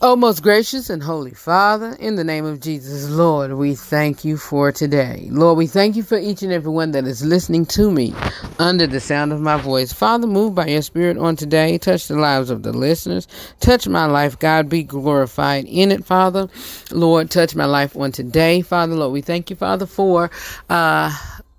Oh, 0.00 0.14
most 0.14 0.44
gracious 0.44 0.90
and 0.90 1.02
holy 1.02 1.32
Father, 1.32 1.96
in 1.98 2.14
the 2.14 2.22
name 2.22 2.44
of 2.44 2.60
Jesus, 2.60 3.10
Lord, 3.10 3.54
we 3.54 3.74
thank 3.74 4.24
you 4.24 4.36
for 4.36 4.70
today. 4.70 5.26
Lord, 5.32 5.58
we 5.58 5.66
thank 5.66 5.96
you 5.96 6.04
for 6.04 6.16
each 6.16 6.40
and 6.40 6.52
every 6.52 6.70
one 6.70 6.92
that 6.92 7.04
is 7.04 7.24
listening 7.24 7.66
to 7.66 7.90
me 7.90 8.14
under 8.60 8.86
the 8.86 9.00
sound 9.00 9.32
of 9.32 9.40
my 9.40 9.56
voice. 9.56 9.92
Father, 9.92 10.28
move 10.28 10.54
by 10.54 10.68
your 10.68 10.82
Spirit 10.82 11.18
on 11.18 11.34
today. 11.34 11.78
Touch 11.78 12.06
the 12.06 12.14
lives 12.14 12.48
of 12.48 12.62
the 12.62 12.72
listeners. 12.72 13.26
Touch 13.58 13.88
my 13.88 14.06
life. 14.06 14.38
God, 14.38 14.68
be 14.68 14.84
glorified 14.84 15.64
in 15.64 15.90
it, 15.90 16.04
Father. 16.04 16.48
Lord, 16.92 17.28
touch 17.32 17.56
my 17.56 17.64
life 17.64 17.96
on 17.96 18.12
today, 18.12 18.62
Father. 18.62 18.94
Lord, 18.94 19.12
we 19.12 19.20
thank 19.20 19.50
you, 19.50 19.56
Father, 19.56 19.86
for. 19.86 20.30
Uh, 20.70 21.12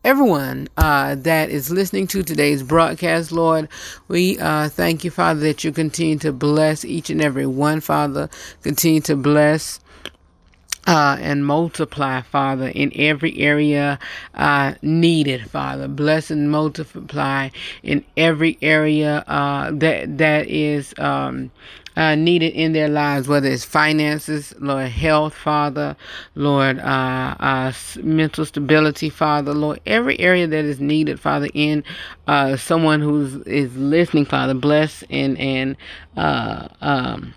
everyone 0.09 0.67
uh, 0.75 1.13
that 1.13 1.51
is 1.51 1.69
listening 1.69 2.07
to 2.07 2.23
today's 2.23 2.63
broadcast, 2.63 3.31
Lord. 3.31 3.69
We 4.07 4.39
uh, 4.39 4.67
thank 4.67 5.03
you, 5.03 5.11
Father, 5.11 5.41
that 5.41 5.63
you 5.63 5.71
continue 5.71 6.17
to 6.17 6.33
bless 6.33 6.83
each 6.83 7.11
and 7.11 7.21
every 7.21 7.45
one, 7.45 7.79
Father. 7.79 8.27
Continue 8.63 9.01
to 9.01 9.15
bless. 9.15 9.79
Uh, 10.89 11.17
and 11.21 11.45
multiply, 11.45 12.19
Father, 12.21 12.69
in 12.69 12.91
every 12.95 13.37
area 13.37 13.99
uh, 14.33 14.73
needed, 14.81 15.47
Father. 15.51 15.87
Bless 15.87 16.31
and 16.31 16.49
multiply 16.51 17.49
in 17.83 18.03
every 18.17 18.57
area 18.63 19.23
uh, 19.27 19.69
that 19.71 20.17
that 20.17 20.49
is 20.49 20.95
um, 20.97 21.51
uh, 21.97 22.15
needed 22.15 22.53
in 22.53 22.73
their 22.73 22.87
lives, 22.87 23.27
whether 23.27 23.49
it's 23.49 23.65
finances, 23.65 24.53
Lord, 24.59 24.87
health, 24.89 25.35
Father, 25.35 25.97
Lord, 26.35 26.79
uh, 26.79 27.35
uh, 27.39 27.73
mental 28.01 28.45
stability, 28.45 29.09
Father, 29.09 29.53
Lord, 29.53 29.81
every 29.85 30.19
area 30.19 30.47
that 30.47 30.65
is 30.65 30.79
needed, 30.79 31.19
Father, 31.19 31.49
in 31.53 31.83
uh, 32.27 32.57
someone 32.57 33.01
who's 33.01 33.35
is 33.45 33.75
listening, 33.75 34.25
Father, 34.25 34.53
bless 34.53 35.03
and 35.09 35.37
and 35.37 35.77
uh, 36.17 36.69
um, 36.81 37.33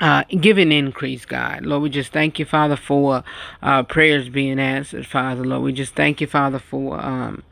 uh, 0.00 0.24
give 0.40 0.58
an 0.58 0.72
increase, 0.72 1.24
God. 1.24 1.64
Lord, 1.64 1.82
we 1.82 1.90
just 1.90 2.12
thank 2.12 2.38
you, 2.38 2.44
Father, 2.44 2.76
for 2.76 3.24
uh, 3.62 3.82
prayers 3.82 4.28
being 4.28 4.58
answered, 4.58 5.06
Father. 5.06 5.44
Lord, 5.44 5.62
we 5.62 5.72
just 5.72 5.94
thank 5.94 6.20
you, 6.20 6.26
Father, 6.26 6.58
for 6.58 7.00
um, 7.00 7.42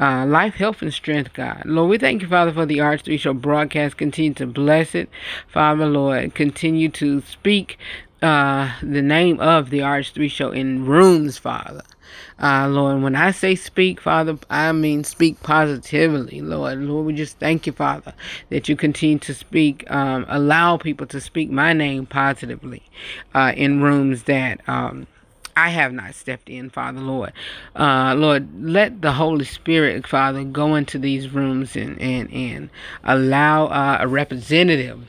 uh, 0.00 0.26
life, 0.26 0.54
health, 0.54 0.82
and 0.82 0.92
strength, 0.92 1.32
God. 1.34 1.62
Lord, 1.64 1.90
we 1.90 1.98
thank 1.98 2.22
you, 2.22 2.28
Father, 2.28 2.52
for 2.52 2.66
the 2.66 2.78
RH3 2.78 3.18
Show 3.18 3.34
broadcast. 3.34 3.96
Continue 3.96 4.34
to 4.34 4.46
bless 4.46 4.94
it, 4.94 5.08
Father, 5.46 5.86
Lord. 5.86 6.34
Continue 6.34 6.88
to 6.90 7.20
speak 7.22 7.78
uh, 8.22 8.72
the 8.82 9.02
name 9.02 9.38
of 9.40 9.70
the 9.70 9.80
RH3 9.80 10.30
Show 10.30 10.50
in 10.50 10.86
rooms, 10.86 11.38
Father. 11.38 11.82
Uh, 12.42 12.68
Lord, 12.68 13.02
when 13.02 13.14
I 13.14 13.30
say 13.30 13.54
speak, 13.54 14.00
Father, 14.00 14.38
I 14.50 14.72
mean 14.72 15.04
speak 15.04 15.42
positively, 15.42 16.40
Lord. 16.40 16.78
Lord, 16.78 17.06
we 17.06 17.14
just 17.14 17.38
thank 17.38 17.66
you, 17.66 17.72
Father, 17.72 18.12
that 18.50 18.68
you 18.68 18.76
continue 18.76 19.18
to 19.20 19.34
speak, 19.34 19.88
um, 19.90 20.26
allow 20.28 20.76
people 20.76 21.06
to 21.08 21.20
speak 21.20 21.50
my 21.50 21.72
name 21.72 22.06
positively 22.06 22.82
uh, 23.34 23.52
in 23.56 23.80
rooms 23.80 24.24
that. 24.24 24.66
Um, 24.68 25.06
I 25.56 25.68
have 25.68 25.92
not 25.92 26.16
stepped 26.16 26.48
in, 26.48 26.68
Father, 26.70 27.00
Lord. 27.00 27.32
Uh, 27.76 28.14
Lord, 28.16 28.48
let 28.60 29.02
the 29.02 29.12
Holy 29.12 29.44
Spirit, 29.44 30.04
Father, 30.04 30.42
go 30.42 30.74
into 30.74 30.98
these 30.98 31.30
rooms 31.32 31.76
and, 31.76 31.96
and, 32.00 32.32
and 32.32 32.70
allow 33.04 33.66
uh, 33.66 33.98
a 34.00 34.08
representative 34.08 35.06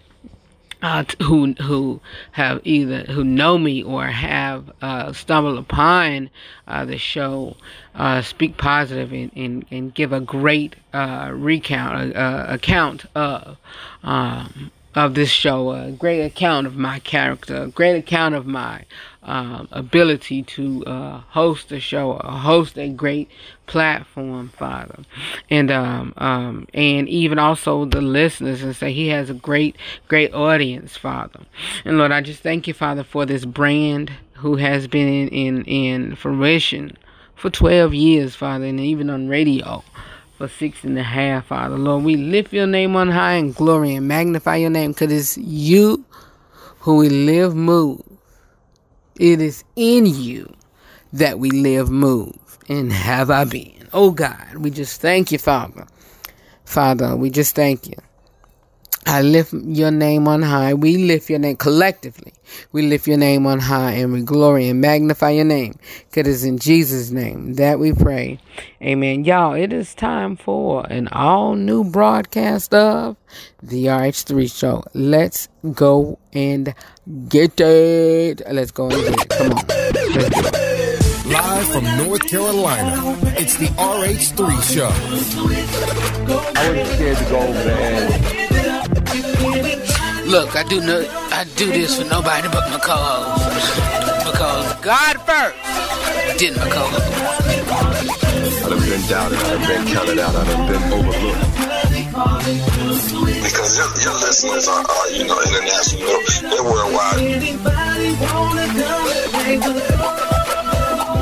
uh, 0.85 1.03
who 1.23 1.53
who 1.53 1.99
have 2.33 2.61
either 2.63 2.99
who 3.05 3.23
know 3.23 3.57
me 3.57 3.81
or 3.81 4.05
have 4.05 4.71
uh, 4.83 5.11
stumbled 5.13 5.57
upon 5.57 6.29
uh, 6.67 6.85
the 6.85 6.99
show 6.99 7.57
uh, 7.95 8.21
speak 8.21 8.55
positive 8.55 9.11
and, 9.11 9.31
and, 9.35 9.65
and 9.71 9.95
give 9.95 10.13
a 10.13 10.19
great 10.19 10.75
uh, 10.93 11.31
recount 11.33 12.15
uh, 12.15 12.45
account 12.47 13.05
of 13.15 13.57
um, 14.03 14.71
of 14.95 15.13
this 15.13 15.29
show, 15.29 15.71
a 15.71 15.91
great 15.91 16.21
account 16.21 16.65
of 16.65 16.77
my 16.77 16.99
character, 16.99 17.63
a 17.63 17.67
great 17.67 17.97
account 17.97 18.33
of 18.33 18.45
my 18.45 18.85
um, 19.23 19.67
ability 19.71 20.41
to 20.43 20.85
uh, 20.85 21.19
host 21.29 21.71
a 21.73 21.79
show, 21.79 22.13
or 22.13 22.31
host 22.31 22.77
a 22.77 22.87
great 22.87 23.29
platform, 23.67 24.49
Father, 24.49 24.99
and 25.49 25.69
um, 25.69 26.13
um, 26.17 26.67
and 26.73 27.09
even 27.09 27.37
also 27.37 27.83
the 27.85 28.01
listeners, 28.01 28.63
and 28.63 28.75
say 28.75 28.93
He 28.93 29.09
has 29.09 29.29
a 29.29 29.33
great, 29.33 29.75
great 30.07 30.33
audience, 30.33 30.95
Father. 30.95 31.41
And 31.83 31.97
Lord, 31.97 32.11
I 32.11 32.21
just 32.21 32.41
thank 32.41 32.67
you, 32.67 32.73
Father, 32.73 33.03
for 33.03 33.25
this 33.25 33.43
brand 33.43 34.13
who 34.35 34.55
has 34.55 34.87
been 34.87 35.07
in 35.07 35.27
in, 35.29 35.63
in 35.65 36.15
fruition 36.15 36.97
for 37.35 37.49
12 37.49 37.93
years, 37.93 38.35
Father, 38.35 38.65
and 38.65 38.79
even 38.79 39.09
on 39.09 39.27
radio 39.27 39.83
for 40.37 40.47
six 40.47 40.83
and 40.83 40.97
a 40.97 41.03
half, 41.03 41.47
Father. 41.47 41.77
Lord, 41.77 42.03
we 42.03 42.15
lift 42.15 42.53
your 42.53 42.67
name 42.67 42.95
on 42.95 43.09
high 43.09 43.33
and 43.33 43.55
glory 43.55 43.95
and 43.95 44.07
magnify 44.07 44.57
your 44.57 44.69
name 44.69 44.91
because 44.91 45.11
it's 45.11 45.37
you 45.37 46.05
who 46.79 46.97
we 46.97 47.09
live, 47.09 47.55
move. 47.55 48.01
It 49.19 49.41
is 49.41 49.63
in 49.75 50.05
you 50.05 50.53
that 51.13 51.39
we 51.39 51.49
live, 51.51 51.89
move, 51.89 52.35
and 52.67 52.91
have 52.91 53.29
our 53.31 53.45
being. 53.45 53.87
Oh 53.93 54.11
God, 54.11 54.57
we 54.57 54.69
just 54.69 55.01
thank 55.01 55.31
you, 55.31 55.37
Father. 55.37 55.87
Father, 56.65 57.15
we 57.15 57.29
just 57.29 57.55
thank 57.55 57.87
you. 57.87 57.95
I 59.07 59.21
lift 59.21 59.53
your 59.53 59.91
name 59.91 60.27
on 60.27 60.41
high. 60.41 60.73
We 60.73 60.97
lift 60.97 61.29
your 61.29 61.37
name 61.39 61.57
collectively. 61.57 62.33
We 62.71 62.81
lift 62.81 63.07
your 63.07 63.17
name 63.17 63.45
on 63.45 63.59
high 63.59 63.91
and 63.91 64.11
we 64.11 64.23
glory 64.23 64.67
and 64.67 64.81
magnify 64.81 65.29
your 65.31 65.45
name. 65.45 65.77
Because 66.09 66.27
it's 66.27 66.43
in 66.43 66.57
Jesus' 66.57 67.11
name 67.11 67.53
that 67.53 67.77
we 67.77 67.93
pray. 67.93 68.39
Amen. 68.81 69.23
Y'all, 69.23 69.53
it 69.53 69.71
is 69.71 69.93
time 69.93 70.35
for 70.35 70.87
an 70.87 71.07
all 71.09 71.55
new 71.55 71.83
broadcast 71.83 72.73
of 72.73 73.15
the 73.61 73.85
RH3 73.85 74.51
show. 74.51 74.83
Let's 74.93 75.49
go 75.73 76.17
and 76.33 76.73
get 77.29 77.59
it. 77.59 78.41
Let's 78.51 78.71
go 78.71 78.89
and 78.89 79.03
get 79.03 79.21
it. 79.21 79.29
Come 79.29 79.53
on. 79.53 79.65
Live 81.31 81.67
from 81.67 81.83
North 81.97 82.27
Carolina, 82.27 83.17
it's 83.37 83.57
the 83.57 83.65
RH3 83.65 84.73
show. 84.73 84.89
I 86.55 86.69
wasn't 86.69 86.87
scared 86.95 87.17
to 87.17 87.23
go 87.25 87.39
over 87.39 87.63
there 87.63 88.44
Look, 90.25 90.55
I 90.55 90.63
do 90.63 90.81
no, 90.81 91.05
I 91.31 91.45
do 91.55 91.67
this 91.71 92.01
for 92.01 92.05
nobody 92.09 92.47
but 92.49 92.67
my 92.71 92.79
co-host. 92.79 93.45
Because 94.25 94.73
God 94.81 95.21
first, 95.21 95.55
did 96.39 96.57
my 96.57 96.67
co-host. 96.67 97.05
I 98.65 98.69
done 98.69 98.79
been 98.79 99.05
doubted, 99.07 99.37
I 99.37 99.49
done 99.53 99.67
been 99.69 99.85
counted 99.93 100.17
out, 100.19 100.35
I 100.35 100.43
done 100.45 100.65
been 100.65 100.81
overlooked. 100.93 101.45
Because 103.43 103.77
your, 103.77 103.85
your 104.01 104.17
listeners 104.25 104.67
are, 104.67 104.81
are, 104.81 105.09
you 105.11 105.25
know, 105.25 105.39
international, 105.45 106.09
they're 106.49 106.63
worldwide. 106.63 107.21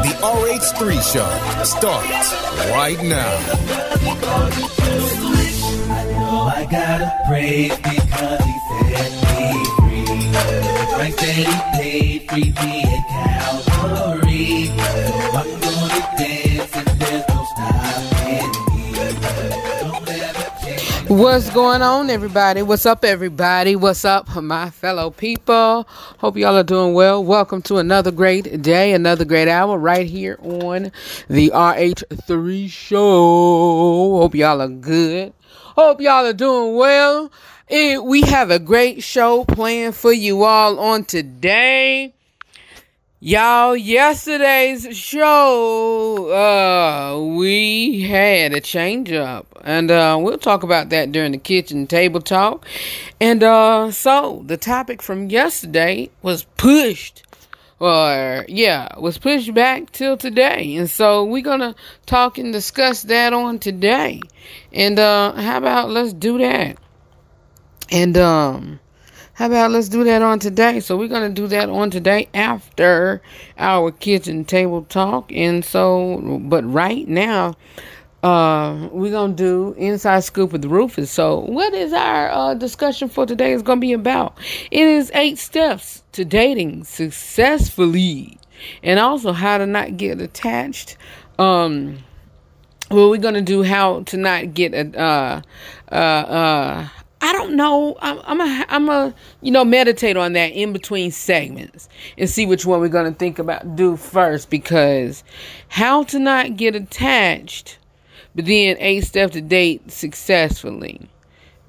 The 0.04 0.14
RH3 0.24 0.80
show 1.04 1.28
starts 1.66 2.32
right 2.72 3.02
now. 3.04 3.32
I 6.46 6.66
gotta 6.70 7.10
praise 7.26 7.74
because 7.78 8.44
he 8.44 8.54
set 8.68 9.12
me 9.38 9.48
free. 9.80 10.06
Price 10.94 11.16
that 11.16 11.34
he 11.34 11.46
paid, 11.78 12.30
free 12.30 12.52
me 12.62 12.84
at 12.84 13.04
Calvary. 13.08 14.70
I'm 15.34 15.50
gonna 15.62 16.02
dance 16.18 16.76
and 16.76 16.88
there's 17.00 17.26
no 17.30 17.40
stopping 17.54 18.52
me. 21.08 21.16
What's 21.16 21.50
going 21.52 21.82
on, 21.82 22.10
everybody? 22.10 22.62
What's 22.62 22.86
up, 22.86 23.06
everybody? 23.06 23.78
What's 23.78 24.04
up, 24.04 24.36
my 24.36 24.70
fellow 24.70 25.12
people? 25.12 25.88
Hope 26.18 26.36
y'all 26.36 26.58
are 26.58 26.64
doing 26.64 26.94
well. 26.94 27.24
Welcome 27.24 27.62
to 27.64 27.78
another 27.78 28.12
great 28.12 28.62
day, 28.62 28.92
another 28.92 29.24
great 29.24 29.48
hour 29.48 29.78
right 29.78 30.08
here 30.08 30.38
on 30.42 30.92
the 31.30 31.52
RH3 31.52 32.70
show. 32.70 34.18
Hope 34.20 34.36
y'all 34.36 34.62
are 34.62 34.68
good. 34.68 35.32
Hope 35.76 36.02
y'all 36.02 36.24
are 36.28 36.34
doing 36.34 36.76
well. 36.76 37.32
And 37.68 38.06
we 38.06 38.22
have 38.22 38.52
a 38.52 38.60
great 38.60 39.02
show 39.02 39.44
planned 39.44 39.96
for 39.96 40.14
you 40.14 40.44
all 40.44 40.80
on 40.80 41.04
today. 41.04 42.14
Y'all, 43.20 43.76
yesterday's 43.76 44.96
show, 44.96 46.30
uh, 46.30 47.20
we 47.38 48.02
had 48.02 48.54
a 48.54 48.62
change 48.62 49.12
up. 49.12 49.48
And, 49.64 49.90
uh, 49.90 50.20
we'll 50.22 50.38
talk 50.38 50.62
about 50.62 50.90
that 50.90 51.12
during 51.12 51.32
the 51.32 51.40
kitchen 51.40 51.88
table 51.88 52.22
talk. 52.22 52.68
And, 53.20 53.42
uh, 53.42 53.90
so 53.90 54.44
the 54.46 54.58
topic 54.58 55.02
from 55.02 55.32
yesterday 55.32 56.12
was 56.22 56.44
pushed. 56.56 57.24
Or, 57.80 58.46
yeah, 58.48 58.90
was 59.00 59.18
pushed 59.18 59.54
back 59.54 59.92
till 59.92 60.18
today. 60.18 60.76
And 60.76 60.90
so 60.90 61.26
we're 61.26 61.42
gonna 61.42 61.76
talk 62.06 62.38
and 62.38 62.54
discuss 62.54 63.02
that 63.04 63.34
on 63.34 63.58
today. 63.58 64.22
And, 64.74 65.00
uh, 65.00 65.34
how 65.34 65.58
about 65.58 65.90
let's 65.90 66.14
do 66.14 66.38
that? 66.40 66.78
And, 67.92 68.18
um, 68.18 68.80
how 69.36 69.48
about 69.48 69.72
let's 69.72 69.90
do 69.90 70.04
that 70.04 70.22
on 70.22 70.40
today? 70.40 70.80
So 70.80 70.96
we're 70.96 71.08
gonna 71.08 71.30
do 71.30 71.48
that 71.48 71.70
on 71.70 71.90
today 71.90 72.28
after 72.34 73.22
our 73.58 73.92
kitchen 73.92 74.46
table 74.46 74.84
talk. 74.84 75.32
And 75.32 75.66
so, 75.66 76.40
but 76.44 76.64
right 76.72 77.08
now, 77.08 77.56
uh, 78.22 78.90
we're 78.92 79.12
gonna 79.12 79.34
do 79.34 79.74
inside 79.78 80.22
scoop 80.22 80.54
with 80.54 80.66
Rufus. 80.66 81.12
So, 81.12 81.40
what 81.40 81.74
is 81.74 81.94
our 81.94 82.30
uh, 82.30 82.54
discussion 82.54 83.10
for 83.10 83.26
today? 83.26 83.54
Is 83.54 83.64
gonna 83.64 83.82
be 83.82 83.94
about? 83.94 84.38
It 84.72 84.88
is 84.88 85.12
eight 85.14 85.40
steps 85.40 86.04
to 86.14 86.24
dating 86.24 86.86
successfully, 86.86 88.38
and 88.82 89.00
also 89.00 89.34
how 89.34 89.58
to 89.58 89.66
not 89.66 89.98
get 89.98 90.22
attached. 90.22 90.96
Um, 91.38 91.98
well, 92.94 93.10
we're 93.10 93.18
gonna 93.18 93.42
do 93.42 93.64
how 93.64 94.04
to 94.04 94.18
not 94.18 94.54
get 94.54 94.74
a. 94.74 95.00
Uh, 95.00 95.42
uh, 95.92 95.96
uh, 95.96 96.90
I 97.22 97.32
don't 97.32 97.56
know. 97.56 97.96
I'm, 98.02 98.20
I'm 98.26 98.42
a, 98.42 98.66
I'm 98.68 98.90
a, 98.90 99.16
you 99.42 99.50
know, 99.50 99.64
meditate 99.64 100.18
on 100.18 100.34
that 100.34 100.52
in 100.52 100.74
between 100.74 101.10
segments 101.12 101.88
and 102.18 102.30
see 102.30 102.46
which 102.46 102.66
one 102.66 102.82
we're 102.82 102.90
gonna 102.90 103.14
think 103.14 103.40
about 103.40 103.76
do 103.76 103.96
first 103.96 104.50
because 104.50 105.24
how 105.70 106.04
to 106.04 106.20
not 106.20 106.58
get 106.58 106.76
attached 106.76 107.78
but 108.36 108.46
then 108.46 108.76
eight 108.80 109.06
steps 109.06 109.34
to 109.34 109.42
date 109.42 109.92
successfully. 109.92 111.10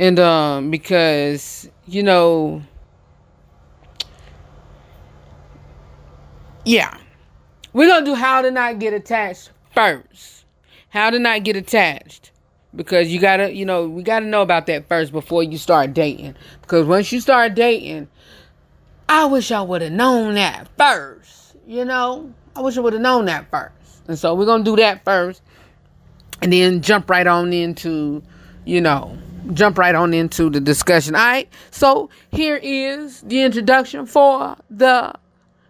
And 0.01 0.19
um 0.19 0.71
because 0.71 1.69
you 1.87 2.03
know 2.03 2.63
yeah. 6.65 6.99
We're 7.73 7.99
to 8.01 8.05
do 8.05 8.15
how 8.15 8.43
to 8.43 8.51
not 8.51 8.79
get 8.79 8.95
attached 8.95 9.51
first. 9.73 10.34
How 10.95 11.11
to 11.11 11.19
not 11.19 11.43
get 11.43 11.57
attached. 11.57 12.31
Because 12.73 13.13
you 13.13 13.21
got 13.21 13.39
to, 13.39 13.53
you 13.53 13.65
know, 13.65 13.89
we 13.89 14.05
got 14.05 14.21
to 14.21 14.27
know 14.27 14.43
about 14.43 14.67
that 14.67 14.89
first 14.89 15.11
before 15.11 15.43
you 15.43 15.59
start 15.59 15.93
dating. 15.93 16.37
Because 16.63 16.87
once 16.87 17.11
you 17.11 17.21
start 17.21 17.57
dating, 17.57 18.07
I 19.09 19.27
wish 19.27 19.51
I 19.51 19.61
would 19.61 19.83
have 19.83 19.91
known 19.91 20.35
that 20.35 20.69
first. 20.79 21.57
You 21.67 21.85
know, 21.85 22.33
I 22.55 22.61
wish 22.61 22.77
I 22.77 22.81
would 22.81 22.93
have 22.93 23.03
known 23.03 23.25
that 23.25 23.51
first. 23.51 23.75
And 24.07 24.17
so 24.17 24.37
we're 24.37 24.47
to 24.47 24.63
do 24.63 24.77
that 24.77 25.05
first 25.05 25.43
and 26.41 26.53
then 26.53 26.81
jump 26.81 27.11
right 27.11 27.27
on 27.27 27.53
into, 27.53 28.23
you 28.65 28.81
know, 28.81 29.19
jump 29.53 29.79
right 29.79 29.97
on 29.97 30.15
into 30.15 30.49
the 30.49 30.61
discussion. 30.61 31.17
All 31.17 31.27
right. 31.27 31.49
So 31.73 32.09
here 32.31 32.61
is 32.63 33.21
the 33.23 33.43
introduction 33.43 34.07
for 34.07 34.57
the 34.71 35.13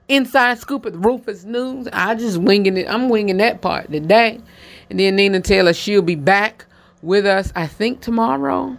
inside 0.09 0.59
scoop 0.59 0.85
of 0.85 1.03
Rufus 1.03 1.45
News. 1.45 1.89
I 1.95 2.15
just 2.15 2.37
winging 2.37 2.77
it. 2.77 2.89
I'm 2.91 3.09
winging 3.09 3.39
that 3.39 3.63
part 3.63 3.91
today. 3.91 4.41
And 4.95 5.01
then 5.01 5.17
Nina 5.17 5.41
Taylor, 5.41 5.73
she'll 5.73 6.03
be 6.03 6.15
back 6.15 6.67
with 7.03 7.27
us, 7.27 7.53
I 7.57 7.67
think, 7.67 8.01
tomorrow. 8.01 8.79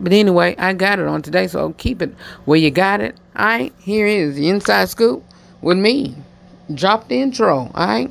But 0.00 0.12
anyway, 0.12 0.56
I 0.58 0.72
got 0.72 0.98
it 0.98 1.06
on 1.06 1.22
today, 1.22 1.46
so 1.46 1.72
keep 1.74 2.02
it 2.02 2.12
where 2.46 2.58
you 2.58 2.72
got 2.72 3.00
it. 3.00 3.16
All 3.36 3.46
right, 3.46 3.72
here 3.78 4.08
is 4.08 4.34
the 4.34 4.48
inside 4.48 4.88
scoop 4.88 5.22
with 5.62 5.78
me. 5.78 6.16
Drop 6.74 7.06
the 7.06 7.22
intro. 7.22 7.70
All 7.72 7.86
right. 7.86 8.10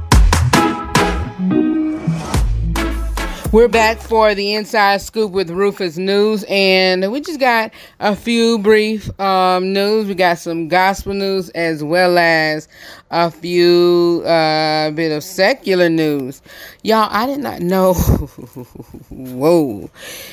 We're 3.51 3.67
back 3.67 3.99
for 3.99 4.33
the 4.33 4.53
inside 4.53 5.01
scoop 5.01 5.31
with 5.31 5.49
Rufus 5.49 5.97
News, 5.97 6.45
and 6.47 7.11
we 7.11 7.19
just 7.19 7.41
got 7.41 7.73
a 7.99 8.15
few 8.15 8.57
brief 8.57 9.19
um, 9.19 9.73
news. 9.73 10.07
We 10.07 10.15
got 10.15 10.37
some 10.37 10.69
gospel 10.69 11.13
news 11.13 11.49
as 11.49 11.83
well 11.83 12.17
as 12.17 12.69
a 13.09 13.29
few 13.29 14.23
uh, 14.25 14.91
bit 14.91 15.11
of 15.11 15.21
secular 15.21 15.89
news. 15.89 16.41
Y'all, 16.81 17.09
I 17.11 17.25
did 17.25 17.41
not 17.41 17.59
know. 17.59 17.93
Whoa, 19.09 19.89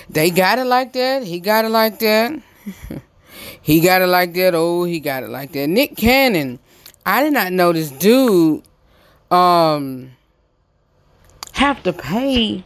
they 0.09 0.31
got 0.31 0.61
it 0.61 0.67
like 0.67 0.93
that. 0.93 1.25
He 1.25 1.41
got 1.41 1.65
it 1.65 1.71
like 1.71 1.99
that. 1.99 2.41
he 3.63 3.81
got 3.81 4.01
it 4.01 4.07
like 4.07 4.33
that. 4.35 4.55
Oh, 4.55 4.85
he 4.85 5.01
got 5.01 5.25
it 5.25 5.31
like 5.31 5.51
that. 5.55 5.67
Nick 5.67 5.97
Cannon. 5.97 6.61
I 7.05 7.25
did 7.25 7.33
not 7.33 7.53
know 7.53 7.73
this 7.73 7.91
dude 7.91 8.63
um 9.33 10.13
have 11.55 11.83
to 11.83 11.93
pay 11.93 12.65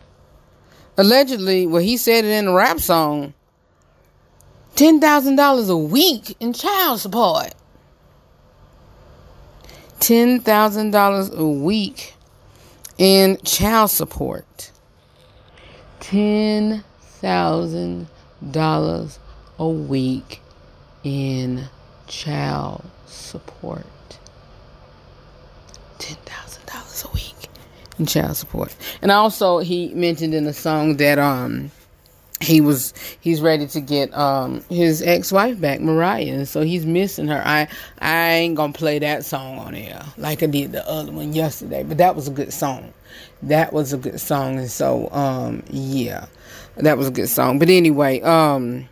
allegedly, 0.96 1.66
well, 1.66 1.82
he 1.82 1.96
said 1.96 2.24
it 2.24 2.30
in 2.30 2.48
a 2.48 2.52
rap 2.52 2.80
song, 2.80 3.34
ten 4.74 5.00
thousand 5.00 5.36
dollars 5.36 5.68
a 5.68 5.76
week 5.76 6.36
in 6.40 6.52
child 6.52 7.00
support. 7.00 7.54
Ten 10.00 10.40
thousand 10.40 10.90
dollars 10.90 11.30
a 11.32 11.46
week 11.46 12.14
in 12.98 13.38
child 13.44 13.90
support. 13.90 14.72
Ten 16.00 16.84
thousand 17.20 18.08
dollars 18.50 19.18
a 19.58 19.68
week 19.68 20.40
in 21.04 21.68
child 22.08 22.84
support. 23.06 23.84
Ten 25.98 26.16
thousand 26.24 26.66
dollars 26.66 27.04
a 27.04 27.14
week 27.14 27.31
and 27.98 28.08
child 28.08 28.36
support. 28.36 28.74
And 29.00 29.10
also 29.10 29.58
he 29.58 29.88
mentioned 29.94 30.34
in 30.34 30.44
the 30.44 30.52
song 30.52 30.96
that 30.96 31.18
um 31.18 31.70
he 32.40 32.60
was 32.60 32.92
he's 33.20 33.40
ready 33.40 33.66
to 33.68 33.80
get 33.80 34.12
um 34.16 34.62
his 34.68 35.02
ex-wife 35.02 35.60
back 35.60 35.80
mariah. 35.80 36.32
And 36.32 36.48
so 36.48 36.62
he's 36.62 36.86
missing 36.86 37.28
her. 37.28 37.42
I 37.44 37.68
i 38.00 38.30
ain't 38.32 38.56
gonna 38.56 38.72
play 38.72 38.98
that 38.98 39.24
song 39.24 39.58
on 39.58 39.74
air 39.74 40.02
like 40.16 40.42
i 40.42 40.46
did 40.46 40.72
the 40.72 40.88
other 40.88 41.12
one 41.12 41.32
yesterday 41.32 41.82
but 41.82 41.98
that 41.98 42.16
was 42.16 42.28
a 42.28 42.32
good 42.32 42.52
song. 42.52 42.92
That 43.42 43.72
was 43.72 43.92
a 43.92 43.98
good 43.98 44.20
song. 44.20 44.58
And 44.58 44.70
so 44.70 45.08
um 45.12 45.62
yeah 45.70 46.26
that 46.76 46.96
was 46.96 47.08
a 47.08 47.12
good 47.12 47.28
song. 47.28 47.58
But 47.58 47.68
anyway 47.68 48.20
um 48.22 48.88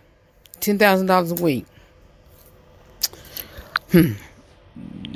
ten 0.60 0.78
thousand 0.78 1.06
dollars 1.06 1.32
a 1.32 1.42
week. 1.42 1.66
Hmm 3.90 4.12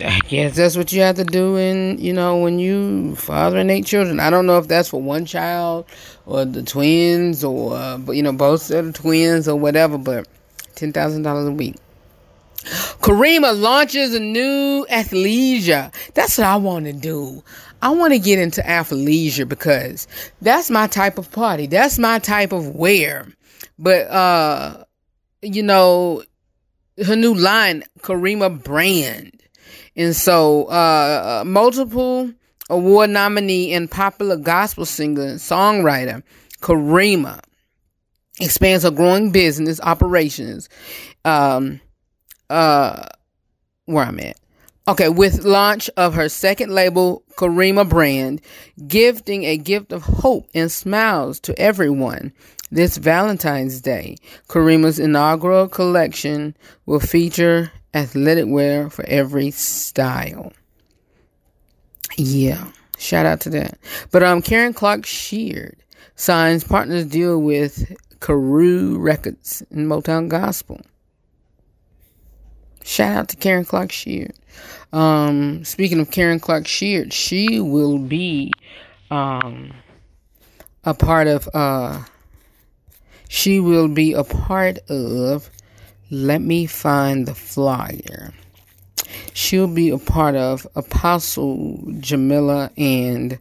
I 0.03 0.19
guess 0.29 0.57
that's 0.57 0.77
what 0.77 0.93
you 0.93 1.03
have 1.03 1.17
to 1.17 1.25
do 1.25 1.57
in, 1.57 1.99
you 1.99 2.13
know, 2.13 2.39
when 2.39 2.59
you 2.59 3.15
fathering 3.17 3.71
eight 3.71 3.87
children. 3.87 4.19
I 4.19 4.29
don't 4.31 4.47
know 4.47 4.59
if 4.59 4.67
that's 4.67 4.89
for 4.89 5.01
one 5.01 5.25
child 5.25 5.87
or 6.27 6.45
the 6.45 6.63
twins 6.63 7.45
or, 7.45 7.77
uh, 7.77 7.99
you 8.09 8.23
know, 8.23 8.33
both 8.33 8.71
of 8.71 8.87
the 8.87 8.93
twins 8.93 9.47
or 9.47 9.57
whatever, 9.57 9.97
but 9.97 10.27
$10,000 10.75 11.49
a 11.49 11.53
week. 11.53 11.77
Karima 13.03 13.59
launches 13.59 14.15
a 14.15 14.21
new 14.21 14.87
athleisure. 14.91 15.93
That's 16.15 16.39
what 16.39 16.47
I 16.47 16.57
want 16.57 16.87
to 16.87 16.93
do. 16.93 17.45
I 17.83 17.91
want 17.91 18.15
to 18.15 18.19
get 18.19 18.39
into 18.39 18.63
athleisure 18.63 19.49
because 19.49 20.09
that's 20.41 20.71
my 20.71 20.87
type 20.87 21.19
of 21.19 21.31
party. 21.31 21.67
That's 21.67 21.99
my 21.99 22.19
type 22.19 22.53
of 22.53 22.75
wear. 22.75 23.29
But, 23.79 24.09
uh, 24.11 24.85
you 25.43 25.63
know, 25.63 26.23
her 27.05 27.17
new 27.17 27.35
line, 27.35 27.85
Karima 28.01 28.63
brand 28.63 29.34
and 29.97 30.15
so, 30.15 30.65
uh, 30.65 31.43
uh, 31.43 31.45
multiple 31.47 32.33
award 32.71 33.11
nominee 33.11 33.73
and 33.73 33.91
popular 33.91 34.37
gospel 34.37 34.85
singer 34.85 35.23
and 35.23 35.39
songwriter 35.39 36.23
Karima 36.61 37.41
expands 38.41 38.85
her 38.85 38.91
growing 38.91 39.31
business 39.31 39.81
operations. 39.81 40.69
Um, 41.25 41.81
uh, 42.51 43.07
where 43.87 44.05
I'm 44.05 44.21
at. 44.21 44.37
Okay, 44.87 45.09
with 45.09 45.45
launch 45.45 45.89
of 45.97 46.15
her 46.15 46.29
second 46.29 46.71
label, 46.71 47.23
Karima 47.39 47.89
brand, 47.89 48.43
gifting 48.87 49.45
a 49.45 49.57
gift 49.57 49.93
of 49.93 50.03
hope 50.03 50.47
and 50.55 50.71
smiles 50.71 51.41
to 51.41 51.59
everyone 51.59 52.33
this 52.71 52.99
Valentine's 52.99 53.81
Day. 53.81 54.17
Karima's 54.49 54.99
inaugural 54.99 55.69
collection 55.69 56.57
will 56.85 57.01
feature 57.01 57.73
athletic 57.95 58.47
wear 58.49 58.91
for 58.91 59.05
every 59.07 59.51
style. 59.51 60.53
Yeah, 62.17 62.71
shout 62.99 63.27
out 63.27 63.41
to 63.43 63.51
that. 63.51 63.79
But 64.11 64.23
um, 64.23 64.43
Karen 64.43 64.75
Clark 64.75 65.07
Sheard 65.07 65.77
signs 66.17 66.65
partners 66.65 67.07
deal 67.07 67.41
with 67.41 67.95
Karew 68.21 68.99
Records 68.99 69.63
and 69.71 69.89
Motown 69.89 70.29
Gospel. 70.29 70.81
Shout 72.85 73.17
out 73.17 73.29
to 73.31 73.37
Karen 73.37 73.65
Clark 73.65 73.91
Sheard. 73.91 74.35
Um, 74.93 75.65
speaking 75.65 75.99
of 76.01 76.11
Karen 76.11 76.39
Clark 76.39 76.67
Sheard, 76.67 77.13
she 77.13 77.59
will 77.61 77.99
be 77.99 78.53
um, 79.11 79.73
a 80.85 80.95
part 80.95 81.27
of. 81.27 81.49
Uh, 81.55 82.05
she 83.29 83.59
will 83.59 83.89
be 83.89 84.13
a 84.13 84.23
part 84.23 84.79
of 84.91 85.51
let 86.11 86.41
me 86.41 86.67
find 86.67 87.27
the 87.27 87.35
flyer. 87.35 88.33
She'll 89.33 89.69
be 89.69 89.91
a 89.91 89.99
part 89.99 90.35
of 90.35 90.67
Apostle 90.75 91.83
Jamila 91.99 92.71
and 92.77 93.39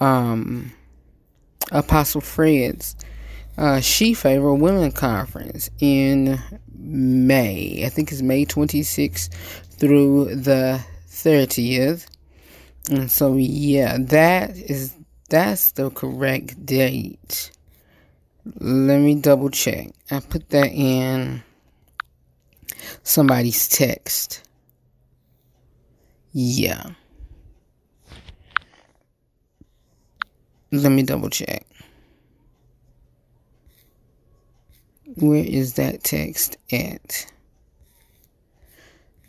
um, 0.00 0.72
Apostle 1.70 2.20
Fred's 2.20 2.96
uh, 3.56 3.80
She 3.80 4.14
Favor 4.14 4.54
Women 4.54 4.92
Conference 4.92 5.70
in 5.80 6.40
May. 6.76 7.82
I 7.84 7.88
think 7.88 8.12
it's 8.12 8.22
May 8.22 8.44
26th 8.44 9.32
through 9.70 10.34
the 10.34 10.80
30th. 11.08 12.06
And 12.90 13.10
so 13.10 13.36
yeah, 13.36 13.96
that 13.98 14.56
is 14.56 14.94
that's 15.30 15.72
the 15.72 15.90
correct 15.90 16.64
date. 16.66 17.50
Let 18.60 19.00
me 19.00 19.14
double 19.14 19.48
check. 19.48 19.88
I 20.10 20.20
put 20.20 20.50
that 20.50 20.70
in 20.70 21.42
somebody's 23.02 23.68
text. 23.68 24.42
Yeah. 26.32 26.90
Let 30.72 30.90
me 30.90 31.04
double 31.04 31.30
check. 31.30 31.64
Where 35.16 35.44
is 35.44 35.74
that 35.74 36.02
text 36.02 36.56
at? 36.72 37.26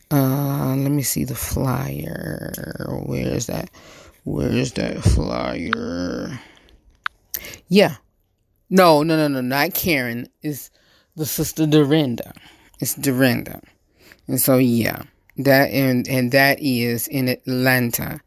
Uh, 0.09 0.75
let 0.75 0.91
me 0.91 1.03
see 1.03 1.23
the 1.23 1.35
flyer. 1.35 2.51
Where 3.05 3.27
is 3.27 3.47
that? 3.47 3.69
Where 4.23 4.49
is 4.51 4.73
that 4.73 5.03
flyer? 5.03 6.39
Yeah. 7.67 7.97
No, 8.69 9.03
no, 9.03 9.15
no, 9.15 9.27
no, 9.27 9.41
not 9.41 9.75
Karen. 9.75 10.27
It's 10.41 10.71
the 11.15 11.25
sister 11.25 11.67
Dorinda. 11.67 12.33
It's 12.79 12.95
Dorinda. 12.95 13.61
And 14.27 14.39
so 14.39 14.57
yeah. 14.57 15.03
That 15.37 15.71
and 15.71 16.07
and 16.07 16.31
that 16.31 16.59
is 16.61 17.07
in 17.07 17.27
Atlanta. 17.27 18.19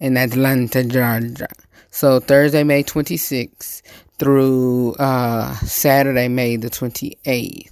In 0.00 0.16
Atlanta, 0.16 0.84
Georgia. 0.84 1.48
So 1.90 2.20
Thursday, 2.20 2.64
May 2.64 2.82
26th 2.82 3.82
through 4.18 4.94
uh 4.94 5.54
Saturday, 5.56 6.28
May 6.28 6.56
the 6.56 6.70
28th. 6.70 7.70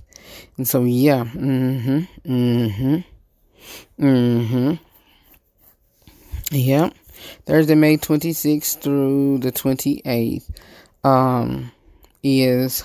And 0.56 0.68
so 0.68 0.84
yeah. 0.84 1.24
Mm-hmm. 1.24 2.32
Mm-hmm. 2.32 4.04
Mm-hmm. 4.04 4.74
Yep. 6.54 6.94
Thursday, 7.46 7.74
May 7.74 7.96
26th 7.96 8.80
through 8.80 9.38
the 9.38 9.50
28th 9.52 10.48
um, 11.04 11.70
is 12.22 12.84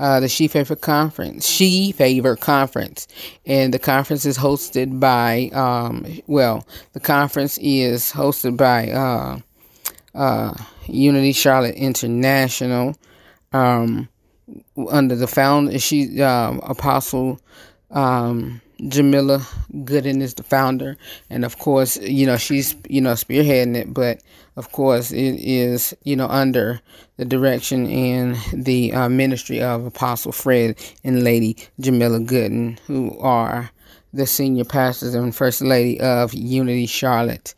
uh, 0.00 0.18
the 0.18 0.28
She 0.28 0.48
Favorite 0.48 0.80
Conference. 0.80 1.46
She 1.46 1.92
Favor 1.92 2.34
Conference. 2.34 3.06
And 3.44 3.72
the 3.72 3.78
conference 3.78 4.24
is 4.24 4.38
hosted 4.38 4.98
by, 4.98 5.50
um, 5.52 6.06
well, 6.26 6.66
the 6.94 7.00
conference 7.00 7.58
is 7.58 8.10
hosted 8.10 8.56
by 8.56 8.90
uh, 8.90 9.38
uh, 10.14 10.54
Unity 10.86 11.32
Charlotte 11.32 11.74
International 11.74 12.96
um, 13.52 14.08
under 14.88 15.14
the 15.14 15.26
founder, 15.26 15.78
she, 15.78 16.22
um, 16.22 16.60
Apostle 16.64 17.38
um, 17.90 18.62
Jamila 18.88 19.38
Gooden 19.72 20.20
is 20.20 20.34
the 20.34 20.42
founder, 20.42 20.96
and 21.28 21.44
of 21.44 21.58
course, 21.58 21.96
you 21.98 22.26
know 22.26 22.36
she's 22.36 22.74
you 22.88 23.00
know 23.00 23.12
spearheading 23.12 23.76
it. 23.76 23.92
But 23.92 24.22
of 24.56 24.72
course, 24.72 25.10
it 25.10 25.36
is 25.40 25.94
you 26.04 26.16
know 26.16 26.28
under 26.28 26.80
the 27.16 27.24
direction 27.24 27.86
and 27.86 28.36
the 28.52 28.92
uh, 28.92 29.08
ministry 29.08 29.60
of 29.60 29.84
Apostle 29.84 30.32
Fred 30.32 30.78
and 31.04 31.22
Lady 31.22 31.56
Jamila 31.78 32.20
Gooden, 32.20 32.78
who 32.80 33.18
are 33.20 33.70
the 34.12 34.26
senior 34.26 34.64
pastors 34.64 35.14
and 35.14 35.34
first 35.34 35.60
lady 35.62 36.00
of 36.00 36.34
Unity 36.34 36.86
Charlotte 36.86 37.54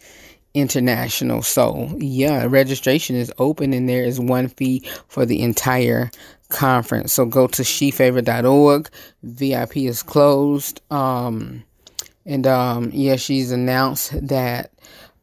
International. 0.54 1.42
So 1.42 1.94
yeah, 1.98 2.46
registration 2.48 3.16
is 3.16 3.32
open, 3.38 3.72
and 3.72 3.88
there 3.88 4.04
is 4.04 4.20
one 4.20 4.48
fee 4.48 4.86
for 5.08 5.24
the 5.24 5.40
entire 5.42 6.10
conference. 6.52 7.12
So 7.12 7.24
go 7.24 7.46
to 7.48 7.62
shefavor.org. 7.62 8.88
VIP 9.22 9.76
is 9.78 10.02
closed. 10.02 10.80
Um, 10.90 11.64
and 12.24 12.46
um, 12.46 12.90
yeah, 12.92 13.16
she's 13.16 13.50
announced 13.50 14.28
that 14.28 14.72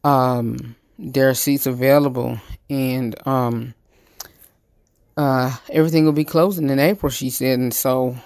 um, 0.04 0.76
there 0.98 1.30
are 1.30 1.34
seats 1.34 1.66
available, 1.66 2.38
and 2.68 3.14
um, 3.26 3.74
uh, 5.16 5.56
everything 5.70 6.04
will 6.04 6.12
be 6.12 6.24
closing 6.24 6.68
in 6.68 6.78
April. 6.78 7.10
She 7.10 7.30
said, 7.30 7.58
and 7.58 7.72
so 7.72 8.16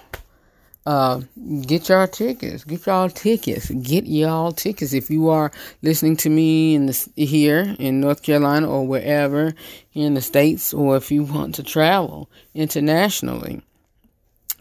uh, 0.86 1.20
get 1.62 1.88
y'all 1.88 2.06
tickets. 2.06 2.62
Get 2.64 2.86
y'all 2.86 3.08
tickets. 3.08 3.70
Get 3.70 4.04
y'all 4.06 4.52
tickets. 4.52 4.92
If 4.92 5.10
you 5.10 5.30
are 5.30 5.50
listening 5.82 6.16
to 6.18 6.28
me 6.28 6.74
in 6.74 6.84
the 6.86 7.08
here 7.16 7.74
in 7.78 8.00
North 8.00 8.22
Carolina 8.22 8.68
or 8.68 8.86
wherever 8.86 9.54
in 9.94 10.12
the 10.14 10.20
states, 10.20 10.74
or 10.74 10.96
if 10.96 11.10
you 11.10 11.24
want 11.24 11.54
to 11.56 11.62
travel 11.62 12.28
internationally 12.54 13.62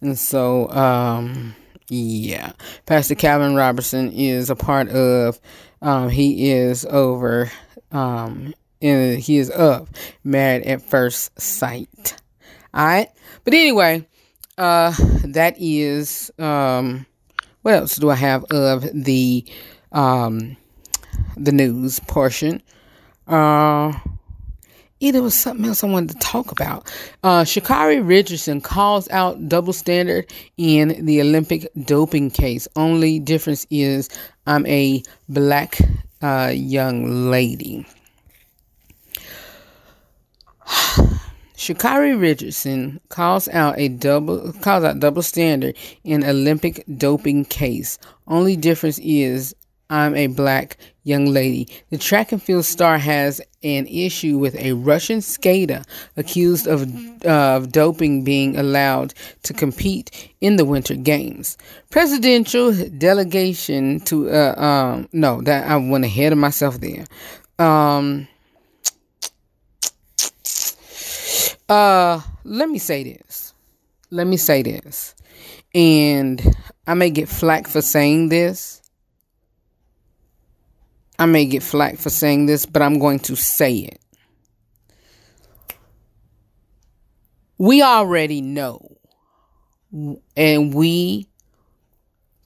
And 0.00 0.18
so, 0.18 0.70
um, 0.70 1.54
yeah. 1.88 2.52
Pastor 2.86 3.16
Calvin 3.16 3.56
Roberson 3.56 4.12
is 4.12 4.48
a 4.48 4.56
part 4.56 4.88
of, 4.90 5.40
um, 5.82 6.08
he 6.08 6.50
is 6.50 6.84
over 6.84 7.50
um, 7.90 8.54
and 8.82 9.18
he 9.18 9.38
is 9.38 9.50
up 9.50 9.88
married 10.24 10.62
at 10.64 10.82
first 10.82 11.38
sight 11.40 12.16
all 12.74 12.86
right 12.86 13.08
but 13.44 13.54
anyway 13.54 14.06
uh 14.58 14.94
that 15.24 15.54
is 15.58 16.30
um 16.38 17.06
what 17.62 17.74
else 17.74 17.96
do 17.96 18.10
i 18.10 18.14
have 18.14 18.44
of 18.50 18.86
the 18.94 19.44
um 19.92 20.56
the 21.36 21.52
news 21.52 22.00
portion 22.00 22.62
uh 23.28 23.92
yeah, 25.00 25.12
there 25.12 25.22
was 25.22 25.34
something 25.34 25.64
else 25.64 25.82
I 25.82 25.86
wanted 25.86 26.10
to 26.10 26.18
talk 26.18 26.52
about. 26.52 26.86
Uh, 27.22 27.42
Sha'Carri 27.42 28.06
Richardson 28.06 28.60
calls 28.60 29.08
out 29.08 29.48
double 29.48 29.72
standard 29.72 30.30
in 30.58 31.06
the 31.06 31.22
Olympic 31.22 31.66
doping 31.84 32.30
case. 32.30 32.68
Only 32.76 33.18
difference 33.18 33.66
is 33.70 34.10
I'm 34.46 34.66
a 34.66 35.02
black 35.30 35.78
uh, 36.20 36.52
young 36.54 37.30
lady. 37.30 37.86
Sha'Carri 41.60 42.18
Richardson 42.18 43.00
calls 43.10 43.46
out 43.48 43.78
a 43.78 43.88
double 43.88 44.52
calls 44.62 44.82
out 44.82 44.98
double 44.98 45.22
standard 45.22 45.76
in 46.04 46.24
Olympic 46.24 46.84
doping 46.96 47.44
case. 47.44 47.98
Only 48.26 48.56
difference 48.56 48.98
is 49.00 49.54
I'm 49.90 50.14
a 50.14 50.28
black 50.28 50.78
young 51.02 51.26
lady. 51.26 51.68
The 51.90 51.98
track 51.98 52.32
and 52.32 52.42
field 52.42 52.64
star 52.64 52.96
has 52.96 53.42
an 53.62 53.86
issue 53.88 54.38
with 54.38 54.54
a 54.54 54.72
Russian 54.72 55.20
skater 55.20 55.82
accused 56.16 56.66
of 56.66 56.88
uh, 57.26 57.56
of 57.56 57.72
doping 57.72 58.24
being 58.24 58.56
allowed 58.56 59.12
to 59.42 59.52
compete 59.52 60.30
in 60.40 60.56
the 60.56 60.64
Winter 60.64 60.94
Games. 60.94 61.58
Presidential 61.90 62.72
delegation 62.96 64.00
to 64.00 64.30
uh, 64.30 64.54
um 64.56 65.08
no 65.12 65.42
that 65.42 65.68
I 65.68 65.76
went 65.76 66.06
ahead 66.06 66.32
of 66.32 66.38
myself 66.38 66.80
there. 66.80 67.04
Um 67.58 68.28
Uh, 71.70 72.20
let 72.42 72.68
me 72.68 72.80
say 72.80 73.04
this. 73.04 73.54
Let 74.10 74.26
me 74.26 74.36
say 74.36 74.62
this. 74.62 75.14
And 75.72 76.42
I 76.84 76.94
may 76.94 77.10
get 77.10 77.28
flack 77.28 77.68
for 77.68 77.80
saying 77.80 78.28
this. 78.28 78.82
I 81.16 81.26
may 81.26 81.46
get 81.46 81.62
flack 81.62 81.96
for 81.96 82.10
saying 82.10 82.46
this, 82.46 82.66
but 82.66 82.82
I'm 82.82 82.98
going 82.98 83.20
to 83.20 83.36
say 83.36 83.76
it. 83.76 84.00
We 87.56 87.82
already 87.82 88.40
know. 88.40 88.96
And 90.36 90.74
we, 90.74 91.28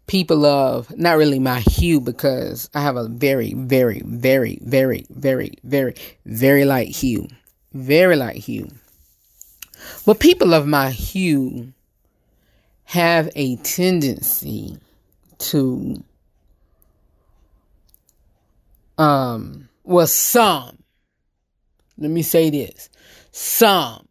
people 0.07 0.45
of, 0.45 0.95
not 0.99 1.17
really 1.17 1.39
my 1.39 1.61
hue, 1.61 2.03
because 2.03 2.69
I 2.75 2.83
have 2.83 2.97
a 2.97 3.09
very, 3.09 3.55
very, 3.55 4.03
very, 4.05 4.59
very, 4.61 5.07
very, 5.09 5.55
very, 5.63 5.95
very 6.27 6.65
light 6.67 6.89
hue. 6.89 7.27
Very 7.73 8.17
light 8.17 8.37
hue 8.37 8.69
but 10.07 10.21
people 10.21 10.55
of 10.55 10.67
my 10.67 10.91
hue 10.91 11.73
have 12.85 13.31
a 13.35 13.57
tendency 13.57 14.79
to, 15.39 16.03
um, 18.99 19.69
well, 19.85 20.07
some, 20.07 20.79
let 21.99 22.11
me 22.11 22.23
say 22.23 22.51
this, 22.51 22.89
some 23.33 24.07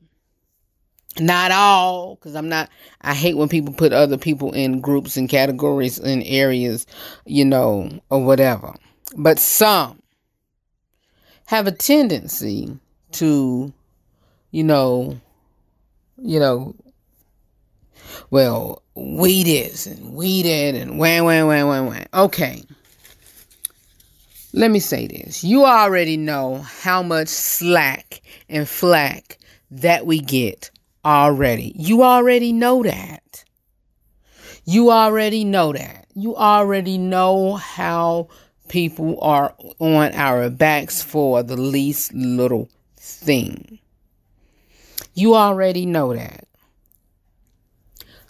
Not 1.19 1.51
all, 1.51 2.15
because 2.15 2.35
I'm 2.35 2.49
not, 2.49 2.69
I 3.01 3.13
hate 3.13 3.37
when 3.37 3.47
people 3.47 3.71
put 3.73 3.93
other 3.93 4.17
people 4.17 4.51
in 4.51 4.81
groups 4.81 5.15
and 5.15 5.29
categories 5.29 5.99
and 5.99 6.23
areas, 6.25 6.87
you 7.25 7.45
know, 7.45 7.89
or 8.09 8.25
whatever. 8.25 8.73
But 9.15 9.37
some 9.37 10.01
have 11.45 11.67
a 11.67 11.71
tendency 11.71 12.79
to, 13.11 13.71
you 14.49 14.63
know, 14.63 15.19
you 16.17 16.39
know, 16.39 16.75
well, 18.29 18.83
we 18.95 19.43
this 19.43 19.85
and 19.85 20.13
we 20.13 20.43
that 20.43 20.75
and 20.75 20.99
wham, 20.99 21.25
wham, 21.25 21.47
wham, 21.47 21.67
wham, 21.67 21.85
wham. 21.87 22.05
Okay. 22.13 22.63
Let 24.53 24.69
me 24.69 24.79
say 24.79 25.07
this. 25.07 25.43
You 25.43 25.65
already 25.65 26.15
know 26.15 26.57
how 26.57 27.01
much 27.01 27.27
slack 27.27 28.21
and 28.49 28.67
flack 28.67 29.39
that 29.71 30.05
we 30.05 30.19
get 30.19 30.69
already. 31.03 31.73
You 31.75 32.03
already 32.03 32.53
know 32.53 32.83
that. 32.83 33.43
You 34.65 34.91
already 34.91 35.43
know 35.43 35.73
that. 35.73 36.05
You 36.13 36.35
already 36.35 36.97
know 36.97 37.55
how 37.55 38.29
people 38.69 39.19
are 39.21 39.55
on 39.79 40.13
our 40.13 40.49
backs 40.49 41.01
for 41.01 41.43
the 41.43 41.57
least 41.57 42.13
little 42.13 42.69
thing. 42.95 43.79
You 45.13 45.35
already 45.35 45.85
know 45.85 46.13
that. 46.13 46.47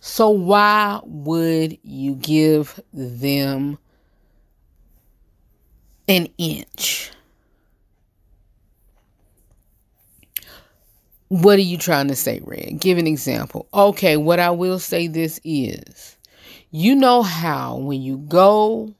So 0.01 0.29
why 0.29 0.99
would 1.05 1.77
you 1.81 2.15
give 2.15 2.79
them 2.91 3.77
an 6.09 6.27
inch? 6.37 7.09
What 11.29 11.57
are 11.57 11.63
you 11.63 11.77
trying 11.77 12.09
to 12.09 12.15
say, 12.15 12.41
Red? 12.43 12.79
Give 12.79 12.97
an 12.97 13.07
example. 13.07 13.67
Okay, 13.73 14.17
what 14.17 14.39
I 14.39 14.51
will 14.51 14.77
say 14.77 15.07
this 15.07 15.39
is 15.43 16.17
you 16.69 16.95
know 16.95 17.23
how 17.23 17.77
when 17.77 18.01
you 18.01 18.17
go, 18.17 18.93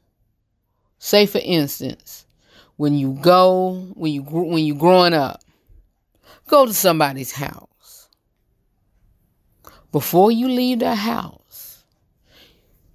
say 0.98 1.26
for 1.26 1.40
instance, 1.44 2.24
when 2.76 2.94
you 2.94 3.18
go, 3.20 3.92
when 3.94 4.12
you 4.12 4.22
when 4.22 4.64
you 4.64 4.74
growing 4.74 5.12
up, 5.12 5.42
go 6.48 6.64
to 6.66 6.72
somebody's 6.72 7.32
house. 7.32 7.68
Before 9.94 10.32
you 10.32 10.48
leave 10.48 10.80
the 10.80 10.96
house, 10.96 11.84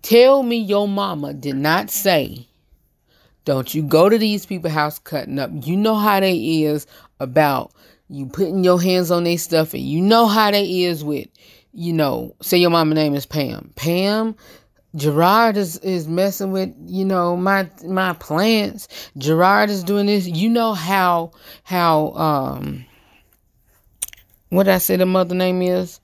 tell 0.01 0.43
me 0.43 0.57
your 0.57 0.85
mama 0.85 1.33
did 1.33 1.55
not 1.55 1.89
say, 1.89 2.45
don't 3.45 3.73
you 3.73 3.83
go 3.83 4.09
to 4.09 4.17
these 4.17 4.45
people's 4.45 4.73
house 4.73 4.99
cutting 4.99 5.39
up. 5.39 5.49
You 5.63 5.77
know 5.77 5.95
how 5.95 6.19
they 6.19 6.35
is 6.35 6.85
about 7.21 7.71
you 8.09 8.25
putting 8.25 8.65
your 8.65 8.81
hands 8.81 9.11
on 9.11 9.23
their 9.23 9.37
stuff 9.37 9.73
and 9.73 9.81
you 9.81 10.01
know 10.01 10.27
how 10.27 10.51
they 10.51 10.83
is 10.83 11.01
with, 11.01 11.29
you 11.71 11.93
know, 11.93 12.35
say 12.41 12.57
your 12.57 12.69
mama 12.69 12.95
name 12.95 13.15
is 13.15 13.25
Pam. 13.25 13.71
Pam, 13.77 14.35
Gerard 14.93 15.55
is, 15.55 15.77
is 15.77 16.05
messing 16.05 16.51
with, 16.51 16.75
you 16.85 17.05
know, 17.05 17.37
my 17.37 17.69
my 17.85 18.11
plants. 18.11 18.89
Gerard 19.17 19.69
is 19.69 19.85
doing 19.85 20.07
this. 20.07 20.27
You 20.27 20.49
know 20.49 20.73
how 20.73 21.31
how 21.63 22.11
um 22.15 22.85
what 24.49 24.67
I 24.67 24.79
say 24.79 24.97
the 24.97 25.05
mother 25.05 25.33
name 25.33 25.61
is? 25.61 26.01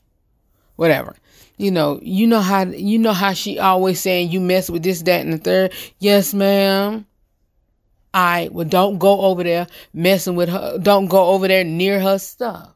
Whatever. 0.75 1.15
You 1.58 1.72
know, 1.72 2.00
you 2.01 2.27
know 2.27 2.41
how 2.41 2.63
you 2.65 3.00
know 3.00 3.13
how 3.13 3.34
she 3.34 3.60
always 3.60 4.01
saying 4.01 4.32
you 4.32 4.41
mess 4.41 4.70
with 4.70 4.84
this, 4.84 5.01
that, 5.03 5.22
and 5.22 5.34
the 5.34 5.38
third. 5.38 5.74
Yes, 6.00 6.34
ma'am. 6.34 7.05
Right, 8.13 8.51
well, 8.51 8.65
don't 8.65 8.98
go 8.98 9.22
over 9.22 9.44
there 9.44 9.67
messing 9.94 10.36
with 10.36 10.48
her. 10.48 10.77
Don't 10.77 11.08
go 11.08 11.27
over 11.27 11.48
there 11.50 11.65
near 11.65 12.00
her 12.00 12.17
stuff. 12.17 12.75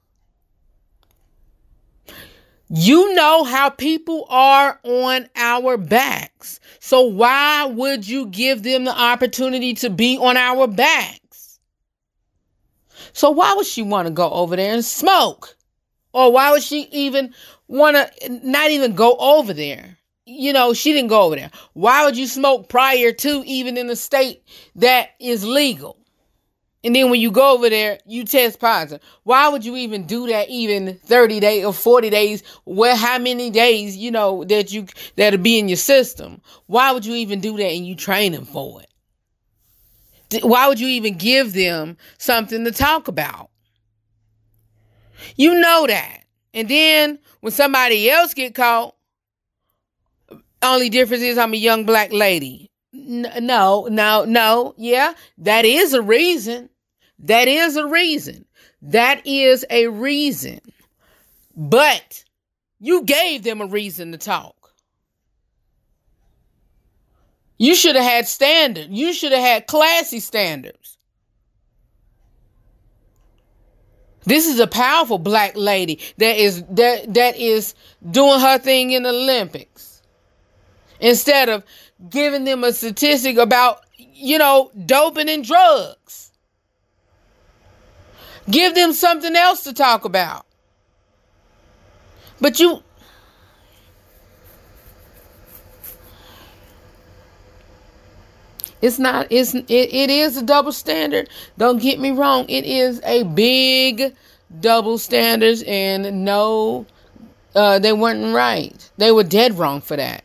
You 2.70 3.16
know 3.16 3.46
how 3.46 3.70
people 3.70 4.28
are 4.30 4.80
on 4.84 5.28
our 5.36 5.78
backs. 5.78 6.60
So 6.80 7.02
why 7.02 7.66
would 7.66 8.08
you 8.08 8.28
give 8.28 8.64
them 8.64 8.84
the 8.84 8.96
opportunity 8.96 9.74
to 9.76 9.90
be 9.90 10.18
on 10.18 10.38
our 10.38 10.68
backs? 10.68 11.60
So 13.14 13.32
why 13.32 13.54
would 13.56 13.66
she 13.66 13.82
want 13.82 14.08
to 14.08 14.14
go 14.14 14.30
over 14.30 14.56
there 14.56 14.74
and 14.74 14.86
smoke? 14.86 15.58
Or 16.14 16.32
why 16.32 16.52
would 16.52 16.64
she 16.64 16.88
even 16.92 17.34
want 17.68 17.98
to 17.98 18.30
not 18.44 18.72
even 18.72 18.96
go 18.96 19.16
over 19.18 19.54
there? 19.54 20.00
you 20.30 20.54
know, 20.54 20.74
she 20.74 20.94
didn't 20.94 21.10
go 21.10 21.24
over 21.24 21.36
there. 21.36 21.52
Why 21.74 22.06
would 22.06 22.16
you 22.16 22.28
smoke 22.28 22.70
prior 22.70 23.12
to 23.12 23.44
even 23.46 23.78
in 23.78 23.90
a 23.90 23.96
state 23.96 24.44
that 24.76 25.10
is 25.20 25.44
legal? 25.44 25.98
And 26.84 26.96
then 26.96 27.10
when 27.10 27.20
you 27.20 27.30
go 27.30 27.56
over 27.56 27.70
there, 27.70 28.00
you 28.06 28.24
test 28.24 28.60
positive. 28.60 29.06
Why 29.24 29.50
would 29.50 29.66
you 29.66 29.76
even 29.76 30.06
do 30.06 30.28
that 30.28 30.50
even 30.50 30.98
30 30.98 31.40
days 31.42 31.66
or 31.66 31.74
40 31.74 32.10
days? 32.10 32.44
Well, 32.64 32.96
how 32.96 33.18
many 33.18 33.50
days, 33.50 33.98
you 33.98 34.12
know, 34.12 34.46
that 34.46 34.72
you 34.72 34.86
that'll 35.18 35.40
be 35.40 35.60
in 35.60 35.68
your 35.68 35.76
system? 35.76 36.42
Why 36.68 36.94
would 36.94 37.06
you 37.06 37.16
even 37.16 37.42
do 37.42 37.58
that 37.58 37.72
and 37.72 37.86
you 37.86 37.96
train 37.96 38.32
them 38.32 38.46
for 38.46 38.82
it? 38.82 40.44
Why 40.44 40.68
would 40.68 40.80
you 40.80 40.88
even 40.88 41.18
give 41.18 41.54
them 41.54 41.98
something 42.18 42.64
to 42.64 42.72
talk 42.72 43.10
about? 43.10 43.50
You 45.36 45.56
know 45.60 45.86
that. 45.88 46.24
And 46.54 46.68
then 46.68 47.20
when 47.42 47.52
somebody 47.52 48.10
else 48.10 48.34
get 48.34 48.56
caught, 48.56 48.96
only 50.62 50.90
difference 50.90 51.24
is 51.24 51.38
I'm 51.38 51.54
a 51.54 51.58
young 51.58 51.86
black 51.86 52.12
lady. 52.12 52.70
no, 52.92 53.88
no, 53.90 54.26
no. 54.26 54.74
Yeah, 54.78 55.14
that 55.38 55.66
is 55.66 55.94
a 55.94 56.02
reason. 56.02 56.70
That 57.20 57.48
is 57.48 57.76
a 57.76 57.88
reason. 57.88 58.46
That 58.82 59.26
is 59.26 59.66
a 59.70 59.88
reason. 59.88 60.60
But 61.56 62.24
you 62.80 63.04
gave 63.04 63.44
them 63.44 63.62
a 63.62 63.68
reason 63.68 64.12
to 64.14 64.18
talk. 64.18 64.56
You 67.58 67.76
should 67.76 67.98
have 67.98 68.06
had 68.06 68.28
standard. 68.28 68.88
You 68.90 69.12
should 69.12 69.34
have 69.34 69.42
had 69.42 69.68
classy 69.68 70.22
standards. 70.22 70.98
This 74.30 74.46
is 74.46 74.60
a 74.60 74.68
powerful 74.68 75.18
black 75.18 75.54
lady 75.56 76.00
that 76.18 76.38
is 76.38 76.64
that 76.66 77.16
that 77.16 77.36
is 77.36 77.74
doing 78.12 78.40
her 78.40 78.60
thing 78.60 78.92
in 78.92 79.02
the 79.02 79.10
Olympics 79.10 80.04
instead 81.00 81.50
of 81.50 81.64
giving 82.12 82.44
them 82.44 82.64
a 82.64 82.72
statistic 82.72 83.38
about, 83.38 83.82
you 83.98 84.38
know, 84.38 84.70
doping 84.86 85.30
and 85.30 85.44
drugs. 85.44 86.32
Give 88.52 88.76
them 88.76 88.94
something 88.94 89.36
else 89.36 89.64
to 89.64 89.74
talk 89.74 90.06
about. 90.06 90.46
But 92.40 92.60
you. 92.60 92.84
It's 98.82 99.00
not, 99.00 99.28
it's, 99.30 99.54
it, 99.54 99.66
it 99.68 100.10
is 100.10 100.38
a 100.38 100.42
double 100.42 100.72
standard. 100.72 101.30
Don't 101.58 101.82
get 101.82 102.00
me 102.00 102.12
wrong. 102.12 102.46
It 102.50 102.66
is 102.66 103.02
a 103.04 103.24
big 103.24 104.16
double 104.62 104.98
standards 104.98 105.64
and 105.68 106.24
no, 106.24 106.86
uh, 107.56 107.80
they 107.80 107.94
weren't 107.94 108.34
right. 108.34 108.90
They 108.98 109.12
were 109.12 109.24
dead 109.24 109.58
wrong 109.58 109.82
for 109.82 109.98
that. 109.98 110.24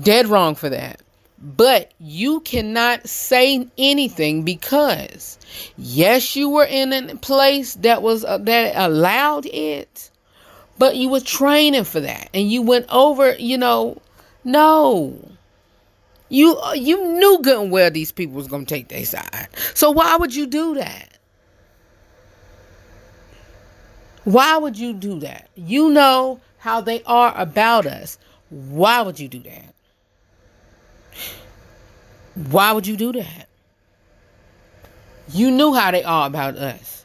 Dead 0.00 0.26
wrong 0.26 0.54
for 0.54 0.68
that. 0.68 1.00
But 1.38 1.92
you 1.98 2.40
cannot 2.40 3.08
say 3.08 3.68
anything 3.76 4.42
because 4.42 5.38
yes, 5.76 6.34
you 6.34 6.48
were 6.48 6.64
in 6.64 6.92
a 6.92 7.16
place 7.16 7.74
that 7.74 8.02
was 8.02 8.24
uh, 8.24 8.38
that 8.38 8.72
allowed 8.74 9.46
it, 9.46 10.10
but 10.78 10.96
you 10.96 11.10
were 11.10 11.20
training 11.20 11.84
for 11.84 12.00
that 12.00 12.30
and 12.32 12.50
you 12.50 12.62
went 12.62 12.86
over, 12.88 13.34
you 13.34 13.58
know, 13.58 14.00
no. 14.44 15.18
You 16.28 16.58
uh, 16.58 16.72
you 16.72 17.12
knew 17.18 17.40
good 17.42 17.60
and 17.60 17.70
well 17.70 17.90
these 17.90 18.12
people 18.12 18.34
was 18.34 18.48
going 18.48 18.66
to 18.66 18.74
take 18.74 18.88
their 18.88 19.04
side. 19.04 19.48
So 19.74 19.90
why 19.90 20.16
would 20.16 20.34
you 20.34 20.46
do 20.46 20.74
that? 20.74 21.18
Why 24.24 24.56
would 24.58 24.76
you 24.76 24.92
do 24.92 25.20
that? 25.20 25.48
You 25.54 25.88
know 25.90 26.40
how 26.58 26.80
they 26.80 27.02
are 27.04 27.32
about 27.36 27.86
us. 27.86 28.18
Why 28.50 29.02
would 29.02 29.20
you 29.20 29.28
do 29.28 29.40
that? 29.40 29.74
Why 32.50 32.72
would 32.72 32.86
you 32.86 32.96
do 32.96 33.12
that? 33.12 33.48
You 35.32 35.50
knew 35.50 35.74
how 35.74 35.90
they 35.90 36.02
are 36.02 36.26
about 36.26 36.56
us. 36.56 37.04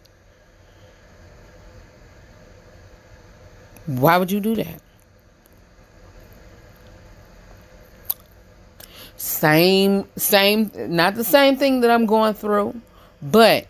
Why 3.86 4.17
would 4.17 4.31
you 4.31 4.39
do 4.39 4.55
that? 4.55 4.81
Same, 9.21 10.07
same, 10.17 10.71
not 10.75 11.13
the 11.13 11.23
same 11.23 11.55
thing 11.55 11.81
that 11.81 11.91
I'm 11.91 12.07
going 12.07 12.34
through, 12.34 12.81
but 13.21 13.67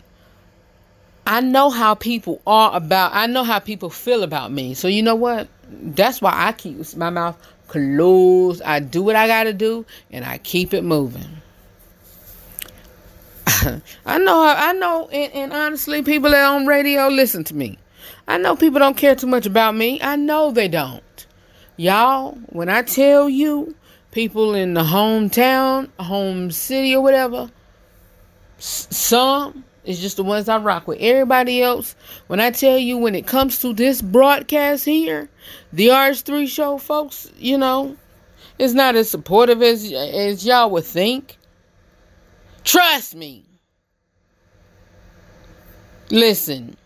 I 1.26 1.42
know 1.42 1.68
how 1.68 1.94
people 1.94 2.40
are 2.46 2.74
about, 2.74 3.12
I 3.14 3.26
know 3.26 3.44
how 3.44 3.58
people 3.58 3.90
feel 3.90 4.22
about 4.22 4.50
me. 4.50 4.72
So, 4.72 4.88
you 4.88 5.02
know 5.02 5.14
what? 5.14 5.48
That's 5.68 6.22
why 6.22 6.32
I 6.34 6.52
keep 6.52 6.96
my 6.96 7.10
mouth 7.10 7.36
closed. 7.68 8.62
I 8.62 8.80
do 8.80 9.02
what 9.02 9.14
I 9.14 9.26
got 9.26 9.44
to 9.44 9.52
do 9.52 9.84
and 10.10 10.24
I 10.24 10.38
keep 10.38 10.72
it 10.72 10.84
moving. 10.84 11.28
I 14.06 14.16
know, 14.18 14.42
I 14.42 14.72
know, 14.72 15.10
and, 15.10 15.32
and 15.34 15.52
honestly, 15.52 16.02
people 16.02 16.30
that 16.30 16.46
on 16.46 16.66
radio 16.66 17.08
listen 17.08 17.44
to 17.44 17.54
me. 17.54 17.76
I 18.26 18.38
know 18.38 18.56
people 18.56 18.78
don't 18.78 18.96
care 18.96 19.14
too 19.14 19.26
much 19.26 19.44
about 19.44 19.74
me. 19.74 20.00
I 20.00 20.16
know 20.16 20.50
they 20.50 20.68
don't. 20.68 21.26
Y'all, 21.76 22.38
when 22.48 22.70
I 22.70 22.80
tell 22.80 23.28
you, 23.28 23.74
people 24.12 24.54
in 24.54 24.74
the 24.74 24.82
hometown, 24.82 25.88
home 25.98 26.50
city, 26.52 26.94
or 26.94 27.02
whatever, 27.02 27.50
s- 28.58 28.86
some 28.90 29.64
is 29.84 30.00
just 30.00 30.16
the 30.16 30.22
ones 30.22 30.48
I 30.48 30.58
rock 30.58 30.86
with. 30.86 30.98
Everybody 31.00 31.60
else, 31.62 31.96
when 32.28 32.38
I 32.38 32.50
tell 32.52 32.78
you, 32.78 32.96
when 32.96 33.16
it 33.16 33.26
comes 33.26 33.58
to 33.60 33.72
this 33.72 34.00
broadcast 34.00 34.84
here, 34.84 35.28
the 35.72 35.88
RH3 35.88 36.46
show, 36.46 36.78
folks, 36.78 37.30
you 37.36 37.58
know, 37.58 37.96
it's 38.58 38.74
not 38.74 38.94
as 38.94 39.10
supportive 39.10 39.60
as 39.62 39.90
as 39.92 40.46
y'all 40.46 40.70
would 40.70 40.84
think. 40.84 41.36
Trust 42.64 43.16
me. 43.16 43.44
Listen, 46.10 46.76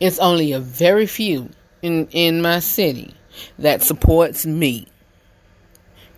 it's 0.00 0.18
only 0.20 0.52
a 0.52 0.60
very 0.60 1.06
few 1.06 1.50
in 1.82 2.06
in 2.12 2.40
my 2.40 2.60
city 2.60 3.12
that 3.58 3.82
supports 3.82 4.46
me. 4.46 4.86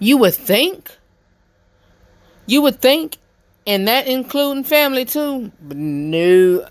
You 0.05 0.19
would 0.19 0.35
think. 0.35 0.91
You 2.45 2.61
would 2.61 2.83
think, 2.83 3.17
and 3.67 3.89
that 3.89 4.07
including 4.07 4.63
family 4.63 5.07
too. 5.07 5.51
But 5.63 5.79
no. 5.79 6.69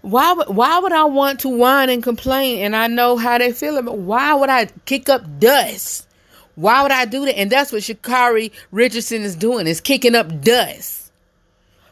Why 0.00 0.32
would 0.32 0.48
why 0.48 0.78
would 0.78 0.92
I 0.92 1.04
want 1.04 1.40
to 1.40 1.50
whine 1.50 1.90
and 1.90 2.02
complain 2.02 2.60
and 2.60 2.74
I 2.74 2.86
know 2.86 3.18
how 3.18 3.36
they 3.36 3.52
feel 3.52 3.76
about 3.76 3.98
why 3.98 4.32
would 4.32 4.48
I 4.48 4.70
kick 4.86 5.10
up 5.10 5.38
dust? 5.38 6.08
Why 6.54 6.82
would 6.82 6.90
I 6.90 7.04
do 7.04 7.26
that? 7.26 7.38
And 7.38 7.50
that's 7.50 7.70
what 7.70 7.82
Sha'Carri 7.82 8.50
Richardson 8.72 9.24
is 9.24 9.36
doing, 9.36 9.66
is 9.66 9.82
kicking 9.82 10.14
up 10.14 10.40
dust 10.40 11.12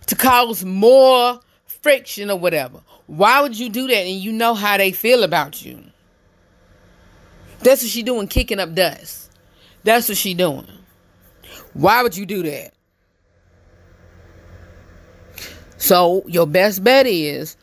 to 0.06 0.16
cause 0.16 0.64
more 0.64 1.38
friction 1.66 2.30
or 2.30 2.38
whatever. 2.38 2.80
Why 3.08 3.42
would 3.42 3.58
you 3.58 3.68
do 3.68 3.88
that 3.88 4.06
and 4.06 4.16
you 4.16 4.32
know 4.32 4.54
how 4.54 4.78
they 4.78 4.92
feel 4.92 5.22
about 5.22 5.62
you? 5.62 5.84
That's 7.58 7.82
what 7.82 7.90
she 7.90 8.02
doing, 8.02 8.26
kicking 8.26 8.58
up 8.58 8.74
dust. 8.74 9.30
That's 9.84 10.08
what 10.08 10.18
she 10.18 10.34
doing. 10.34 10.77
Why 11.74 12.02
would 12.02 12.16
you 12.16 12.26
do 12.26 12.42
that? 12.42 12.72
So 15.76 16.24
your 16.26 16.46
best 16.46 16.82
bet 16.82 17.06
is, 17.06 17.56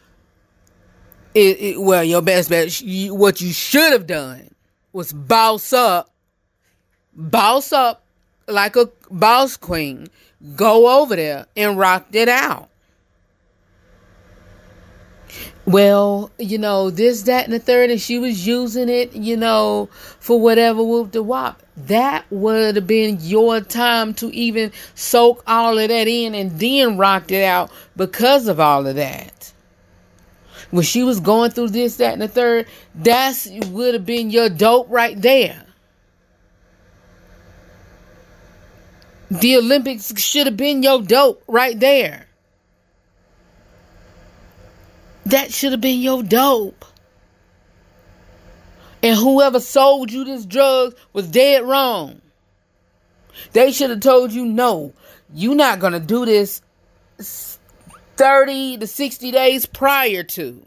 it, 1.33 1.59
it, 1.59 1.81
well, 1.81 2.03
your 2.03 2.21
best 2.21 2.49
bet, 2.49 2.71
what 3.11 3.41
you 3.41 3.51
should 3.51 3.91
have 3.91 4.07
done 4.07 4.49
was 4.93 5.11
boss 5.11 5.73
up, 5.73 6.09
boss 7.13 7.73
up 7.73 8.03
like 8.47 8.77
a 8.77 8.89
boss 9.11 9.57
queen, 9.57 10.07
go 10.55 11.01
over 11.01 11.15
there 11.15 11.45
and 11.57 11.77
rock 11.77 12.07
it 12.13 12.29
out. 12.29 12.69
Well, 15.65 16.31
you 16.37 16.57
know, 16.57 16.91
this, 16.91 17.23
that, 17.23 17.45
and 17.45 17.53
the 17.53 17.59
third, 17.59 17.89
and 17.89 17.99
she 17.99 18.19
was 18.19 18.45
using 18.47 18.87
it, 18.87 19.13
you 19.13 19.35
know, 19.35 19.89
for 20.19 20.39
whatever 20.39 20.83
whoop 20.83 21.11
the 21.11 21.23
wop. 21.23 21.63
That 21.77 22.25
would 22.29 22.75
have 22.75 22.87
been 22.87 23.17
your 23.21 23.59
time 23.59 24.13
to 24.15 24.33
even 24.33 24.71
soak 24.95 25.43
all 25.45 25.77
of 25.77 25.89
that 25.89 26.07
in 26.07 26.33
and 26.33 26.57
then 26.57 26.97
rocked 26.97 27.31
it 27.31 27.43
out 27.43 27.69
because 27.97 28.47
of 28.47 28.59
all 28.59 28.87
of 28.87 28.95
that. 28.95 29.51
When 30.71 30.83
she 30.83 31.03
was 31.03 31.19
going 31.19 31.51
through 31.51 31.69
this, 31.69 31.97
that, 31.97 32.13
and 32.13 32.21
the 32.21 32.27
third, 32.27 32.67
that's 32.95 33.47
would 33.67 33.93
have 33.93 34.05
been 34.05 34.29
your 34.29 34.49
dope 34.49 34.87
right 34.89 35.21
there. 35.21 35.65
The 39.29 39.57
Olympics 39.57 40.17
should 40.19 40.47
have 40.47 40.57
been 40.57 40.81
your 40.81 41.01
dope 41.01 41.43
right 41.47 41.77
there. 41.79 42.27
That 45.25 45.51
should 45.53 45.71
have 45.71 45.81
been 45.81 45.99
your 45.99 46.23
dope. 46.23 46.85
And 49.05 49.15
whoever 49.15 49.59
sold 49.59 50.11
you 50.11 50.25
this 50.25 50.47
drug 50.47 50.95
was 51.13 51.27
dead 51.27 51.63
wrong. 51.63 52.21
They 53.53 53.71
should 53.71 53.91
have 53.91 53.99
told 53.99 54.31
you, 54.31 54.47
no, 54.47 54.93
you're 55.31 55.53
not 55.53 55.79
going 55.79 55.93
to 55.93 55.99
do 55.99 56.25
this 56.25 56.63
30 57.19 58.79
to 58.79 58.87
60 58.87 59.29
days 59.29 59.67
prior 59.67 60.23
to. 60.23 60.65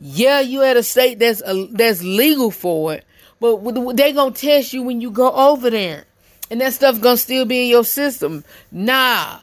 Yeah, 0.00 0.40
you 0.40 0.64
at 0.64 0.76
a 0.76 0.82
state 0.82 1.20
that's 1.20 1.42
uh, 1.42 1.66
that's 1.70 2.02
legal 2.02 2.50
for 2.50 2.94
it, 2.94 3.04
but 3.38 3.62
they 3.96 4.12
going 4.14 4.32
to 4.32 4.40
test 4.40 4.72
you 4.72 4.82
when 4.82 5.00
you 5.00 5.12
go 5.12 5.30
over 5.30 5.70
there. 5.70 6.06
And 6.50 6.60
that 6.60 6.72
stuff 6.72 7.00
going 7.00 7.18
to 7.18 7.22
still 7.22 7.44
be 7.44 7.62
in 7.62 7.68
your 7.68 7.84
system. 7.84 8.42
Nah, 8.72 9.38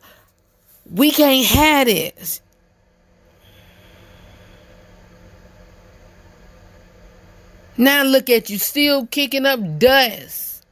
we 0.91 1.11
can't 1.11 1.47
have 1.47 1.87
this. 1.87 2.41
Now 7.77 8.03
look 8.03 8.29
at 8.29 8.49
you 8.49 8.57
still 8.57 9.05
kicking 9.05 9.45
up 9.45 9.59
dust. 9.79 10.65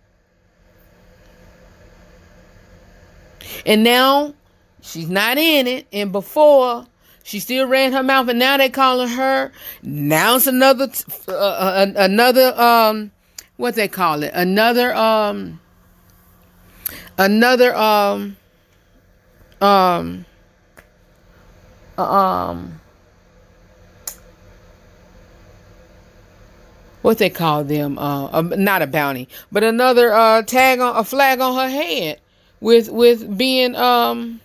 And 3.66 3.84
now 3.84 4.34
she's 4.82 5.10
not 5.10 5.38
in 5.38 5.68
it. 5.68 5.88
And 5.94 6.12
before 6.12 6.88
she 7.26 7.40
still 7.40 7.68
ran 7.68 7.92
her 7.92 8.04
mouth, 8.04 8.30
and 8.30 8.38
now 8.38 8.56
they 8.58 8.70
calling 8.70 9.08
her. 9.08 9.52
Now 9.82 10.36
it's 10.36 10.46
another, 10.46 10.88
uh, 11.28 11.32
uh, 11.32 11.92
another, 11.96 12.54
um, 12.60 13.12
what 13.58 13.74
they 13.74 13.88
call 13.88 14.22
it, 14.22 14.32
another, 14.36 14.96
um, 14.96 15.60
another, 17.18 17.76
um, 17.76 18.38
um, 19.60 20.26
um. 21.98 22.80
What 27.06 27.20
they 27.20 27.30
call 27.30 27.64
them 27.64 28.00
uh, 28.00 28.26
uh, 28.32 28.42
not 28.42 28.82
a 28.82 28.88
bounty 28.88 29.30
but 29.52 29.64
another 29.64 30.12
uh 30.12 30.42
tag 30.42 30.80
on 30.80 30.96
a 30.96 31.04
flag 31.04 31.40
on 31.40 31.54
her 31.54 31.70
head 31.70 32.20
with 32.60 32.90
with 32.90 33.38
being 33.38 33.76
um 33.76 34.42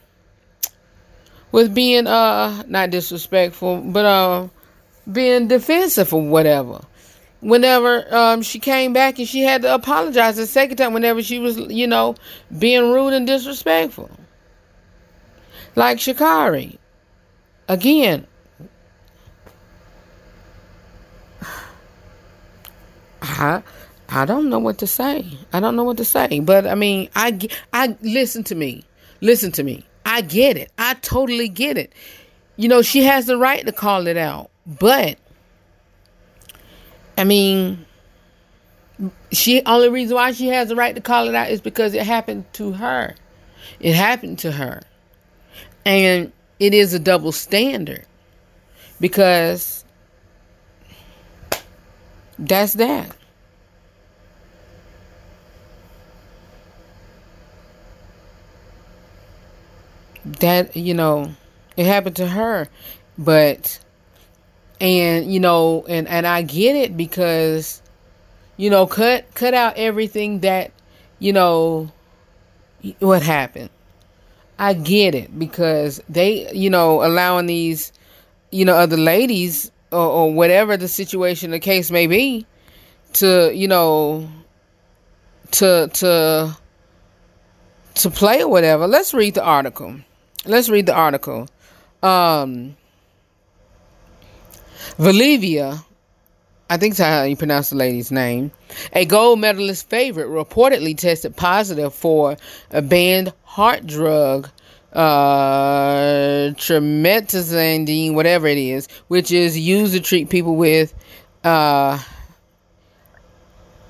with 1.53 1.75
being 1.75 2.07
uh 2.07 2.63
not 2.67 2.91
disrespectful 2.91 3.81
but 3.81 4.05
uh 4.05 4.49
being 5.11 5.49
defensive 5.49 6.13
or 6.13 6.21
whatever. 6.21 6.85
Whenever 7.41 8.15
um 8.15 8.43
she 8.43 8.59
came 8.59 8.93
back 8.93 9.19
and 9.19 9.27
she 9.27 9.41
had 9.41 9.63
to 9.63 9.73
apologize 9.73 10.37
the 10.37 10.47
second 10.47 10.77
time 10.77 10.93
whenever 10.93 11.23
she 11.23 11.39
was 11.39 11.57
you 11.57 11.87
know 11.87 12.15
being 12.59 12.93
rude 12.93 13.15
and 13.15 13.27
disrespectful. 13.27 14.11
Like 15.77 15.97
Sha'Carri. 15.97 16.77
Again 17.69 18.27
I 23.41 23.63
I 24.09 24.25
don't 24.25 24.51
know 24.51 24.59
what 24.59 24.79
to 24.79 24.87
say. 24.87 25.27
I 25.53 25.61
don't 25.61 25.77
know 25.77 25.85
what 25.85 25.97
to 25.97 26.05
say. 26.05 26.41
But 26.41 26.67
I 26.67 26.75
mean, 26.75 27.09
I 27.17 27.39
I 27.73 27.97
listen 28.03 28.45
to 28.45 28.55
me. 28.55 28.85
Listen 29.21 29.51
to 29.53 29.63
me. 29.63 29.85
I 30.05 30.21
get 30.21 30.57
it. 30.57 30.71
I 30.79 30.95
totally 30.95 31.49
get 31.49 31.79
it. 31.79 31.93
You 32.57 32.69
know, 32.69 32.83
she 32.83 33.05
has 33.05 33.27
the 33.27 33.37
right 33.37 33.65
to 33.65 33.73
call 33.73 34.07
it 34.07 34.17
out. 34.17 34.51
But 34.67 35.19
I 37.17 37.25
mean, 37.25 37.87
she 39.33 39.63
only 39.65 39.89
reason 39.89 40.15
why 40.15 40.33
she 40.33 40.49
has 40.49 40.69
the 40.69 40.77
right 40.77 40.95
to 40.95 41.01
call 41.01 41.29
it 41.29 41.35
out 41.35 41.51
is 41.51 41.61
because 41.61 41.95
it 41.95 42.03
happened 42.03 42.53
to 42.55 42.73
her. 42.73 43.15
It 43.79 43.95
happened 43.95 44.39
to 44.41 44.53
her. 44.53 44.83
And 45.87 46.33
it 46.59 46.75
is 46.75 46.93
a 46.93 46.99
double 46.99 47.33
standard. 47.33 48.05
Because 49.01 49.85
that's 52.39 52.75
that. 52.75 53.17
That, 60.25 60.77
you 60.77 60.95
know, 60.95 61.33
it 61.77 61.87
happened 61.87 62.17
to 62.17 62.27
her. 62.27 62.69
But 63.19 63.79
and 64.81 65.33
you 65.33 65.41
know, 65.41 65.85
and 65.89 66.09
and 66.09 66.27
I 66.27 66.43
get 66.43 66.75
it 66.77 66.97
because 66.97 67.83
you 68.57 68.69
know, 68.69 68.87
cut 68.87 69.25
cut 69.35 69.55
out 69.55 69.77
everything 69.77 70.41
that, 70.41 70.73
you 71.19 71.33
know, 71.33 71.91
what 72.99 73.23
happened. 73.23 73.71
I 74.59 74.75
get 74.75 75.15
it 75.15 75.39
because 75.39 76.03
they, 76.11 76.53
you 76.53 76.69
know, 76.69 77.03
allowing 77.03 77.47
these, 77.47 77.93
you 78.51 78.67
know, 78.67 78.75
other 78.75 78.99
ladies 78.99 79.73
or, 79.91 80.05
or 80.05 80.35
whatever 80.35 80.77
the 80.77 80.89
situation, 80.89 81.51
the 81.51 81.59
case 81.59 81.91
may 81.91 82.07
be, 82.07 82.47
to 83.15 83.51
you 83.55 83.69
know, 83.69 84.29
to 85.53 85.89
to 85.95 86.57
to 87.95 88.11
play 88.11 88.43
or 88.43 88.49
whatever. 88.49 88.87
Let's 88.87 89.15
read 89.15 89.35
the 89.35 89.43
article. 89.43 89.97
Let's 90.47 90.69
read 90.69 90.87
the 90.87 90.95
article. 90.95 91.49
Um, 92.03 92.77
Valieva, 94.99 95.85
I 96.71 96.77
think 96.77 96.97
that's 96.97 97.11
how 97.11 97.25
you 97.25 97.37
pronounce 97.37 97.71
the 97.71 97.77
lady's 97.77 98.11
name, 98.11 98.51
a 98.93 99.05
gold 99.05 99.41
medalist 99.41 99.89
favorite, 99.91 100.29
reportedly 100.29 100.97
tested 100.97 101.37
positive 101.37 101.93
for 101.93 102.37
a 102.71 102.81
banned 102.81 103.33
heart 103.45 103.87
drug 103.87 104.49
uh, 104.93 106.53
whatever 108.15 108.47
it 108.47 108.59
is, 108.59 108.89
which 109.09 109.31
is 109.31 109.59
used 109.59 109.93
to 109.93 110.01
treat 110.01 110.31
people 110.31 110.57
with 110.57 110.95
uh, 111.45 111.99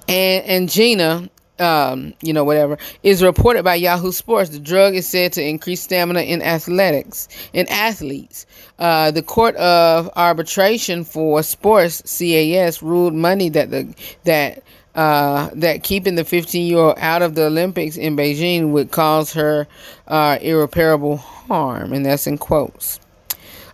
and 0.09 0.45
angina 0.49 1.31
um, 1.61 2.15
you 2.23 2.33
know, 2.33 2.45
whatever, 2.45 2.79
is 3.03 3.23
reported 3.23 3.65
by 3.65 3.75
Yahoo 3.75 4.13
Sports. 4.13 4.51
The 4.51 4.59
drug 4.59 4.95
is 4.95 5.09
said 5.09 5.33
to 5.35 5.45
increase 5.45 5.83
stamina 5.83 6.23
in 6.23 6.43
athletics, 6.43 7.29
in 7.53 7.67
athletes. 7.69 8.47
Uh, 8.79 9.11
the 9.11 9.23
Court 9.23 9.57
of 9.57 10.11
Arbitration 10.17 11.05
for 11.05 11.43
Sports 11.43 12.03
(CAS) 12.19 12.83
ruled 12.83 13.15
Monday 13.15 13.49
that 13.51 13.71
the 13.71 13.95
that 14.25 14.63
uh, 14.95 15.51
that 15.55 15.83
keeping 15.83 16.15
the 16.17 16.25
15 16.25 16.67
year 16.67 16.79
old 16.79 16.99
out 16.99 17.23
of 17.23 17.35
the 17.35 17.47
Olympics 17.47 17.97
in 17.97 18.17
Beijing 18.17 18.71
would 18.71 18.91
cause 18.91 19.33
her 19.33 19.67
uh, 20.09 20.39
irreparable 20.41 21.17
harm, 21.17 21.93
and 21.93 22.05
that's 22.05 22.27
in 22.27 22.39
quotes. 22.39 23.00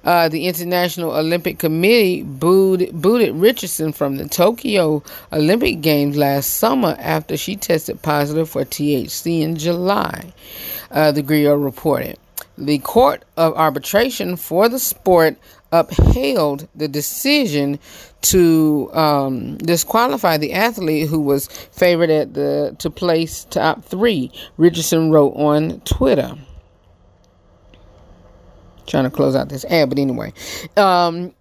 Uh, 0.06 0.28
the 0.28 0.46
International 0.46 1.10
Olympic 1.16 1.58
Committee 1.58 2.22
booed, 2.22 2.90
booted 2.92 3.34
Richardson 3.34 3.92
from 3.92 4.18
the 4.18 4.28
Tokyo 4.28 5.02
Olympic 5.32 5.80
Games 5.80 6.16
last 6.16 6.54
summer 6.54 6.94
after 7.00 7.36
she 7.36 7.56
tested 7.56 8.00
positive 8.02 8.48
for 8.48 8.64
THC 8.64 9.40
in 9.40 9.56
July, 9.56 10.32
uh, 10.92 11.10
the 11.10 11.22
Grio 11.22 11.56
reported. 11.56 12.18
The 12.56 12.78
Court 12.78 13.24
of 13.36 13.54
Arbitration 13.54 14.36
for 14.36 14.68
the 14.68 14.78
sport 14.78 15.36
upheld 15.72 16.68
the 16.76 16.86
decision 16.86 17.80
to 18.22 18.88
um, 18.92 19.56
disqualify 19.58 20.36
the 20.36 20.52
athlete 20.52 21.08
who 21.08 21.20
was 21.20 21.48
favored 21.48 22.10
at 22.10 22.34
the 22.34 22.76
to 22.78 22.90
place 22.90 23.44
top 23.50 23.84
three. 23.84 24.30
Richardson 24.56 25.10
wrote 25.10 25.34
on 25.34 25.80
Twitter 25.80 26.36
trying 28.86 29.04
to 29.04 29.10
close 29.10 29.34
out 29.34 29.48
this 29.48 29.64
ad, 29.66 29.88
but 29.88 29.98
anyway. 29.98 30.32
Um, 30.76 31.32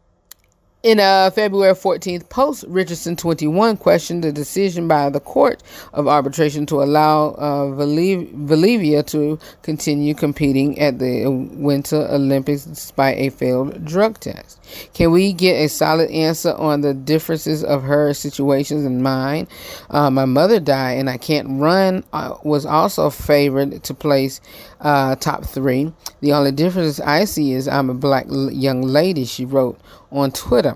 in 0.85 0.99
a 0.99 1.31
February 1.31 1.73
14th 1.73 2.29
post, 2.29 2.63
Richardson 2.67 3.15
21 3.15 3.77
questioned 3.77 4.23
the 4.23 4.31
decision 4.31 4.87
by 4.87 5.09
the 5.09 5.19
Court 5.19 5.63
of 5.93 6.07
Arbitration 6.07 6.67
to 6.67 6.83
allow 6.83 7.29
uh, 7.29 7.65
Valieva 7.73 9.03
to 9.07 9.39
continue 9.63 10.13
competing 10.13 10.77
at 10.77 10.99
the 10.99 11.27
Winter 11.27 12.07
Olympics 12.11 12.65
despite 12.65 13.17
a 13.17 13.31
failed 13.31 13.83
drug 13.83 14.19
test. 14.19 14.59
Can 14.93 15.09
we 15.09 15.33
get 15.33 15.55
a 15.55 15.69
solid 15.69 16.11
answer 16.11 16.53
on 16.53 16.81
the 16.81 16.93
differences 16.93 17.63
of 17.63 17.81
her 17.81 18.13
situations 18.13 18.85
and 18.85 19.01
mine? 19.01 19.47
Uh, 19.89 20.11
my 20.11 20.25
mother 20.25 20.59
died 20.59 20.99
and 20.99 21.09
I 21.09 21.17
can't 21.17 21.59
run, 21.59 22.03
I 22.13 22.35
was 22.43 22.63
also 22.63 23.09
favored 23.09 23.83
to 23.83 23.93
place 23.95 24.39
uh, 24.81 25.15
top 25.15 25.45
three. 25.45 25.91
The 26.21 26.33
only 26.33 26.51
difference 26.51 26.99
I 26.99 27.25
see 27.25 27.53
is 27.53 27.67
I'm 27.67 27.89
a 27.89 27.93
black 27.93 28.25
young 28.29 28.81
lady, 28.81 29.25
she 29.25 29.45
wrote 29.45 29.79
on 30.11 30.31
Twitter, 30.31 30.75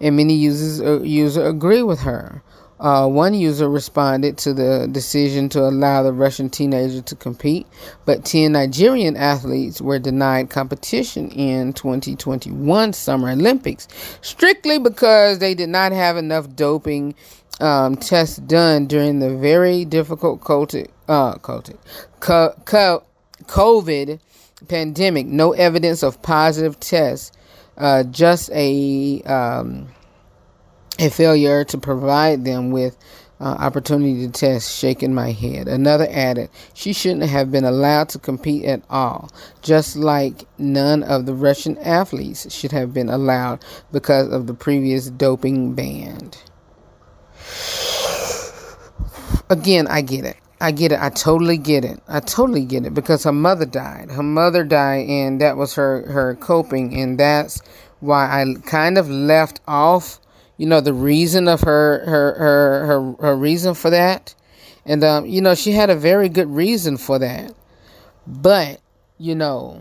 and 0.00 0.16
many 0.16 0.34
users 0.34 0.80
uh, 0.80 1.00
user 1.02 1.46
agree 1.46 1.82
with 1.82 2.00
her. 2.00 2.42
Uh, 2.80 3.06
one 3.06 3.34
user 3.34 3.68
responded 3.68 4.38
to 4.38 4.54
the 4.54 4.88
decision 4.90 5.50
to 5.50 5.60
allow 5.60 6.02
the 6.02 6.14
Russian 6.14 6.48
teenager 6.48 7.02
to 7.02 7.14
compete, 7.14 7.66
but 8.06 8.24
10 8.24 8.52
Nigerian 8.52 9.18
athletes 9.18 9.82
were 9.82 9.98
denied 9.98 10.48
competition 10.48 11.30
in 11.32 11.74
2021 11.74 12.94
Summer 12.94 13.28
Olympics 13.30 13.86
strictly 14.22 14.78
because 14.78 15.40
they 15.40 15.52
did 15.52 15.68
not 15.68 15.92
have 15.92 16.16
enough 16.16 16.48
doping 16.56 17.14
um, 17.60 17.96
tests 17.96 18.38
done 18.38 18.86
during 18.86 19.18
the 19.18 19.36
very 19.36 19.84
difficult 19.84 20.40
COVID, 20.40 20.88
uh, 21.08 21.34
COVID, 21.34 21.76
COVID 23.50 24.20
pandemic. 24.68 25.26
No 25.26 25.52
evidence 25.52 26.04
of 26.04 26.22
positive 26.22 26.78
tests 26.78 27.32
uh, 27.80 28.04
just 28.04 28.50
a 28.52 29.20
um, 29.22 29.88
a 30.98 31.08
failure 31.08 31.64
to 31.64 31.78
provide 31.78 32.44
them 32.44 32.70
with 32.70 32.98
uh, 33.40 33.44
opportunity 33.44 34.26
to 34.26 34.32
test. 34.32 34.78
Shaking 34.78 35.14
my 35.14 35.32
head. 35.32 35.66
Another 35.66 36.06
added, 36.10 36.50
she 36.74 36.92
shouldn't 36.92 37.22
have 37.22 37.50
been 37.50 37.64
allowed 37.64 38.10
to 38.10 38.18
compete 38.18 38.66
at 38.66 38.82
all. 38.90 39.30
Just 39.62 39.96
like 39.96 40.44
none 40.58 41.02
of 41.02 41.24
the 41.24 41.34
Russian 41.34 41.78
athletes 41.78 42.54
should 42.54 42.72
have 42.72 42.92
been 42.92 43.08
allowed 43.08 43.64
because 43.90 44.28
of 44.28 44.46
the 44.46 44.54
previous 44.54 45.08
doping 45.08 45.74
ban. 45.74 46.28
Again, 49.48 49.86
I 49.88 50.02
get 50.02 50.26
it. 50.26 50.36
I 50.62 50.72
get 50.72 50.92
it. 50.92 51.00
I 51.00 51.08
totally 51.08 51.56
get 51.56 51.86
it. 51.86 52.02
I 52.06 52.20
totally 52.20 52.66
get 52.66 52.84
it 52.84 52.92
because 52.92 53.24
her 53.24 53.32
mother 53.32 53.64
died. 53.64 54.10
Her 54.10 54.22
mother 54.22 54.62
died, 54.62 55.08
and 55.08 55.40
that 55.40 55.56
was 55.56 55.74
her 55.74 56.02
her 56.10 56.34
coping, 56.34 56.94
and 57.00 57.18
that's 57.18 57.62
why 58.00 58.26
I 58.26 58.54
kind 58.66 58.98
of 58.98 59.08
left 59.08 59.60
off. 59.66 60.20
You 60.58 60.66
know 60.66 60.82
the 60.82 60.92
reason 60.92 61.48
of 61.48 61.62
her 61.62 62.04
her 62.04 62.34
her 62.34 62.86
her, 62.86 63.12
her 63.20 63.36
reason 63.36 63.72
for 63.72 63.88
that, 63.88 64.34
and 64.84 65.02
um, 65.02 65.24
you 65.24 65.40
know 65.40 65.54
she 65.54 65.72
had 65.72 65.88
a 65.88 65.96
very 65.96 66.28
good 66.28 66.50
reason 66.50 66.98
for 66.98 67.18
that, 67.18 67.54
but 68.26 68.80
you 69.16 69.34
know, 69.34 69.80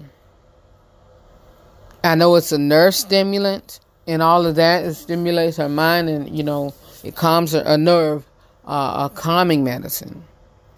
I 2.06 2.16
know 2.16 2.36
it's 2.36 2.54
a 2.54 2.58
nerve 2.58 2.96
stimulant 2.96 3.82
and 4.08 4.22
all 4.22 4.46
of 4.46 4.56
that. 4.56 4.86
It 4.86 4.94
stimulates 4.94 5.58
her 5.58 5.68
mind, 5.68 6.08
and 6.08 6.30
you 6.30 6.44
know 6.44 6.74
it 7.04 7.18
calms 7.18 7.52
her, 7.52 7.64
a 7.66 7.78
nerve, 7.78 8.26
uh, 8.66 9.10
a 9.12 9.14
calming 9.14 9.66
medicine 9.66 10.24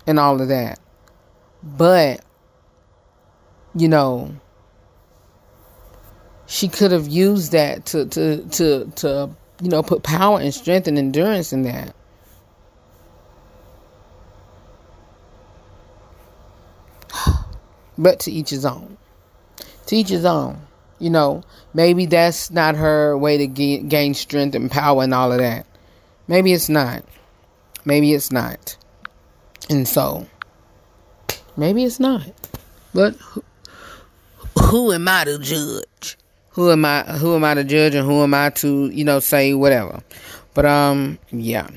and 0.08 0.20
all 0.20 0.42
of 0.42 0.48
that. 0.50 0.80
But, 1.64 2.24
you 3.76 3.88
know, 3.88 4.36
she 6.48 6.68
could 6.68 6.92
have 6.92 7.08
used 7.08 7.52
that 7.54 7.86
to, 7.88 8.06
to, 8.06 8.46
to, 8.50 8.92
to, 8.96 9.30
you 9.62 9.70
know, 9.70 9.84
put 9.84 10.04
power 10.04 10.40
and 10.40 10.54
strength 10.54 10.88
and 10.88 10.98
endurance 10.98 11.54
in 11.54 11.64
that. 11.64 11.96
But 17.98 18.22
to 18.22 18.32
each 18.32 18.50
his 18.50 18.66
own. 18.66 18.98
To 19.86 19.96
each 19.96 20.10
his 20.10 20.26
own. 20.26 20.62
You 20.98 21.10
know, 21.10 21.44
maybe 21.74 22.06
that's 22.06 22.52
not 22.52 22.76
her 22.76 23.18
way 23.18 23.38
to 23.38 23.48
gain, 23.48 23.88
gain 23.90 24.14
strength 24.14 24.56
and 24.56 24.70
power 24.70 25.04
and 25.04 25.14
all 25.14 25.32
of 25.32 25.40
that. 25.40 25.66
Maybe 26.28 26.54
it's 26.54 26.70
not. 26.70 27.04
Maybe 27.86 28.14
it's 28.14 28.32
not. 28.32 28.78
And 29.70 29.88
so, 29.88 30.28
maybe 31.56 31.84
it's 31.84 32.00
not. 32.00 32.24
But 32.94 33.16
who, 33.16 33.44
who 34.60 34.92
am 34.92 35.08
I 35.08 35.24
to 35.26 35.40
judge? 35.40 36.18
Who 36.52 36.72
am 36.72 36.84
I? 36.84 37.04
Who 37.04 37.36
am 37.36 37.44
I 37.44 37.54
to 37.54 37.64
judge, 37.64 37.96
and 37.96 38.06
who 38.06 38.22
am 38.24 38.34
I 38.34 38.50
to, 38.52 38.90
you 38.90 39.06
know, 39.06 39.20
say 39.20 39.54
whatever? 39.54 40.02
But 40.54 40.66
um, 40.66 41.18
yeah, 41.32 41.68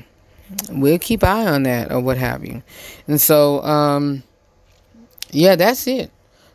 we'll 0.69 0.99
keep 0.99 1.23
eye 1.23 1.45
on 1.45 1.63
that 1.63 1.91
or 1.91 1.99
what 2.01 2.17
have 2.17 2.45
you. 2.45 2.61
And 3.07 3.19
so 3.21 3.61
um, 3.63 4.23
yeah, 5.31 5.55
that's 5.55 5.87
it. 5.87 6.11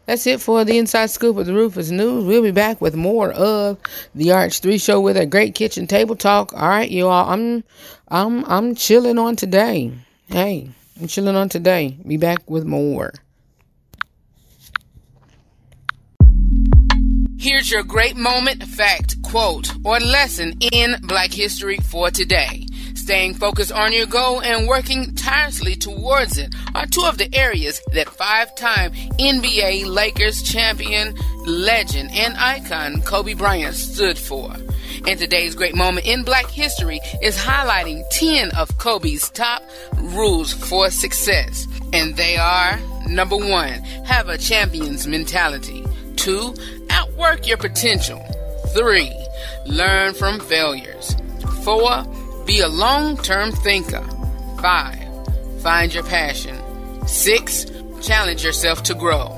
That's 0.06 0.26
it 0.26 0.40
for 0.40 0.64
the 0.64 0.76
inside 0.76 1.06
scoop 1.10 1.36
of 1.36 1.46
the 1.46 1.54
Rufus 1.54 1.90
News. 1.90 2.24
We'll 2.24 2.42
be 2.42 2.50
back 2.50 2.80
with 2.80 2.96
more 2.96 3.30
of 3.32 3.78
the 4.14 4.28
RH3 4.28 4.82
show 4.82 5.00
with 5.00 5.16
a 5.16 5.24
great 5.24 5.54
kitchen 5.54 5.86
table 5.86 6.16
talk. 6.16 6.52
All 6.52 6.68
right, 6.68 6.90
you 6.90 7.06
all. 7.06 7.30
I'm 7.30 7.62
I'm 8.08 8.44
I'm 8.46 8.74
chilling 8.74 9.18
on 9.18 9.36
today. 9.36 9.92
Hey. 10.26 10.70
I'm 11.00 11.06
chilling 11.06 11.34
on 11.34 11.48
today. 11.48 11.96
Be 12.06 12.18
back 12.18 12.50
with 12.50 12.66
more. 12.66 13.14
Here's 17.38 17.70
your 17.70 17.82
great 17.84 18.16
moment, 18.16 18.62
fact, 18.64 19.22
quote, 19.22 19.72
or 19.82 19.98
lesson 19.98 20.58
in 20.60 20.96
Black 21.04 21.32
history 21.32 21.78
for 21.78 22.10
today. 22.10 22.66
Staying 22.94 23.32
focused 23.32 23.72
on 23.72 23.94
your 23.94 24.04
goal 24.04 24.42
and 24.42 24.68
working 24.68 25.14
tirelessly 25.14 25.74
towards 25.74 26.36
it 26.36 26.54
are 26.74 26.86
two 26.86 27.04
of 27.04 27.16
the 27.16 27.34
areas 27.34 27.80
that 27.92 28.10
five 28.10 28.54
time 28.54 28.92
NBA 28.92 29.86
Lakers 29.86 30.42
champion, 30.42 31.14
legend, 31.46 32.10
and 32.12 32.36
icon 32.36 33.00
Kobe 33.00 33.32
Bryant 33.32 33.74
stood 33.74 34.18
for. 34.18 34.54
And 35.06 35.18
today's 35.18 35.54
great 35.54 35.74
moment 35.74 36.06
in 36.06 36.24
black 36.24 36.46
history 36.46 37.00
is 37.22 37.36
highlighting 37.36 38.04
10 38.10 38.50
of 38.52 38.76
Kobe's 38.78 39.30
top 39.30 39.62
rules 39.96 40.52
for 40.52 40.90
success. 40.90 41.66
And 41.92 42.16
they 42.16 42.36
are 42.36 42.78
number 43.06 43.36
one, 43.36 43.82
have 44.04 44.28
a 44.28 44.38
champion's 44.38 45.06
mentality. 45.06 45.84
Two, 46.16 46.54
outwork 46.90 47.46
your 47.46 47.56
potential. 47.56 48.24
Three, 48.74 49.12
learn 49.66 50.14
from 50.14 50.38
failures. 50.38 51.16
Four, 51.64 52.04
be 52.46 52.60
a 52.60 52.68
long 52.68 53.16
term 53.16 53.52
thinker. 53.52 54.06
Five, 54.60 54.98
find 55.62 55.92
your 55.92 56.04
passion. 56.04 56.56
Six, 57.08 57.66
challenge 58.02 58.44
yourself 58.44 58.82
to 58.84 58.94
grow. 58.94 59.36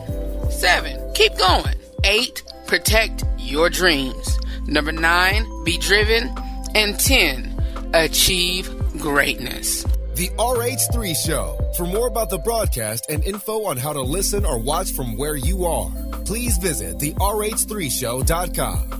Seven, 0.50 1.12
keep 1.14 1.36
going. 1.38 1.76
Eight, 2.04 2.42
protect 2.66 3.24
your 3.38 3.70
dreams. 3.70 4.38
Number 4.66 4.92
nine, 4.92 5.46
be 5.64 5.78
driven. 5.78 6.34
And 6.74 6.98
10, 6.98 7.90
achieve 7.94 8.70
greatness. 8.98 9.84
The 10.14 10.28
RH3 10.38 11.16
Show 11.16 11.58
For 11.76 11.86
more 11.86 12.06
about 12.06 12.28
the 12.30 12.38
broadcast 12.38 13.06
and 13.08 13.24
info 13.24 13.64
on 13.64 13.76
how 13.76 13.92
to 13.92 14.02
listen 14.02 14.44
or 14.44 14.58
watch 14.58 14.92
from 14.92 15.16
where 15.16 15.36
you 15.36 15.64
are, 15.64 15.90
please 16.24 16.58
visit 16.58 16.98
the 16.98 17.12
RH3show.com. 17.14 18.92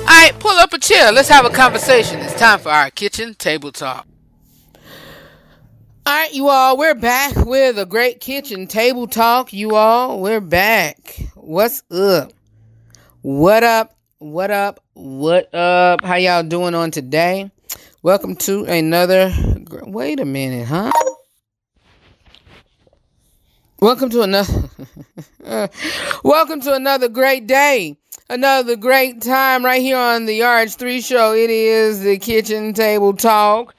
All 0.00 0.28
right, 0.28 0.32
pull 0.38 0.58
up 0.58 0.72
a 0.72 0.78
chair. 0.78 1.12
Let's 1.12 1.28
have 1.28 1.44
a 1.44 1.50
conversation. 1.50 2.20
It's 2.20 2.34
time 2.34 2.58
for 2.58 2.70
our 2.70 2.90
kitchen 2.90 3.34
table 3.34 3.72
talk. 3.72 4.06
All 6.04 6.12
right, 6.12 6.34
you 6.34 6.48
all, 6.48 6.76
we're 6.76 6.96
back 6.96 7.36
with 7.36 7.78
a 7.78 7.86
great 7.86 8.18
kitchen 8.18 8.66
table 8.66 9.06
talk. 9.06 9.52
You 9.52 9.76
all, 9.76 10.20
we're 10.20 10.40
back. 10.40 11.22
What's 11.36 11.84
up? 11.92 12.32
What 13.20 13.62
up? 13.62 13.96
What 14.18 14.50
up? 14.50 14.82
What 14.94 15.54
up? 15.54 16.02
How 16.02 16.16
y'all 16.16 16.42
doing 16.42 16.74
on 16.74 16.90
today? 16.90 17.52
Welcome 18.02 18.34
to 18.36 18.64
another. 18.64 19.32
Wait 19.84 20.18
a 20.18 20.24
minute, 20.24 20.66
huh? 20.66 20.90
Welcome 23.78 24.10
to 24.10 24.22
another. 24.22 24.70
Welcome 26.24 26.62
to 26.62 26.74
another 26.74 27.08
great 27.08 27.46
day. 27.46 27.96
Another 28.28 28.74
great 28.74 29.20
time 29.20 29.64
right 29.64 29.80
here 29.80 29.98
on 29.98 30.26
the 30.26 30.40
RH3 30.40 31.04
show. 31.04 31.32
It 31.32 31.50
is 31.50 32.00
the 32.00 32.18
kitchen 32.18 32.74
table 32.74 33.12
talk 33.12 33.76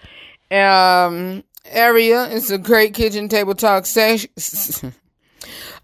um, 0.52 1.44
area. 1.66 2.30
It's 2.30 2.50
a 2.50 2.58
great 2.58 2.94
kitchen 2.94 3.28
table 3.30 3.56
talk 3.56 3.86
section. 3.86 4.94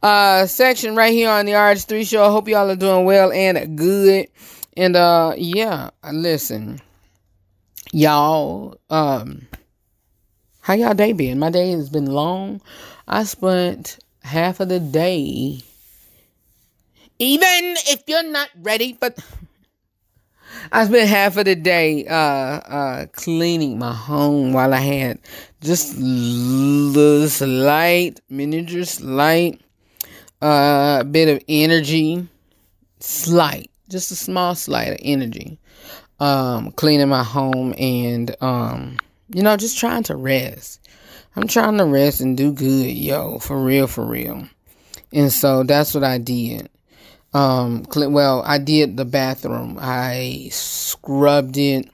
Uh, 0.02 0.46
section 0.46 0.96
right 0.96 1.12
here 1.12 1.30
on 1.30 1.46
the 1.46 1.52
RH3 1.52 2.08
show. 2.08 2.24
I 2.24 2.32
hope 2.32 2.48
y'all 2.48 2.72
are 2.72 2.76
doing 2.78 3.04
well 3.04 3.34
and 3.34 3.78
good. 3.78 4.28
And 4.78 4.96
uh, 4.96 5.34
yeah, 5.36 5.90
listen, 6.10 6.80
y'all. 7.92 8.80
Um, 8.90 9.46
how 10.62 10.76
y'all 10.76 10.94
day 10.94 11.12
been? 11.12 11.38
My 11.38 11.50
day 11.50 11.72
has 11.72 11.90
been 11.90 12.06
long. 12.06 12.62
I 13.10 13.26
spent 13.26 14.00
half 14.24 14.62
of 14.62 14.70
the 14.70 14.80
day 14.80 15.60
even 17.20 17.76
if 17.88 18.04
you're 18.08 18.24
not 18.24 18.50
ready, 18.62 18.94
but 18.94 19.20
I 20.72 20.86
spent 20.86 21.10
half 21.10 21.38
of 21.38 21.46
the 21.46 21.56
day 21.56 22.08
uh, 22.08 22.14
uh, 22.16 23.06
cleaning 23.12 23.78
my 23.78 23.94
home 23.94 24.54
while 24.54 24.74
I 24.74 24.80
had 24.80 25.20
just 25.62 25.98
little 25.98 27.28
slight, 27.28 28.20
miniature 28.30 28.86
slight, 28.86 29.62
uh, 30.42 31.04
bit 31.04 31.28
of 31.28 31.44
energy, 31.50 32.28
slight, 33.00 33.70
just 33.90 34.12
a 34.12 34.16
small 34.16 34.56
slight 34.56 34.94
of 34.94 34.98
energy, 35.02 35.60
um, 36.20 36.72
cleaning 36.72 37.10
my 37.10 37.24
home 37.24 37.74
and, 37.78 38.36
um, 38.42 38.98
you 39.34 39.44
know, 39.44 39.58
just 39.58 39.78
trying 39.78 40.04
to 40.04 40.16
rest. 40.16 40.80
I'm 41.36 41.48
trying 41.48 41.78
to 41.78 41.86
rest 41.86 42.22
and 42.22 42.38
do 42.38 42.52
good, 42.52 42.92
yo, 42.92 43.40
for 43.40 43.62
real, 43.62 43.88
for 43.88 44.06
real. 44.06 44.48
And 45.12 45.32
so 45.32 45.64
that's 45.64 45.94
what 45.94 46.04
I 46.04 46.18
did. 46.18 46.70
Um, 47.34 47.86
well, 47.96 48.44
I 48.46 48.58
did 48.58 48.98
the 48.98 49.06
bathroom. 49.06 49.78
I 49.80 50.50
scrubbed 50.52 51.58
it. 51.58 51.90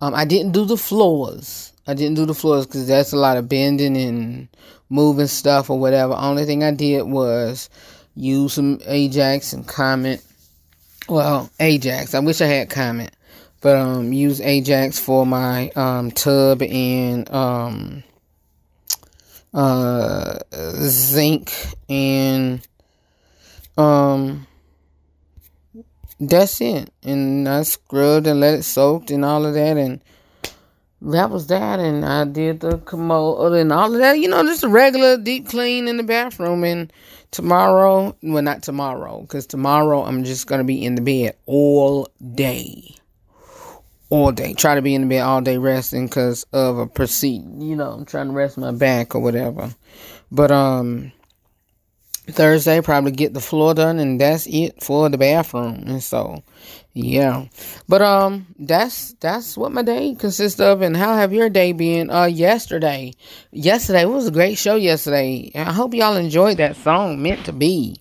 Um, 0.00 0.14
I 0.14 0.24
didn't 0.24 0.52
do 0.52 0.64
the 0.64 0.76
floors. 0.76 1.72
I 1.90 1.94
didn't 1.94 2.14
do 2.14 2.24
the 2.24 2.34
floors 2.34 2.66
because 2.66 2.86
that's 2.86 3.12
a 3.12 3.16
lot 3.16 3.36
of 3.36 3.48
bending 3.48 3.96
and 3.96 4.48
moving 4.90 5.26
stuff 5.26 5.70
or 5.70 5.80
whatever. 5.80 6.14
Only 6.14 6.44
thing 6.44 6.62
I 6.62 6.70
did 6.70 7.02
was 7.02 7.68
use 8.14 8.52
some 8.52 8.78
Ajax 8.86 9.52
and 9.52 9.66
Comet. 9.66 10.22
Well, 11.08 11.50
Ajax. 11.58 12.14
I 12.14 12.20
wish 12.20 12.40
I 12.40 12.46
had 12.46 12.70
Comet, 12.70 13.10
but 13.60 13.74
um, 13.74 14.12
use 14.12 14.40
Ajax 14.40 15.00
for 15.00 15.26
my 15.26 15.70
um 15.70 16.12
tub 16.12 16.62
and 16.62 17.28
um 17.32 18.04
uh 19.52 20.38
zinc 20.54 21.52
and 21.88 22.64
um 23.76 24.46
that's 26.20 26.60
it. 26.60 26.92
And 27.02 27.48
I 27.48 27.64
scrubbed 27.64 28.28
and 28.28 28.38
let 28.38 28.54
it 28.54 28.62
soak 28.62 29.10
and 29.10 29.24
all 29.24 29.44
of 29.44 29.54
that. 29.54 29.76
And 29.76 30.00
that 31.02 31.30
was 31.30 31.46
that. 31.48 31.80
And 31.80 32.04
I 32.04 32.24
did 32.24 32.60
the 32.60 32.78
commode 32.78 33.52
and 33.52 33.72
all 33.72 33.92
of 33.92 33.98
that. 33.98 34.18
You 34.18 34.28
know, 34.28 34.42
just 34.42 34.64
a 34.64 34.68
regular 34.68 35.16
deep 35.16 35.48
clean 35.48 35.88
in 35.88 35.96
the 35.96 36.02
bathroom. 36.02 36.64
And 36.64 36.92
tomorrow, 37.30 38.16
well, 38.22 38.42
not 38.42 38.62
tomorrow, 38.62 39.20
because 39.22 39.46
tomorrow 39.46 40.02
I'm 40.04 40.24
just 40.24 40.46
to 40.48 40.64
be 40.64 40.84
in 40.84 40.94
the 40.94 41.02
bed 41.02 41.36
all 41.46 42.08
day. 42.34 42.96
All 44.08 44.32
day. 44.32 44.54
Try 44.54 44.74
to 44.74 44.82
be 44.82 44.94
in 44.94 45.02
the 45.02 45.08
bed 45.08 45.22
all 45.22 45.40
day 45.40 45.58
resting 45.58 46.06
because 46.06 46.44
of 46.52 46.78
a 46.78 46.86
procedure. 46.86 47.46
You 47.58 47.76
know, 47.76 47.92
I'm 47.92 48.04
trying 48.04 48.26
to 48.26 48.32
rest 48.32 48.58
my 48.58 48.72
back 48.72 49.14
or 49.14 49.20
whatever. 49.20 49.74
But, 50.32 50.50
um, 50.50 51.12
Thursday, 52.26 52.80
probably 52.80 53.12
get 53.12 53.34
the 53.34 53.40
floor 53.40 53.74
done, 53.74 53.98
and 53.98 54.20
that's 54.20 54.46
it 54.46 54.82
for 54.82 55.08
the 55.08 55.18
bathroom. 55.18 55.84
And 55.86 56.02
so, 56.02 56.42
yeah. 56.92 57.46
But 57.88 58.02
um, 58.02 58.46
that's 58.58 59.12
that's 59.14 59.56
what 59.56 59.72
my 59.72 59.82
day 59.82 60.14
consists 60.14 60.60
of. 60.60 60.82
And 60.82 60.96
how 60.96 61.14
have 61.16 61.32
your 61.32 61.48
day 61.48 61.72
been? 61.72 62.10
Uh, 62.10 62.24
yesterday, 62.24 63.14
yesterday 63.52 64.04
was 64.04 64.26
a 64.26 64.32
great 64.32 64.58
show. 64.58 64.74
Yesterday, 64.74 65.52
I 65.54 65.72
hope 65.72 65.94
y'all 65.94 66.16
enjoyed 66.16 66.56
that 66.58 66.76
song, 66.76 67.22
"Meant 67.22 67.46
to 67.46 67.52
Be," 67.52 67.96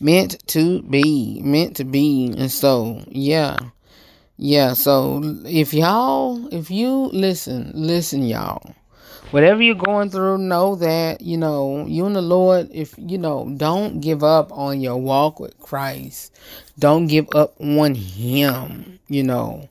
meant 0.00 0.44
to 0.48 0.82
be, 0.82 1.40
meant 1.42 1.76
to 1.76 1.84
be. 1.84 2.34
And 2.36 2.50
so, 2.50 3.04
yeah, 3.08 3.56
yeah. 4.36 4.72
So 4.72 5.20
if 5.44 5.72
y'all, 5.72 6.48
if 6.52 6.70
you 6.70 7.10
listen, 7.12 7.70
listen, 7.74 8.24
y'all 8.24 8.74
whatever 9.32 9.62
you're 9.62 9.74
going 9.74 10.10
through, 10.10 10.38
know 10.38 10.76
that, 10.76 11.22
you 11.22 11.38
know, 11.38 11.86
you 11.86 12.06
and 12.06 12.14
the 12.14 12.22
Lord, 12.22 12.68
if, 12.72 12.94
you 12.98 13.18
know, 13.18 13.52
don't 13.56 14.00
give 14.00 14.22
up 14.22 14.52
on 14.52 14.80
your 14.80 14.98
walk 14.98 15.40
with 15.40 15.58
Christ. 15.58 16.36
Don't 16.78 17.06
give 17.06 17.26
up 17.34 17.54
on 17.60 17.94
Him, 17.94 18.98
you 19.08 19.22
know. 19.22 19.68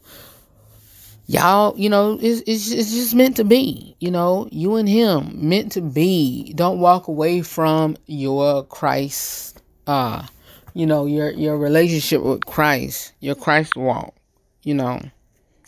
Y'all, 1.27 1.77
you 1.77 1.89
know, 1.89 2.17
it's, 2.21 2.41
it's, 2.47 2.71
it's 2.71 2.91
just 2.91 3.15
meant 3.15 3.37
to 3.37 3.43
be, 3.43 3.95
you 3.99 4.11
know, 4.11 4.49
you 4.51 4.75
and 4.75 4.89
Him, 4.89 5.47
meant 5.47 5.71
to 5.73 5.81
be. 5.81 6.51
Don't 6.53 6.79
walk 6.79 7.07
away 7.07 7.41
from 7.41 7.95
your 8.07 8.65
Christ, 8.65 9.61
uh, 9.87 10.25
you 10.73 10.85
know, 10.85 11.05
your, 11.05 11.31
your 11.31 11.57
relationship 11.57 12.21
with 12.21 12.45
Christ, 12.45 13.13
your 13.19 13.35
Christ 13.35 13.77
walk, 13.77 14.15
you 14.63 14.73
know. 14.73 15.01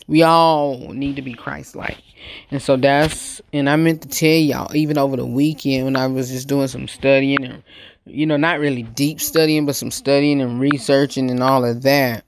We 0.06 0.22
all 0.22 0.92
need 0.92 1.16
to 1.16 1.22
be 1.22 1.34
Christ 1.34 1.74
like. 1.74 2.02
And 2.50 2.60
so 2.60 2.76
that's, 2.76 3.40
and 3.52 3.68
I 3.68 3.76
meant 3.76 4.02
to 4.02 4.08
tell 4.08 4.28
y'all, 4.28 4.74
even 4.76 4.98
over 4.98 5.16
the 5.16 5.26
weekend 5.26 5.84
when 5.84 5.96
I 5.96 6.06
was 6.06 6.30
just 6.30 6.48
doing 6.48 6.68
some 6.68 6.88
studying 6.88 7.44
and, 7.44 7.62
you 8.06 8.26
know, 8.26 8.36
not 8.36 8.60
really 8.60 8.82
deep 8.82 9.20
studying, 9.20 9.66
but 9.66 9.76
some 9.76 9.90
studying 9.90 10.40
and 10.40 10.60
researching 10.60 11.30
and 11.30 11.42
all 11.42 11.64
of 11.64 11.82
that. 11.82 12.24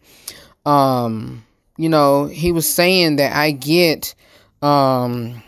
Um, 0.64 1.44
you 1.76 1.88
know, 1.88 2.26
he 2.26 2.52
was 2.52 2.68
saying 2.68 3.16
that 3.16 3.36
I 3.36 3.50
get, 3.50 4.14
um, 4.62 5.42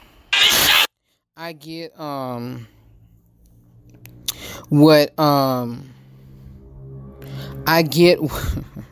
I 1.37 1.53
get, 1.53 1.99
um, 1.99 2.67
what, 4.69 5.19
um, 5.19 5.91
I 7.67 7.83
get. 7.83 8.19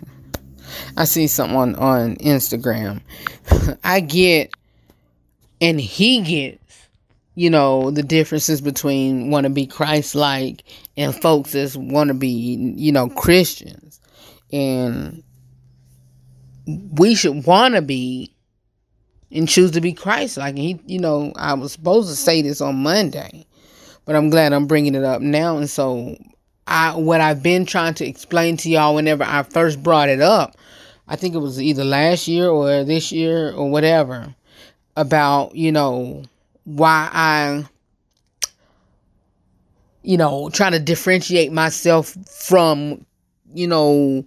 I 0.97 1.05
see 1.05 1.27
someone 1.27 1.75
on, 1.75 2.17
Instagram. 2.17 3.01
I 3.85 4.01
get, 4.01 4.51
and 5.61 5.81
he 5.81 6.23
gets, 6.23 6.89
you 7.35 7.51
know, 7.51 7.91
the 7.91 8.03
differences 8.03 8.61
between 8.61 9.31
want 9.31 9.45
to 9.45 9.51
be 9.51 9.67
Christ 9.67 10.15
like 10.15 10.63
and 10.97 11.15
folks 11.15 11.53
that 11.53 11.77
want 11.77 12.09
to 12.09 12.15
be, 12.15 12.29
you 12.77 12.93
know, 12.93 13.09
Christians. 13.11 14.01
And 14.53 15.23
we 16.67 17.15
should 17.15 17.45
want 17.45 17.75
to 17.75 17.83
be 17.83 18.33
and 19.31 19.49
choose 19.49 19.73
to 19.73 19.81
be 19.83 19.93
Christ 19.93 20.39
like. 20.39 20.57
He, 20.57 20.81
you 20.87 20.99
know, 20.99 21.33
I 21.37 21.53
was 21.55 21.73
supposed 21.73 22.09
to 22.09 22.17
say 22.17 22.41
this 22.41 22.63
on 22.63 22.77
Monday, 22.77 23.47
but 24.07 24.17
I'm 24.17 24.31
glad 24.31 24.55
I'm 24.55 24.67
bringing 24.67 24.95
it 24.95 25.05
up 25.05 25.21
now. 25.21 25.59
And 25.59 25.69
so, 25.69 26.17
I 26.67 26.97
what 26.97 27.21
I've 27.21 27.43
been 27.43 27.67
trying 27.67 27.95
to 27.95 28.07
explain 28.07 28.57
to 28.59 28.71
y'all 28.71 28.95
whenever 28.95 29.25
I 29.25 29.43
first 29.43 29.83
brought 29.83 30.09
it 30.09 30.21
up 30.21 30.57
I 31.09 31.17
think 31.17 31.35
it 31.35 31.39
was 31.39 31.61
either 31.61 31.85
last 31.85 32.27
year 32.27 32.49
or 32.49 32.85
this 32.85 33.13
year 33.13 33.53
or 33.53 33.71
whatever, 33.71 34.35
about, 34.97 35.55
you 35.55 35.71
know, 35.71 36.23
why 36.65 37.09
I, 37.13 37.65
you 40.03 40.17
know, 40.17 40.51
trying 40.51 40.73
to 40.73 40.81
differentiate 40.81 41.53
myself 41.53 42.17
from, 42.29 43.05
you 43.55 43.69
know, 43.69 44.25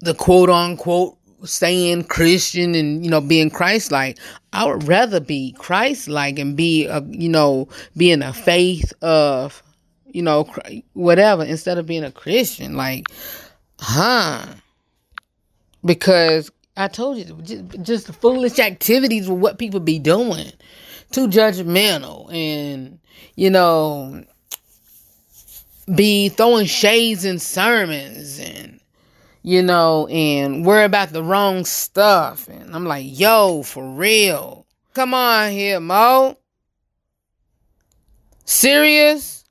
the 0.00 0.14
quote 0.14 0.50
unquote 0.50 1.16
saying 1.44 2.04
Christian 2.04 2.74
and, 2.74 3.04
you 3.04 3.10
know, 3.10 3.20
being 3.20 3.50
Christ 3.50 3.90
like. 3.90 4.18
I 4.52 4.66
would 4.66 4.86
rather 4.86 5.18
be 5.18 5.52
Christ 5.58 6.06
like 6.06 6.38
and 6.38 6.56
be, 6.56 6.86
a, 6.86 7.02
you 7.08 7.28
know, 7.28 7.68
be 7.96 8.10
in 8.10 8.22
a 8.22 8.32
faith 8.32 8.92
of, 9.02 9.62
you 10.06 10.22
know, 10.22 10.48
whatever, 10.92 11.42
instead 11.42 11.78
of 11.78 11.86
being 11.86 12.04
a 12.04 12.12
Christian. 12.12 12.76
Like, 12.76 13.06
huh? 13.80 14.46
Because 15.84 16.50
I 16.76 16.88
told 16.88 17.18
you, 17.18 17.24
just, 17.42 17.82
just 17.82 18.14
foolish 18.14 18.58
activities 18.58 19.28
of 19.28 19.38
what 19.38 19.58
people 19.58 19.80
be 19.80 19.98
doing. 19.98 20.52
Too 21.10 21.28
judgmental 21.28 22.32
and, 22.32 22.98
you 23.36 23.50
know, 23.50 24.24
be 25.94 26.28
throwing 26.30 26.66
shades 26.66 27.24
in 27.24 27.38
sermons 27.38 28.38
and, 28.38 28.80
you 29.42 29.62
know, 29.62 30.06
and 30.06 30.64
worry 30.64 30.84
about 30.84 31.10
the 31.10 31.22
wrong 31.22 31.64
stuff. 31.64 32.48
And 32.48 32.74
I'm 32.74 32.86
like, 32.86 33.04
yo, 33.06 33.62
for 33.62 33.86
real. 33.86 34.66
Come 34.94 35.12
on 35.14 35.50
here, 35.50 35.80
Mo. 35.80 36.36
Serious? 38.44 39.41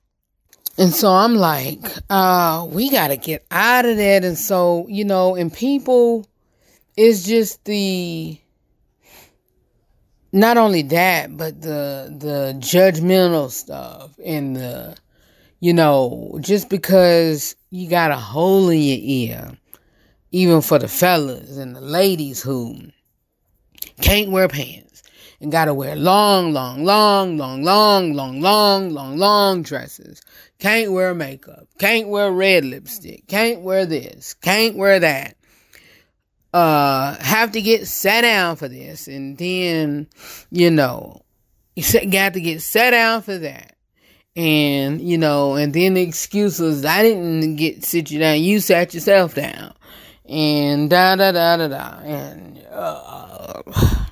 And 0.82 0.96
so 0.96 1.12
I'm 1.12 1.36
like, 1.36 1.80
uh, 2.10 2.66
we 2.68 2.90
gotta 2.90 3.16
get 3.16 3.46
out 3.52 3.86
of 3.86 3.98
that. 3.98 4.26
And 4.26 4.36
so, 4.36 4.88
you 4.90 5.06
know, 5.06 5.36
and 5.36 5.54
people, 5.54 6.28
it's 6.98 7.24
just 7.24 7.64
the 7.66 8.36
not 10.32 10.58
only 10.58 10.82
that, 10.82 11.38
but 11.38 11.62
the 11.62 12.12
the 12.18 12.56
judgmental 12.58 13.52
stuff 13.52 14.10
and 14.26 14.56
the 14.56 14.98
you 15.60 15.72
know, 15.72 16.40
just 16.42 16.68
because 16.68 17.56
you 17.70 17.88
got 17.88 18.10
a 18.10 18.16
hole 18.16 18.70
in 18.70 18.82
your 18.82 18.98
ear, 19.02 19.52
even 20.32 20.62
for 20.62 20.80
the 20.80 20.88
fellas 20.88 21.58
and 21.58 21.76
the 21.76 21.82
ladies 21.82 22.42
who 22.42 22.80
can't 24.02 24.32
wear 24.32 24.48
pants 24.48 25.04
and 25.42 25.52
gotta 25.52 25.74
wear 25.74 25.96
long, 25.96 26.54
long, 26.54 26.84
long, 26.84 27.36
long, 27.38 27.64
long, 27.64 28.14
long, 28.14 28.42
long, 28.42 28.90
long, 28.92 29.18
long 29.18 29.62
dresses. 29.64 30.22
Can't 30.62 30.94
wear 30.94 31.14
makeup. 31.14 31.68
Can't 31.78 32.08
wear 32.08 32.32
red 32.32 32.64
lipstick. 32.64 33.28
Can't 33.28 33.62
wear 33.62 33.86
this. 33.86 34.34
Can't 34.36 34.78
wear 34.78 35.00
that. 35.00 35.36
Uh, 36.54 37.18
have 37.20 37.52
to 37.52 37.62
get 37.62 37.88
sat 37.88 38.22
down 38.22 38.56
for 38.56 38.70
this, 38.70 39.08
and 39.10 39.38
then, 39.38 40.08
you 40.52 40.72
know, 40.72 41.24
you 41.76 41.84
got 42.10 42.34
to 42.34 42.42
get 42.42 42.62
sat 42.62 42.92
down 42.92 43.22
for 43.22 43.38
that 43.38 43.76
and 44.36 45.02
you 45.02 45.18
know, 45.18 45.56
and 45.56 45.74
then 45.74 45.94
the 45.94 46.02
excuses 46.02 46.86
I 46.86 47.04
didn't 47.04 47.56
get 47.58 47.84
sit 47.84 48.12
you 48.12 48.20
down, 48.20 48.40
you 48.40 48.60
sat 48.60 48.94
yourself 48.94 49.36
down, 49.36 49.74
and 50.26 50.90
da 50.90 51.16
da 51.16 51.32
da 51.32 51.58
da 51.58 51.68
da, 51.68 52.00
and 52.04 52.66
uh, 52.72 53.62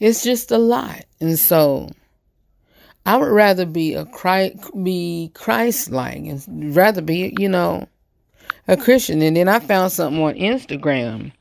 it's 0.00 0.24
just 0.24 0.50
a 0.50 0.58
lot, 0.58 1.04
and 1.20 1.38
so 1.38 1.90
I 3.06 3.16
would 3.16 3.30
rather 3.30 3.64
be 3.64 3.94
a 3.94 4.04
Christ, 4.04 4.56
be 4.82 5.30
Christ 5.34 5.90
like, 5.90 6.18
and 6.18 6.74
rather 6.74 7.00
be 7.00 7.34
you 7.38 7.48
know 7.48 7.88
a 8.68 8.76
Christian. 8.76 9.22
And 9.22 9.36
then 9.36 9.48
I 9.48 9.60
found 9.60 9.92
something 9.92 10.22
on 10.22 10.34
Instagram 10.34 11.32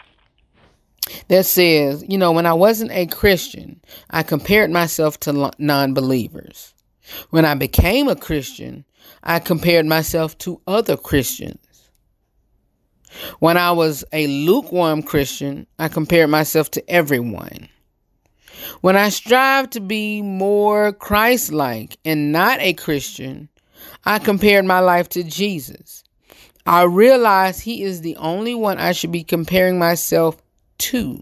that 1.28 1.45
says, 1.45 2.03
you 2.07 2.18
know, 2.18 2.32
when 2.32 2.45
I 2.45 2.53
wasn't 2.53 2.91
a 2.91 3.07
Christian, 3.07 3.82
I 4.11 4.24
compared 4.24 4.70
myself 4.72 5.20
to 5.22 5.51
non 5.57 5.93
believers. 5.93 6.74
When 7.30 7.45
I 7.45 7.55
became 7.55 8.07
a 8.07 8.16
Christian, 8.16 8.86
I 9.24 9.39
compared 9.39 9.86
myself 9.86 10.38
to 10.39 10.61
other 10.68 10.97
Christians. 10.97 11.89
When 13.39 13.57
I 13.57 13.72
was 13.72 14.03
a 14.11 14.28
lukewarm 14.28 15.01
Christian, 15.01 15.68
I 15.80 15.88
compared 15.88 16.30
myself 16.30 16.70
to 16.72 16.89
everyone. 16.89 17.70
When 18.82 18.95
I 18.95 19.10
strive 19.10 19.70
to 19.72 19.80
be 19.80 20.22
more 20.22 20.93
Christ 20.93 21.51
like 21.51 21.97
and 22.06 22.32
not 22.32 22.60
a 22.60 22.74
Christian, 22.74 23.49
I 24.06 24.20
compared 24.20 24.66
my 24.66 24.80
life 24.80 25.10
to 25.10 25.24
Jesus. 25.24 26.03
I 26.66 26.84
realized 26.84 27.62
He 27.62 27.84
is 27.84 28.01
the 28.01 28.16
only 28.18 28.56
one 28.56 28.78
I 28.78 28.91
should 28.91 29.12
be 29.12 29.24
comparing 29.24 29.78
myself 29.78 30.41
to. 30.80 31.22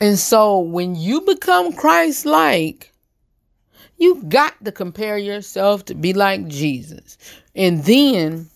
And 0.00 0.18
so 0.18 0.60
when 0.60 0.94
you 0.94 1.22
become 1.22 1.72
Christ 1.72 2.24
like, 2.24 2.92
you 3.96 4.22
got 4.28 4.64
to 4.64 4.70
compare 4.70 5.18
yourself 5.18 5.84
to 5.86 5.94
be 5.94 6.12
like 6.12 6.46
Jesus. 6.46 7.18
And 7.56 7.82
then, 7.84 8.48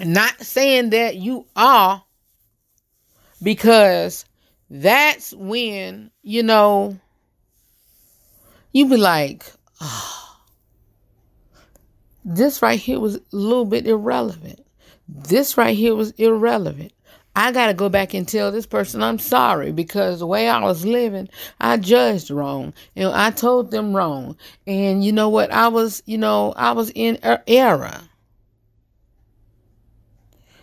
not 0.00 0.38
saying 0.42 0.90
that 0.90 1.16
you 1.16 1.46
are, 1.56 2.04
because 3.42 4.26
that's 4.70 5.34
when, 5.34 6.12
you 6.22 6.44
know, 6.44 6.96
you 8.72 8.88
be 8.88 8.96
like, 8.96 9.44
oh, 9.80 10.36
this 12.24 12.62
right 12.62 12.78
here 12.78 13.00
was 13.00 13.16
a 13.16 13.22
little 13.32 13.64
bit 13.64 13.86
irrelevant. 13.86 14.64
This 15.08 15.58
right 15.58 15.76
here 15.76 15.96
was 15.96 16.12
irrelevant. 16.12 16.92
I 17.34 17.52
got 17.52 17.66
to 17.66 17.74
go 17.74 17.88
back 17.88 18.14
and 18.14 18.26
tell 18.26 18.52
this 18.52 18.66
person 18.66 19.02
I'm 19.02 19.18
sorry 19.18 19.72
because 19.72 20.20
the 20.20 20.26
way 20.26 20.48
I 20.48 20.60
was 20.60 20.84
living, 20.84 21.28
I 21.60 21.76
judged 21.76 22.30
wrong 22.30 22.72
and 22.94 23.08
I 23.08 23.30
told 23.30 23.70
them 23.70 23.94
wrong. 23.94 24.36
And 24.66 25.04
you 25.04 25.12
know 25.12 25.28
what? 25.28 25.50
I 25.52 25.68
was, 25.68 26.02
you 26.06 26.18
know, 26.18 26.52
I 26.56 26.72
was 26.72 26.90
in 26.94 27.18
er- 27.24 27.42
error. 27.46 28.00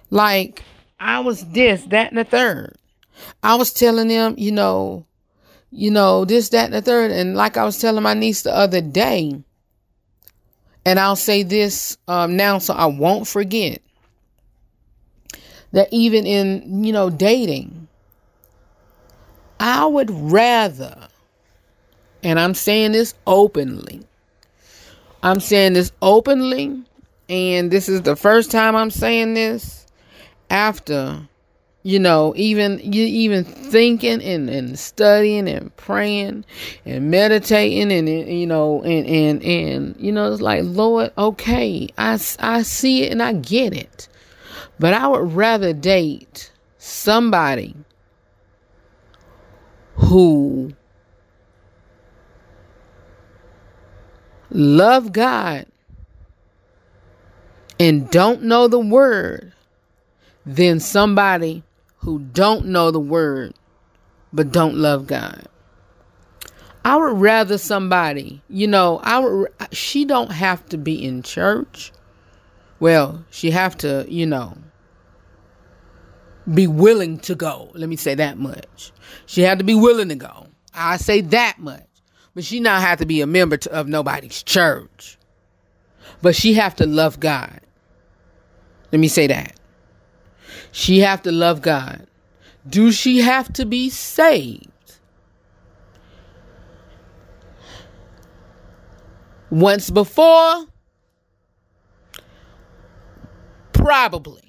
Like 0.10 0.64
I 0.99 1.20
was 1.20 1.45
this, 1.49 1.84
that, 1.86 2.10
and 2.10 2.18
the 2.18 2.24
third. 2.24 2.78
I 3.43 3.55
was 3.55 3.72
telling 3.72 4.07
them, 4.07 4.36
you 4.38 4.51
know, 4.51 5.05
you 5.72 5.91
know, 5.91 6.26
this, 6.26 6.49
that, 6.49 6.65
and 6.65 6.74
the 6.74 6.82
third. 6.82 7.11
And 7.11 7.36
like 7.36 7.57
I 7.57 7.65
was 7.65 7.80
telling 7.80 8.03
my 8.03 8.13
niece 8.13 8.43
the 8.43 8.55
other 8.55 8.82
day, 8.82 9.41
and 10.86 10.99
I'll 10.99 11.15
say 11.15 11.43
this 11.43 11.97
um, 12.07 12.38
now 12.38 12.59
so 12.59 12.74
I 12.74 12.86
won't 12.86 13.28
forget 13.28 13.82
that 15.74 15.89
even 15.91 16.26
in, 16.26 16.84
you 16.84 16.93
know, 16.93 17.09
dating, 17.09 17.88
I 19.59 19.86
would 19.86 20.09
rather, 20.09 21.09
and 22.24 22.39
I'm 22.39 22.53
saying 22.53 22.93
this 22.93 23.13
openly, 23.26 24.01
I'm 25.24 25.39
saying 25.39 25.74
this 25.74 25.91
openly, 26.01 26.84
and 27.28 27.70
this 27.70 27.89
is 27.89 28.03
the 28.03 28.15
first 28.15 28.49
time 28.49 28.76
I'm 28.76 28.91
saying 28.91 29.34
this 29.34 29.86
after, 30.49 31.28
you 31.88 32.00
know, 32.00 32.34
even 32.36 32.80
you 32.80 33.06
even 33.06 33.46
thinking 33.46 34.22
and, 34.22 34.50
and 34.50 34.78
studying 34.78 35.48
and 35.48 35.74
praying 35.78 36.44
and 36.84 37.10
meditating 37.10 37.94
and, 37.94 38.10
and 38.10 38.28
you 38.28 38.46
know 38.46 38.84
and 38.84 39.08
and 39.08 39.42
and 39.42 39.96
you 39.98 40.12
know 40.12 40.30
it's 40.30 40.42
like 40.42 40.64
Lord, 40.66 41.14
okay, 41.18 41.88
I 41.98 42.20
I 42.40 42.64
see 42.64 43.04
it 43.04 43.14
and 43.14 43.24
I 43.24 43.32
get 43.32 43.74
it. 43.74 44.10
But 44.78 44.96
I 44.96 45.08
would 45.08 45.32
rather 45.32 45.72
date 45.72 46.52
somebody 46.78 47.74
who 49.96 50.74
love 54.50 55.14
God 55.14 55.68
and 57.80 58.12
don't 58.12 58.44
know 58.44 58.68
the 58.68 58.78
word 58.78 59.54
than 60.46 60.82
somebody 60.82 61.64
who 61.98 62.20
don't 62.20 62.68
know 62.68 62.91
the 62.91 63.00
word 63.00 63.54
but 64.34 64.52
don't 64.52 64.76
love 64.76 65.08
God. 65.08 65.48
I 66.86 66.95
would 66.95 67.20
rather 67.20 67.58
somebody, 67.58 68.41
you 68.50 68.68
know, 68.68 69.00
I 69.04 69.20
would 69.20 69.50
she 69.72 70.06
don't 70.06 70.32
have 70.32 70.66
to 70.70 70.78
be 70.78 71.04
in 71.04 71.22
church. 71.22 71.91
Well, 72.80 73.26
she 73.30 73.52
have 73.52 73.76
to, 73.80 74.06
you 74.08 74.26
know, 74.26 74.58
be 76.54 76.68
willing 76.68 77.20
to 77.20 77.36
go. 77.36 77.72
Let 77.74 77.89
me 77.89 77.95
say 77.95 78.16
that 78.16 78.38
much. 78.38 78.91
She 79.26 79.41
had 79.41 79.58
to 79.58 79.66
be 79.66 79.76
willing 79.76 80.10
to 80.10 80.16
go. 80.16 80.48
I 80.74 80.98
say 80.98 81.22
that 81.22 81.60
much. 81.60 81.84
But 82.34 82.43
she 82.45 82.60
not 82.60 82.82
have 82.82 83.00
to 83.00 83.06
be 83.06 83.22
a 83.22 83.28
member 83.28 83.58
to, 83.58 83.72
of 83.72 83.88
nobody's 83.88 84.43
church. 84.43 85.18
But 86.22 86.36
she 86.36 86.54
have 86.54 86.76
to 86.76 86.86
love 86.86 87.20
God. 87.20 87.62
Let 88.91 89.00
me 89.00 89.08
say 89.08 89.28
that. 89.28 89.60
She 90.78 90.99
have 90.99 91.23
to 91.23 91.32
love 91.32 91.63
God. 91.63 92.05
Do 92.69 92.91
she 92.91 93.21
have 93.21 93.51
to 93.53 93.65
be 93.65 93.89
saved? 93.89 94.69
Once 99.49 99.89
before? 99.89 100.67
Probably 103.73 104.47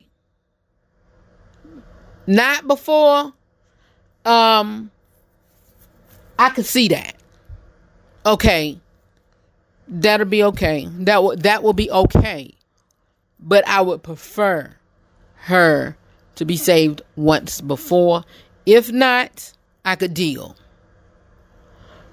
not 2.27 2.69
before, 2.69 3.33
um, 4.27 4.91
I 6.39 6.51
could 6.51 6.67
see 6.67 6.89
that. 6.89 7.15
Okay, 8.27 8.79
that'll 9.89 10.27
be 10.27 10.45
okay. 10.45 10.87
That 10.91 11.23
will 11.23 11.37
that 11.37 11.63
will 11.63 11.73
be 11.73 11.91
okay. 11.91 12.53
But 13.41 13.67
I 13.67 13.81
would 13.81 14.03
prefer 14.03 14.77
her 15.37 15.97
to 16.39 16.45
be 16.45 16.57
saved 16.57 17.03
once 17.17 17.61
before. 17.61 18.25
If 18.65 18.93
not, 18.93 19.53
I 19.85 19.97
could 19.97 20.15
deal. 20.15 20.57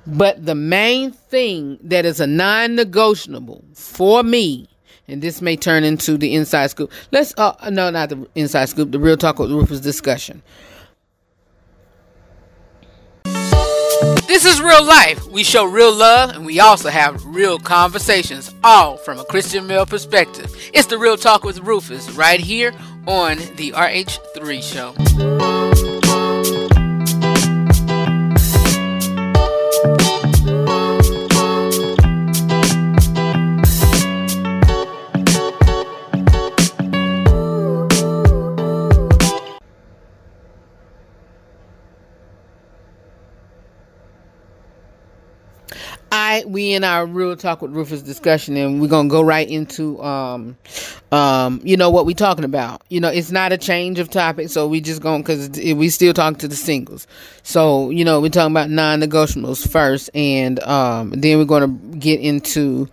But 0.07 0.45
the 0.45 0.55
main 0.55 1.11
thing 1.11 1.79
that 1.83 2.05
is 2.05 2.19
a 2.19 2.27
non 2.27 2.75
negotiable 2.75 3.63
for 3.73 4.23
me, 4.23 4.67
and 5.07 5.21
this 5.21 5.41
may 5.41 5.55
turn 5.55 5.83
into 5.83 6.17
the 6.17 6.33
inside 6.33 6.67
scoop. 6.67 6.91
Let's, 7.11 7.33
uh, 7.37 7.53
no, 7.71 7.89
not 7.91 8.09
the 8.09 8.27
inside 8.35 8.65
scoop, 8.65 8.91
the 8.91 8.99
real 8.99 9.17
talk 9.17 9.39
with 9.39 9.51
Rufus 9.51 9.79
discussion. 9.79 10.41
This 14.27 14.43
is 14.43 14.59
real 14.59 14.83
life. 14.83 15.25
We 15.27 15.43
show 15.43 15.65
real 15.65 15.95
love 15.95 16.31
and 16.31 16.45
we 16.45 16.59
also 16.59 16.89
have 16.89 17.23
real 17.25 17.57
conversations, 17.57 18.53
all 18.63 18.97
from 18.97 19.19
a 19.19 19.23
Christian 19.23 19.65
male 19.65 19.85
perspective. 19.85 20.53
It's 20.73 20.87
the 20.87 20.97
Real 20.97 21.15
Talk 21.15 21.43
with 21.43 21.59
Rufus 21.59 22.11
right 22.11 22.39
here 22.39 22.73
on 23.07 23.37
the 23.55 23.71
RH3 23.71 24.61
Show. 24.61 25.74
We 46.43 46.73
in 46.73 46.83
our 46.83 47.05
real 47.05 47.35
talk 47.35 47.61
with 47.61 47.71
Rufus 47.71 48.01
discussion, 48.01 48.57
and 48.57 48.81
we're 48.81 48.87
gonna 48.87 49.09
go 49.09 49.21
right 49.21 49.47
into 49.47 50.01
um, 50.03 50.57
um, 51.11 51.61
you 51.63 51.77
know 51.77 51.89
what 51.89 52.05
we 52.05 52.13
talking 52.13 52.43
about. 52.43 52.81
You 52.89 52.99
know, 52.99 53.09
it's 53.09 53.31
not 53.31 53.51
a 53.53 53.57
change 53.57 53.99
of 53.99 54.09
topic, 54.09 54.49
so 54.49 54.67
we 54.67 54.81
just 54.81 55.01
going 55.01 55.21
because 55.21 55.49
we 55.49 55.89
still 55.89 56.13
talking 56.13 56.39
to 56.39 56.47
the 56.47 56.55
singles. 56.55 57.07
So 57.43 57.91
you 57.91 58.03
know, 58.03 58.19
we're 58.19 58.29
talking 58.29 58.51
about 58.51 58.69
non-negotiables 58.69 59.69
first, 59.69 60.09
and 60.13 60.59
um, 60.63 61.11
then 61.11 61.37
we're 61.37 61.45
gonna 61.45 61.67
get 61.67 62.19
into 62.19 62.89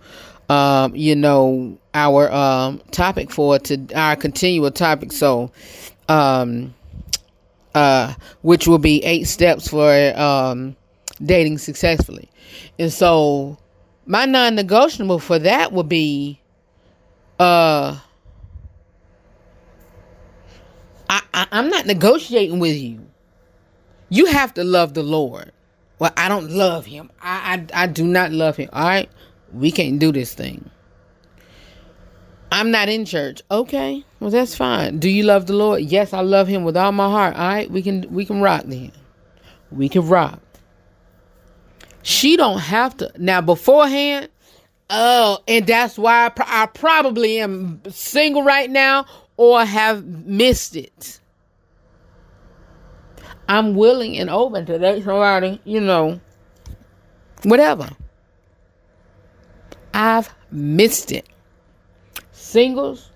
um, 0.49 0.95
you 0.95 1.15
know, 1.15 1.77
our 1.93 2.31
um 2.31 2.79
topic 2.91 3.31
for 3.31 3.59
to 3.59 3.87
our 3.95 4.15
continual 4.15 4.71
topic. 4.71 5.11
So, 5.11 5.51
um, 6.09 6.73
uh, 7.75 8.13
which 8.41 8.67
will 8.67 8.79
be 8.79 9.03
eight 9.03 9.25
steps 9.27 9.67
for 9.67 9.91
um 10.19 10.75
dating 11.23 11.57
successfully. 11.57 12.29
And 12.79 12.91
so 12.91 13.57
my 14.05 14.25
non-negotiable 14.25 15.19
for 15.19 15.39
that 15.39 15.71
would 15.71 15.89
be 15.89 16.39
uh 17.39 17.99
I, 21.09 21.21
I 21.33 21.47
I'm 21.51 21.69
not 21.69 21.85
negotiating 21.85 22.59
with 22.59 22.75
you. 22.75 23.05
You 24.09 24.27
have 24.27 24.53
to 24.55 24.63
love 24.63 24.93
the 24.93 25.03
Lord. 25.03 25.51
Well, 25.99 26.11
I 26.17 26.29
don't 26.29 26.51
love 26.51 26.85
him. 26.85 27.11
I 27.21 27.65
I, 27.73 27.83
I 27.83 27.87
do 27.87 28.05
not 28.05 28.31
love 28.31 28.57
him. 28.57 28.69
All 28.73 28.83
right? 28.83 29.09
We 29.53 29.71
can't 29.71 29.99
do 29.99 30.11
this 30.11 30.33
thing. 30.33 30.69
I'm 32.51 32.69
not 32.69 32.87
in 32.87 33.05
church. 33.05 33.41
Okay. 33.49 34.03
Well, 34.19 34.29
that's 34.29 34.55
fine. 34.55 34.99
Do 34.99 35.09
you 35.09 35.23
love 35.23 35.47
the 35.47 35.53
Lord? 35.53 35.81
Yes, 35.81 36.13
I 36.13 36.21
love 36.21 36.47
him 36.47 36.63
with 36.63 36.77
all 36.77 36.91
my 36.91 37.09
heart. 37.09 37.35
All 37.35 37.47
right? 37.47 37.69
We 37.69 37.81
can 37.81 38.05
we 38.13 38.25
can 38.25 38.41
rock 38.41 38.63
then. 38.65 38.91
We 39.71 39.89
can 39.89 40.07
rock. 40.07 40.42
She 42.03 42.37
don't 42.37 42.59
have 42.59 42.97
to. 42.97 43.11
Now, 43.17 43.41
beforehand, 43.41 44.29
oh, 44.89 45.39
and 45.47 45.65
that's 45.65 45.97
why 45.97 46.25
I, 46.25 46.29
pro- 46.29 46.45
I 46.47 46.65
probably 46.67 47.39
am 47.39 47.81
single 47.89 48.43
right 48.43 48.69
now 48.69 49.05
or 49.37 49.65
have 49.65 50.05
missed 50.05 50.75
it. 50.75 51.19
I'm 53.47 53.75
willing 53.75 54.17
and 54.17 54.29
open 54.29 54.65
to 54.67 54.77
date 54.77 55.03
somebody, 55.03 55.59
you 55.63 55.79
know, 55.79 56.19
whatever. 57.43 57.89
I've 59.93 60.33
missed 60.51 61.11
it. 61.11 61.27
Singles, 62.31 63.11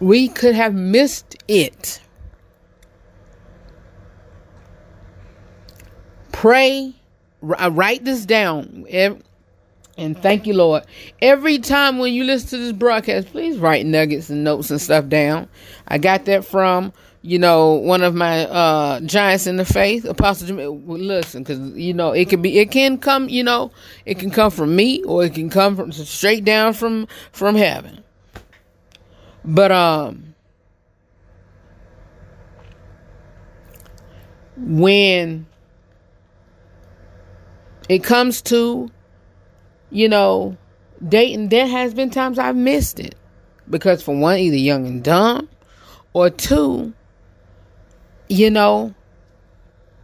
we 0.00 0.28
could 0.28 0.54
have 0.54 0.74
missed 0.74 1.36
it. 1.46 2.00
Pray 6.38 6.94
r- 7.42 7.70
write 7.72 8.04
this 8.04 8.24
down 8.24 8.86
and 9.96 10.16
thank 10.22 10.46
you 10.46 10.54
lord. 10.54 10.84
Every 11.20 11.58
time 11.58 11.98
when 11.98 12.14
you 12.14 12.22
listen 12.22 12.50
to 12.50 12.58
this 12.58 12.72
broadcast 12.72 13.26
please 13.32 13.58
write 13.58 13.84
nuggets 13.84 14.30
and 14.30 14.44
notes 14.44 14.70
and 14.70 14.80
stuff 14.80 15.08
down. 15.08 15.48
I 15.88 15.98
got 15.98 16.26
that 16.26 16.44
from 16.44 16.92
you 17.22 17.40
know 17.40 17.72
one 17.72 18.04
of 18.04 18.14
my 18.14 18.46
uh 18.46 19.00
giants 19.00 19.48
in 19.48 19.56
the 19.56 19.64
faith 19.64 20.04
apostle 20.04 20.46
Jim- 20.46 20.86
well, 20.86 20.98
listen 20.98 21.42
because 21.42 21.58
you 21.76 21.92
know 21.92 22.12
it 22.12 22.28
can 22.28 22.40
be 22.40 22.60
it 22.60 22.70
can 22.70 22.98
come 22.98 23.28
you 23.28 23.42
know 23.42 23.72
it 24.06 24.20
can 24.20 24.30
come 24.30 24.52
from 24.52 24.76
me 24.76 25.02
or 25.02 25.24
it 25.24 25.34
can 25.34 25.50
come 25.50 25.74
from 25.74 25.90
straight 25.90 26.44
down 26.44 26.72
from 26.72 27.08
from 27.32 27.56
heaven. 27.56 28.04
But 29.44 29.72
um 29.72 30.34
when 34.56 35.46
it 37.88 38.04
comes 38.04 38.42
to, 38.42 38.90
you 39.90 40.08
know, 40.08 40.56
dating, 41.06 41.48
there 41.48 41.66
has 41.66 41.94
been 41.94 42.10
times 42.10 42.38
I've 42.38 42.56
missed 42.56 43.00
it. 43.00 43.14
Because 43.68 44.02
for 44.02 44.16
one, 44.16 44.38
either 44.38 44.56
young 44.56 44.86
and 44.86 45.02
dumb, 45.04 45.48
or 46.12 46.30
two, 46.30 46.92
you 48.28 48.50
know, 48.50 48.94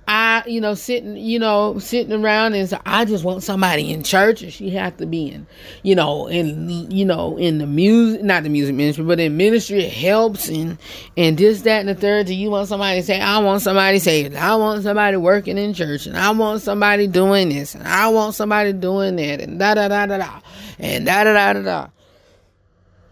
I, 0.07 0.43
you 0.47 0.61
know, 0.61 0.75
sitting, 0.75 1.17
you 1.17 1.39
know, 1.39 1.79
sitting 1.79 2.13
around 2.13 2.55
and 2.55 2.69
so 2.69 2.79
I 2.85 3.05
just 3.05 3.25
want 3.25 3.43
somebody 3.43 3.91
in 3.91 4.03
church 4.03 4.43
and 4.43 4.53
she 4.53 4.71
have 4.71 4.97
to 4.99 5.07
be 5.07 5.29
in, 5.29 5.47
you 5.83 5.95
know, 5.95 6.27
in, 6.27 6.91
you 6.91 7.05
know, 7.05 7.37
in 7.39 7.59
the 7.59 7.67
music, 7.67 8.23
not 8.23 8.43
the 8.43 8.51
music 8.51 8.75
ministry, 8.75 9.05
but 9.05 9.19
in 9.19 9.37
ministry, 9.37 9.85
it 9.85 9.93
helps 9.93 10.49
and, 10.49 10.79
and 11.17 11.39
this, 11.39 11.63
that, 11.63 11.81
and 11.81 11.89
the 11.89 11.95
third. 11.95 12.27
Do 12.27 12.35
you 12.35 12.51
want 12.51 12.69
somebody 12.69 13.01
to 13.01 13.07
say, 13.07 13.21
I 13.21 13.39
want 13.39 13.63
somebody 13.63 13.99
saved. 13.99 14.35
I 14.37 14.55
want 14.57 14.83
somebody 14.83 15.17
working 15.17 15.57
in 15.57 15.73
church 15.73 16.07
and 16.07 16.17
I 16.17 16.31
want 16.31 16.61
somebody 16.61 17.07
doing 17.07 17.49
this 17.49 17.75
and 17.75 17.87
I 17.87 18.09
want 18.09 18.35
somebody 18.35 18.73
doing 18.75 19.17
that 19.17 19.41
and 19.41 19.59
da, 19.59 19.75
da, 19.75 19.89
da, 19.89 20.07
da, 20.07 20.19
da, 20.19 20.41
and 20.79 21.07
da, 21.07 21.25
da, 21.25 21.33
da, 21.33 21.53
da, 21.55 21.89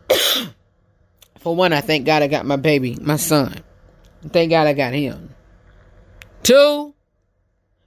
da. 0.08 0.44
For 1.40 1.56
one, 1.56 1.72
I 1.72 1.80
thank 1.80 2.06
God 2.06 2.22
I 2.22 2.28
got 2.28 2.44
my 2.44 2.56
baby, 2.56 2.96
my 3.00 3.16
son. 3.16 3.62
Thank 4.28 4.50
God 4.50 4.66
I 4.66 4.74
got 4.74 4.92
him. 4.92 5.31
Two, 6.42 6.94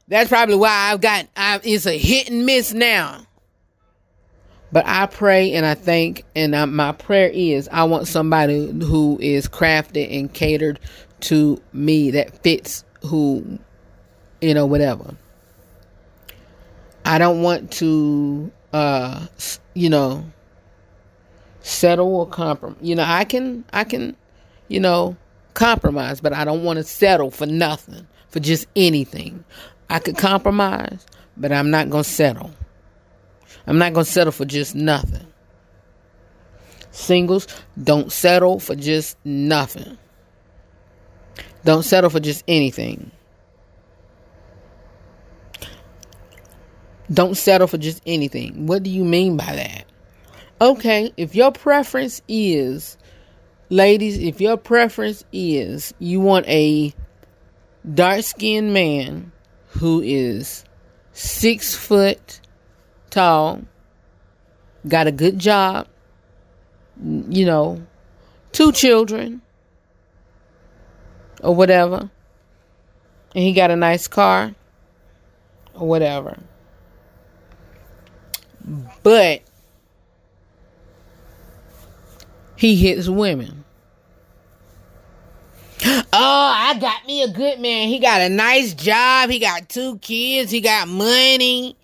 that's 0.07 0.29
probably 0.29 0.55
why 0.55 0.91
I've 0.91 1.01
got 1.01 1.27
I, 1.35 1.59
it's 1.63 1.85
a 1.85 1.97
hit 1.97 2.29
and 2.29 2.45
miss 2.45 2.73
now. 2.73 3.25
But 4.71 4.85
I 4.87 5.05
pray 5.05 5.53
and 5.53 5.65
I 5.65 5.73
think, 5.73 6.23
and 6.35 6.55
I, 6.55 6.65
my 6.65 6.91
prayer 6.91 7.29
is 7.29 7.69
I 7.71 7.83
want 7.85 8.07
somebody 8.07 8.71
who 8.71 9.17
is 9.21 9.47
crafted 9.47 10.17
and 10.17 10.33
catered 10.33 10.79
to 11.21 11.61
me 11.71 12.11
that 12.11 12.43
fits 12.43 12.83
who, 13.01 13.59
you 14.41 14.53
know, 14.53 14.65
whatever. 14.65 15.15
I 17.05 17.19
don't 17.19 17.41
want 17.41 17.71
to, 17.73 18.51
uh, 18.73 19.27
you 19.75 19.89
know, 19.89 20.25
settle 21.61 22.15
or 22.15 22.27
compromise. 22.27 22.77
You 22.81 22.95
know, 22.95 23.05
I 23.05 23.23
can, 23.23 23.63
I 23.71 23.83
can, 23.83 24.17
you 24.67 24.79
know, 24.79 25.15
compromise, 25.53 26.19
but 26.19 26.33
I 26.33 26.43
don't 26.43 26.63
want 26.63 26.77
to 26.77 26.83
settle 26.83 27.31
for 27.31 27.45
nothing 27.45 28.07
for 28.35 28.41
just 28.41 28.67
anything. 28.75 29.45
I 29.89 29.99
could 29.99 30.17
compromise, 30.17 31.05
but 31.37 31.53
I'm 31.53 31.71
not 31.71 31.89
going 31.89 32.03
to 32.03 32.09
settle. 32.09 32.51
I'm 33.65 33.77
not 33.77 33.93
going 33.93 34.05
to 34.05 34.11
settle 34.11 34.33
for 34.33 34.43
just 34.43 34.75
nothing. 34.75 35.25
Singles, 36.91 37.47
don't 37.81 38.11
settle 38.11 38.59
for 38.59 38.75
just 38.75 39.17
nothing. 39.23 39.97
Don't 41.63 41.83
settle 41.83 42.09
for 42.09 42.19
just 42.19 42.43
anything. 42.45 43.09
Don't 47.09 47.37
settle 47.37 47.67
for 47.67 47.77
just 47.77 48.01
anything. 48.05 48.65
What 48.65 48.83
do 48.83 48.89
you 48.89 49.05
mean 49.05 49.37
by 49.37 49.55
that? 49.55 49.85
Okay, 50.59 51.13
if 51.15 51.35
your 51.35 51.53
preference 51.53 52.21
is, 52.27 52.97
ladies, 53.69 54.17
if 54.17 54.41
your 54.41 54.57
preference 54.57 55.23
is 55.31 55.93
you 55.99 56.19
want 56.19 56.45
a 56.49 56.93
dark 57.93 58.23
skinned 58.23 58.73
man 58.73 59.31
who 59.69 60.01
is 60.01 60.63
six 61.11 61.75
foot 61.75 62.39
tall, 63.09 63.61
got 64.87 65.07
a 65.07 65.11
good 65.11 65.37
job, 65.39 65.87
you 67.03 67.45
know, 67.45 67.85
two 68.51 68.71
children, 68.71 69.41
or 71.43 71.53
whatever, 71.53 72.09
and 73.35 73.43
he 73.43 73.51
got 73.51 73.71
a 73.71 73.75
nice 73.75 74.07
car, 74.07 74.55
or 75.73 75.87
whatever. 75.87 76.39
But 79.03 79.41
he 82.55 82.75
hits 82.75 83.07
women. 83.07 83.64
Oh, 85.87 86.07
I 86.13 86.77
got 86.79 87.05
me 87.05 87.21
a 87.21 87.27
good 87.27 87.59
man. 87.59 87.87
He 87.87 87.99
got 87.99 88.21
a 88.21 88.29
nice 88.29 88.73
job. 88.73 89.29
He 89.29 89.39
got 89.39 89.69
two 89.69 89.97
kids. 89.99 90.51
He 90.51 90.61
got 90.61 90.87
money. 90.87 91.77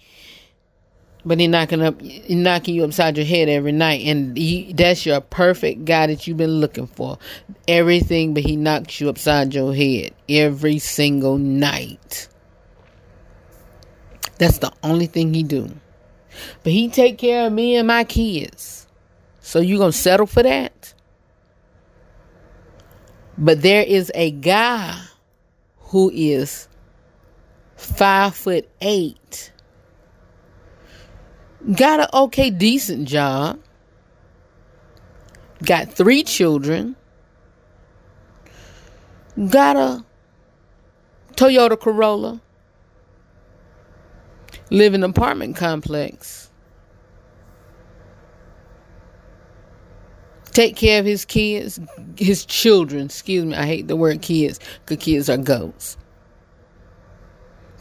But 1.23 1.39
he 1.39 1.47
knocking 1.47 1.83
up, 1.83 2.01
he 2.01 2.33
knocking 2.33 2.73
you 2.73 2.83
upside 2.83 3.15
your 3.15 3.27
head 3.27 3.47
every 3.47 3.71
night, 3.71 4.01
and 4.07 4.35
he, 4.35 4.73
that's 4.73 5.05
your 5.05 5.21
perfect 5.21 5.85
guy 5.85 6.07
that 6.07 6.25
you've 6.25 6.37
been 6.37 6.59
looking 6.59 6.87
for. 6.87 7.19
Everything, 7.67 8.33
but 8.33 8.41
he 8.41 8.55
knocks 8.55 8.99
you 8.99 9.07
upside 9.07 9.53
your 9.53 9.73
head 9.73 10.15
every 10.27 10.79
single 10.79 11.37
night. 11.37 12.27
That's 14.39 14.57
the 14.57 14.73
only 14.81 15.05
thing 15.05 15.35
he 15.35 15.43
do. 15.43 15.69
But 16.63 16.71
he 16.73 16.89
take 16.89 17.19
care 17.19 17.45
of 17.45 17.53
me 17.53 17.75
and 17.75 17.87
my 17.87 18.03
kids. 18.03 18.87
So 19.41 19.59
you 19.59 19.77
gonna 19.77 19.91
settle 19.91 20.25
for 20.25 20.41
that? 20.41 20.95
But 23.41 23.63
there 23.63 23.81
is 23.81 24.11
a 24.13 24.29
guy 24.29 25.01
who 25.79 26.11
is 26.13 26.67
five 27.75 28.35
foot 28.35 28.69
eight, 28.81 29.51
got 31.75 32.01
an 32.01 32.05
okay, 32.13 32.51
decent 32.51 33.07
job, 33.07 33.59
got 35.65 35.91
three 35.91 36.21
children, 36.21 36.95
got 39.49 39.75
a 39.75 40.05
Toyota 41.33 41.79
Corolla, 41.79 42.39
live 44.69 44.93
in 44.93 45.03
an 45.03 45.09
apartment 45.09 45.55
complex. 45.55 46.50
Take 50.51 50.75
care 50.75 50.99
of 50.99 51.05
his 51.05 51.25
kids, 51.25 51.79
his 52.17 52.45
children. 52.45 53.05
Excuse 53.05 53.45
me, 53.45 53.55
I 53.55 53.65
hate 53.65 53.87
the 53.87 53.95
word 53.95 54.21
kids 54.21 54.59
because 54.85 55.03
kids 55.03 55.29
are 55.29 55.37
goats. 55.37 55.97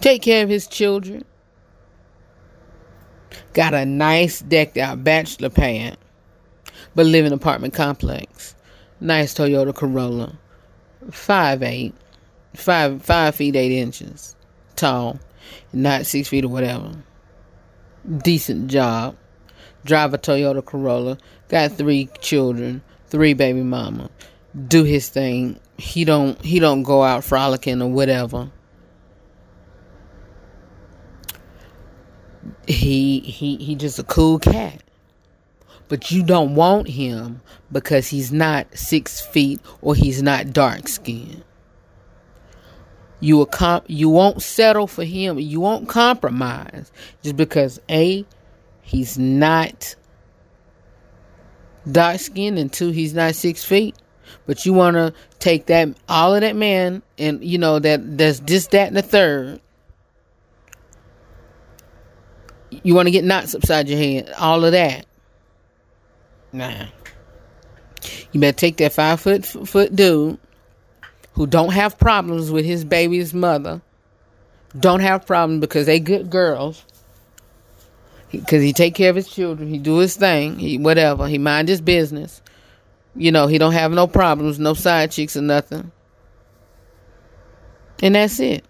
Take 0.00 0.22
care 0.22 0.42
of 0.42 0.48
his 0.48 0.66
children. 0.66 1.24
Got 3.52 3.74
a 3.74 3.84
nice 3.84 4.40
decked 4.40 4.78
out 4.78 5.04
bachelor 5.04 5.50
pad, 5.50 5.98
but 6.94 7.06
live 7.06 7.26
in 7.26 7.32
apartment 7.32 7.74
complex. 7.74 8.54
Nice 9.00 9.34
Toyota 9.34 9.74
Corolla, 9.74 10.38
five 11.10 11.62
eight, 11.62 11.94
five 12.54 13.02
five 13.02 13.34
feet 13.34 13.56
eight 13.56 13.72
inches 13.72 14.36
tall, 14.80 15.20
not 15.72 16.06
six 16.06 16.28
feet 16.28 16.44
or 16.44 16.48
whatever. 16.48 16.90
Decent 18.22 18.68
job. 18.68 19.16
Drive 19.84 20.14
a 20.14 20.18
Toyota 20.18 20.64
Corolla 20.64 21.18
got 21.48 21.72
three 21.72 22.08
children, 22.20 22.82
three 23.08 23.34
baby 23.34 23.62
mama. 23.62 24.10
Do 24.68 24.84
his 24.84 25.08
thing. 25.08 25.58
He 25.78 26.04
don't 26.04 26.40
he 26.44 26.58
don't 26.58 26.82
go 26.82 27.02
out 27.02 27.24
frolicking 27.24 27.82
or 27.82 27.90
whatever. 27.90 28.50
He 32.66 33.20
he 33.20 33.56
he 33.56 33.74
just 33.74 33.98
a 33.98 34.04
cool 34.04 34.38
cat. 34.38 34.82
But 35.88 36.10
you 36.12 36.22
don't 36.22 36.54
want 36.54 36.88
him 36.88 37.42
because 37.72 38.06
he's 38.08 38.30
not 38.30 38.66
six 38.76 39.20
feet 39.20 39.60
or 39.82 39.96
he's 39.96 40.22
not 40.22 40.52
dark 40.52 40.86
skinned. 40.86 41.42
You 43.18 43.36
will 43.36 43.46
comp- 43.46 43.84
you 43.88 44.08
won't 44.08 44.40
settle 44.40 44.86
for 44.86 45.04
him. 45.04 45.38
You 45.38 45.60
won't 45.60 45.88
compromise 45.88 46.92
just 47.22 47.36
because 47.36 47.80
a 47.90 48.24
he's 48.90 49.16
not 49.16 49.94
dark 51.90 52.18
skinned 52.18 52.58
and 52.58 52.72
two 52.72 52.90
he's 52.90 53.14
not 53.14 53.36
six 53.36 53.64
feet. 53.64 53.94
But 54.46 54.66
you 54.66 54.72
want 54.72 54.94
to 54.94 55.14
take 55.38 55.66
that 55.66 55.88
all 56.08 56.34
of 56.34 56.40
that 56.40 56.56
man 56.56 57.02
and 57.16 57.42
you 57.44 57.56
know 57.56 57.78
that 57.78 58.18
that's 58.18 58.40
this 58.40 58.66
that 58.68 58.88
and 58.88 58.96
the 58.96 59.02
third. 59.02 59.60
You 62.82 62.94
want 62.94 63.06
to 63.06 63.12
get 63.12 63.24
knots 63.24 63.54
upside 63.54 63.88
your 63.88 63.98
head 63.98 64.32
all 64.38 64.64
of 64.64 64.72
that. 64.72 65.06
Nah. 66.52 66.86
You 68.32 68.40
better 68.40 68.56
take 68.56 68.76
that 68.78 68.92
five 68.92 69.20
foot 69.20 69.46
foot 69.46 69.94
dude 69.94 70.38
who 71.34 71.46
don't 71.46 71.72
have 71.72 71.96
problems 71.96 72.50
with 72.50 72.64
his 72.64 72.84
baby's 72.84 73.32
mother. 73.32 73.82
Don't 74.78 75.00
have 75.00 75.26
problems 75.26 75.60
because 75.60 75.86
they 75.86 76.00
good 76.00 76.28
girls 76.28 76.84
because 78.30 78.62
he 78.62 78.72
take 78.72 78.94
care 78.94 79.10
of 79.10 79.16
his 79.16 79.28
children. 79.28 79.68
He 79.68 79.78
do 79.78 79.98
his 79.98 80.16
thing. 80.16 80.58
He 80.58 80.78
whatever. 80.78 81.26
He 81.28 81.38
mind 81.38 81.68
his 81.68 81.80
business. 81.80 82.42
You 83.16 83.32
know, 83.32 83.46
he 83.48 83.58
don't 83.58 83.72
have 83.72 83.92
no 83.92 84.06
problems, 84.06 84.58
no 84.58 84.74
side 84.74 85.10
chicks 85.10 85.36
or 85.36 85.42
nothing. 85.42 85.90
And 88.02 88.14
that's 88.14 88.38
it. 88.40 88.64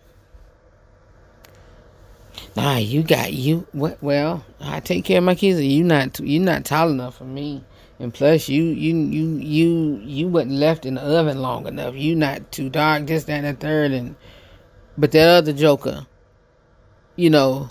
Nah, 2.56 2.76
you 2.76 3.02
got 3.02 3.32
you. 3.32 3.66
What? 3.72 4.02
Well, 4.02 4.44
I 4.60 4.80
take 4.80 5.04
care 5.04 5.18
of 5.18 5.24
my 5.24 5.34
kids. 5.34 5.60
You 5.60 5.84
not 5.84 6.18
you 6.20 6.40
not 6.40 6.64
tall 6.64 6.90
enough 6.90 7.18
for 7.18 7.24
me. 7.24 7.64
And 7.98 8.12
plus, 8.12 8.48
you 8.48 8.64
you 8.64 8.96
you 8.96 9.36
you 9.36 10.00
you 10.02 10.28
wasn't 10.28 10.52
left 10.52 10.86
in 10.86 10.94
the 10.94 11.02
oven 11.02 11.42
long 11.42 11.66
enough. 11.66 11.94
You 11.94 12.16
not 12.16 12.50
too 12.50 12.70
dark. 12.70 13.06
This, 13.06 13.24
that, 13.24 13.44
and 13.44 13.56
the 13.56 13.60
third. 13.60 13.92
And 13.92 14.16
but 14.96 15.12
that 15.12 15.28
other 15.28 15.52
joker, 15.52 16.06
you 17.14 17.30
know, 17.30 17.70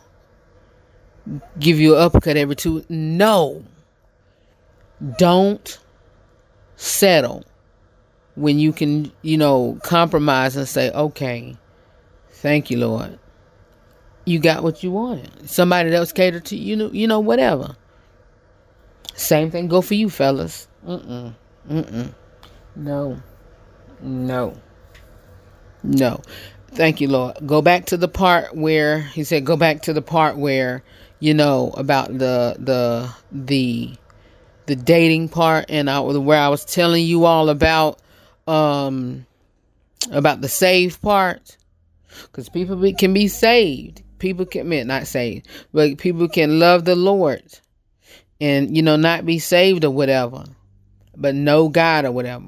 give 1.60 1.80
you 1.80 1.96
an 1.96 2.02
uppercut 2.02 2.38
every 2.38 2.56
two. 2.56 2.86
No. 2.90 3.64
Don't 5.18 5.80
settle 6.76 7.46
when 8.36 8.60
you 8.60 8.72
can, 8.72 9.12
you 9.22 9.38
know, 9.38 9.78
compromise 9.84 10.56
and 10.56 10.68
say, 10.68 10.92
okay, 10.92 11.58
thank 12.32 12.70
you, 12.70 12.78
Lord. 12.78 13.20
You 14.26 14.40
got 14.40 14.64
what 14.64 14.84
you 14.84 14.92
wanted. 14.92 15.50
Somebody 15.50 15.94
else 15.94 16.12
catered 16.12 16.46
to 16.46 16.56
you, 16.56 16.76
know, 16.76 16.92
you 16.92 17.08
know, 17.08 17.20
whatever. 17.20 17.76
Same 19.16 19.52
thing 19.52 19.68
go 19.68 19.82
for 19.82 19.96
you, 19.96 20.10
fellas. 20.10 20.68
Mm-mm. 20.86 21.34
Mm-mm. 21.70 22.14
No. 22.76 23.22
No. 24.02 24.56
No. 25.84 26.22
Thank 26.72 27.02
you, 27.02 27.08
Lord. 27.08 27.36
Go 27.46 27.62
back 27.62 27.86
to 27.88 27.98
the 27.98 28.08
part 28.08 28.56
where 28.56 29.02
he 29.02 29.24
said, 29.24 29.46
go 29.46 29.58
back 29.58 29.82
to 29.84 29.94
the 29.94 30.02
part 30.02 30.38
where 30.38 30.84
you 31.20 31.34
know, 31.34 31.72
about 31.76 32.10
the 32.10 32.56
the 32.60 33.14
the 33.32 33.96
the 34.66 34.76
dating 34.76 35.30
part 35.30 35.66
and 35.70 35.90
I, 35.90 36.00
where 36.00 36.40
I 36.40 36.50
was 36.50 36.64
telling 36.64 37.06
you 37.06 37.26
all 37.26 37.50
about 37.50 38.00
um 38.48 39.26
about 40.12 40.42
the 40.42 40.50
save 40.50 41.02
part. 41.02 41.58
Because 42.24 42.50
people 42.50 42.76
be, 42.76 42.94
can 42.94 43.14
be 43.14 43.28
saved. 43.28 44.02
People 44.20 44.46
can 44.46 44.68
mean 44.68 44.88
not 44.88 45.08
saved 45.08 45.48
but 45.74 45.98
people 45.98 46.28
can 46.28 46.60
love 46.60 46.84
the 46.84 46.96
lord 46.96 47.44
and 48.42 48.76
you 48.76 48.84
know 48.84 48.98
not 48.98 49.26
be 49.26 49.40
saved 49.40 49.86
or 49.86 49.92
whatever 49.92 50.44
but 51.16 51.36
know 51.36 51.70
god 51.70 52.06
or 52.06 52.12
whatever. 52.12 52.48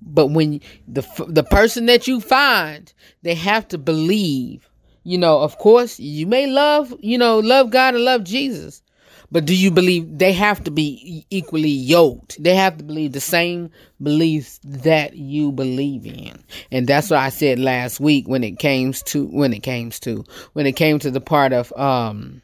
But 0.00 0.28
when 0.28 0.60
the 0.86 1.02
the 1.28 1.42
person 1.42 1.86
that 1.86 2.06
you 2.06 2.20
find 2.20 2.92
they 3.22 3.34
have 3.34 3.68
to 3.68 3.78
believe 3.78 4.68
you 5.04 5.18
know, 5.18 5.40
of 5.40 5.58
course, 5.58 6.00
you 6.00 6.26
may 6.26 6.46
love, 6.46 6.94
you 7.00 7.18
know, 7.18 7.38
love 7.38 7.70
God 7.70 7.94
and 7.94 8.04
love 8.04 8.24
Jesus. 8.24 8.82
But 9.30 9.46
do 9.46 9.56
you 9.56 9.70
believe 9.70 10.18
they 10.18 10.32
have 10.32 10.62
to 10.64 10.70
be 10.70 11.26
equally 11.28 11.68
yoked? 11.68 12.42
They 12.42 12.54
have 12.54 12.78
to 12.78 12.84
believe 12.84 13.12
the 13.12 13.20
same 13.20 13.70
beliefs 14.02 14.60
that 14.62 15.16
you 15.16 15.50
believe 15.50 16.06
in. 16.06 16.42
And 16.70 16.86
that's 16.86 17.10
what 17.10 17.18
I 17.18 17.30
said 17.30 17.58
last 17.58 18.00
week 18.00 18.28
when 18.28 18.44
it 18.44 18.58
came 18.58 18.92
to 18.92 19.26
when 19.26 19.52
it 19.52 19.62
came 19.62 19.90
to 19.90 20.24
when 20.52 20.66
it 20.66 20.72
came 20.76 20.98
to 21.00 21.10
the 21.10 21.20
part 21.20 21.52
of 21.52 21.72
um 21.76 22.42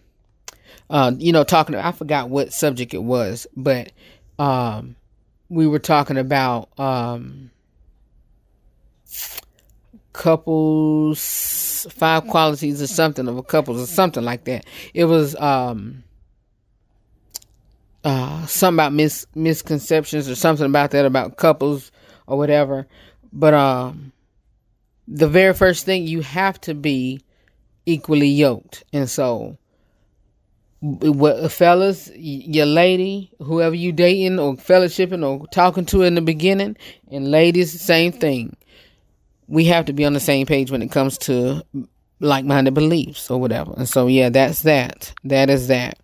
uh 0.89 1.13
you 1.17 1.33
know 1.33 1.45
talking 1.45 1.77
I 1.77 1.93
forgot 1.93 2.29
what 2.29 2.53
subject 2.53 2.93
it 2.93 3.05
was, 3.05 3.47
but 3.57 3.93
um 4.39 4.97
we 5.49 5.67
were 5.69 5.79
talking 5.79 6.17
about 6.19 6.71
um 6.79 7.51
couples 10.21 11.87
five 11.93 12.27
qualities 12.27 12.83
or 12.83 12.87
something 12.87 13.27
of 13.27 13.39
a 13.39 13.43
couple 13.43 13.81
or 13.81 13.87
something 13.87 14.23
like 14.23 14.45
that. 14.45 14.67
It 14.93 15.07
was 15.07 15.35
um 15.37 16.05
uh 18.05 18.45
something 18.45 18.77
about 18.77 18.93
mis 18.93 19.27
misconceptions 19.35 20.29
or 20.29 20.35
something 20.35 20.67
about 20.67 20.91
that 20.91 21.07
about 21.07 21.39
couples 21.39 21.91
or 22.27 22.37
whatever. 22.37 22.87
But 23.33 23.55
um 23.55 24.13
the 25.09 25.27
very 25.27 25.55
first 25.55 25.87
thing 25.87 26.07
you 26.07 26.21
have 26.21 26.61
to 26.63 26.75
be 26.75 27.23
equally 27.87 28.29
yoked. 28.29 28.85
And 28.93 29.09
so 29.09 29.57
fellas, 31.49 32.11
your 32.15 32.67
lady, 32.67 33.31
whoever 33.39 33.75
you 33.75 33.93
dating 33.93 34.39
or 34.39 34.55
fellowshipping 34.57 35.27
or 35.27 35.47
talking 35.47 35.87
to 35.87 36.03
in 36.03 36.15
the 36.15 36.21
beginning, 36.21 36.77
and 37.11 37.31
ladies, 37.31 37.81
same 37.81 38.13
thing 38.13 38.55
we 39.51 39.65
have 39.67 39.85
to 39.87 39.93
be 39.93 40.05
on 40.05 40.13
the 40.13 40.21
same 40.21 40.47
page 40.47 40.71
when 40.71 40.81
it 40.81 40.91
comes 40.91 41.19
to 41.19 41.63
like 42.21 42.45
minded 42.45 42.75
beliefs 42.75 43.31
or 43.31 43.41
whatever. 43.41 43.75
And 43.77 43.89
so 43.89 44.07
yeah, 44.07 44.29
that's 44.31 44.63
that. 44.63 45.13
That 45.25 45.51
is 45.51 45.69
that. 45.69 45.99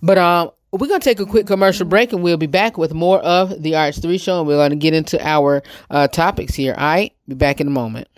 But 0.00 0.18
uh 0.18 0.50
we're 0.72 0.88
going 0.88 1.00
to 1.00 1.04
take 1.04 1.20
a 1.20 1.26
quick 1.26 1.46
commercial 1.46 1.86
break 1.86 2.12
and 2.12 2.20
we'll 2.20 2.36
be 2.36 2.48
back 2.48 2.76
with 2.76 2.92
more 2.92 3.20
of 3.20 3.62
the 3.62 3.72
RH3 3.72 4.20
show. 4.20 4.40
And 4.40 4.48
we're 4.48 4.56
going 4.56 4.70
to 4.70 4.76
get 4.76 4.92
into 4.92 5.24
our 5.24 5.62
uh, 5.88 6.08
topics 6.08 6.52
here. 6.52 6.74
All 6.76 6.84
right. 6.84 7.12
Be 7.28 7.36
back 7.36 7.60
in 7.60 7.68
a 7.68 7.70
moment. 7.70 8.08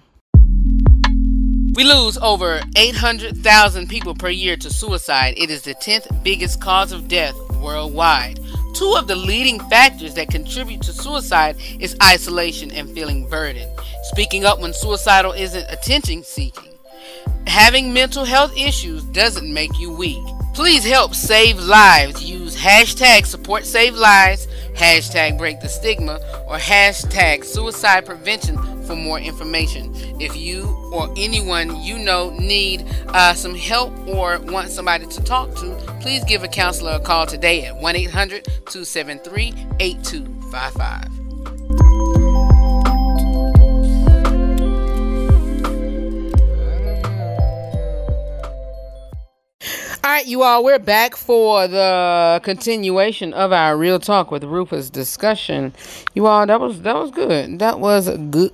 We 1.75 1.85
lose 1.85 2.17
over 2.17 2.63
800,000 2.75 3.91
people 3.91 4.15
per 4.15 4.31
year 4.31 4.57
to 4.57 4.71
suicide. 4.71 5.35
It 5.37 5.51
is 5.51 5.63
the 5.63 5.75
10th 5.75 6.25
biggest 6.25 6.59
cause 6.59 6.93
of 6.93 7.09
death 7.09 7.35
worldwide. 7.61 8.41
Two 8.77 8.95
of 8.95 9.07
the 9.07 9.17
leading 9.17 9.59
factors 9.71 10.13
that 10.17 10.29
contribute 10.29 10.83
to 10.83 10.93
suicide 10.93 11.57
is 11.81 11.97
isolation 12.03 12.71
and 12.73 12.91
feeling 12.91 13.27
burdened. 13.27 13.71
Speaking 14.03 14.45
up 14.45 14.61
when 14.61 14.75
suicidal 14.75 15.33
isn't 15.33 15.65
attention 15.71 16.23
seeking. 16.23 16.75
Having 17.47 17.95
mental 17.95 18.27
health 18.27 18.55
issues 18.55 19.03
doesn't 19.05 19.51
make 19.51 19.79
you 19.79 19.91
weak. 19.91 20.23
Please 20.57 20.85
help 20.85 21.15
save 21.15 21.59
lives. 21.59 22.25
Use 22.25 22.57
hashtag 22.57 23.27
support 23.27 23.67
save 23.67 23.95
lives, 23.95 24.49
hashtag 24.73 25.37
break 25.37 25.61
the 25.61 25.69
stigma, 25.69 26.19
or 26.49 26.57
hashtag 26.57 27.45
suicide 27.45 28.07
prevention 28.07 28.57
for 28.85 28.97
more 28.97 29.21
information. 29.21 29.93
If 30.19 30.35
you 30.35 30.65
or 30.95 31.13
anyone 31.15 31.83
you 31.83 31.99
know 31.99 32.31
need 32.31 32.87
uh, 33.09 33.35
some 33.35 33.55
help 33.55 33.93
or 34.09 34.39
want 34.45 34.71
somebody 34.71 35.05
to 35.05 35.23
talk 35.25 35.55
to, 35.57 35.75
please 36.01 36.25
give 36.25 36.43
a 36.43 36.49
counselor 36.49 36.93
a 36.93 37.01
call 37.01 37.27
today 37.27 37.67
at 37.67 37.77
1 37.77 37.95
800 37.95 38.47
273 38.47 39.53
8255. 39.79 42.26
All 50.07 50.13
right, 50.13 50.25
you 50.25 50.45
all, 50.45 50.63
we're 50.63 50.79
back 50.79 51.17
for 51.17 51.67
the 51.67 52.41
continuation 52.45 53.35
of 53.35 53.51
our 53.51 53.77
real 53.77 53.99
talk 53.99 54.31
with 54.31 54.45
Rufus 54.45 54.89
discussion. 54.89 55.75
You 56.15 56.29
all, 56.29 56.47
that 56.47 56.61
was 56.61 56.81
that 56.83 56.95
was 56.95 57.11
good. 57.11 57.59
That 57.59 57.81
was 57.81 58.09
good. 58.31 58.47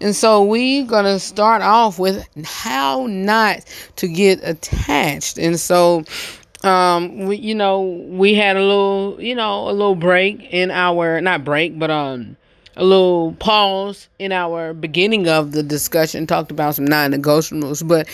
And 0.00 0.14
so 0.14 0.44
we're 0.44 0.86
gonna 0.86 1.18
start 1.18 1.62
off 1.62 1.98
with 1.98 2.24
how 2.44 3.08
not 3.08 3.64
to 3.96 4.06
get 4.06 4.38
attached. 4.44 5.36
And 5.36 5.58
so 5.58 6.04
um 6.62 7.26
we 7.26 7.38
you 7.38 7.56
know 7.56 7.80
we 7.80 8.34
had 8.34 8.56
a 8.56 8.62
little 8.62 9.16
you 9.18 9.34
know 9.34 9.68
a 9.68 9.72
little 9.72 9.96
break 9.96 10.42
in 10.54 10.70
our 10.70 11.20
not 11.20 11.44
break 11.44 11.76
but 11.76 11.90
um 11.90 12.36
a 12.76 12.84
little 12.84 13.32
pause 13.40 14.06
in 14.20 14.30
our 14.30 14.72
beginning 14.72 15.28
of 15.28 15.50
the 15.50 15.62
discussion 15.64 16.24
talked 16.24 16.52
about 16.52 16.76
some 16.76 16.84
non-negotiables 16.84 17.86
but 17.86 18.08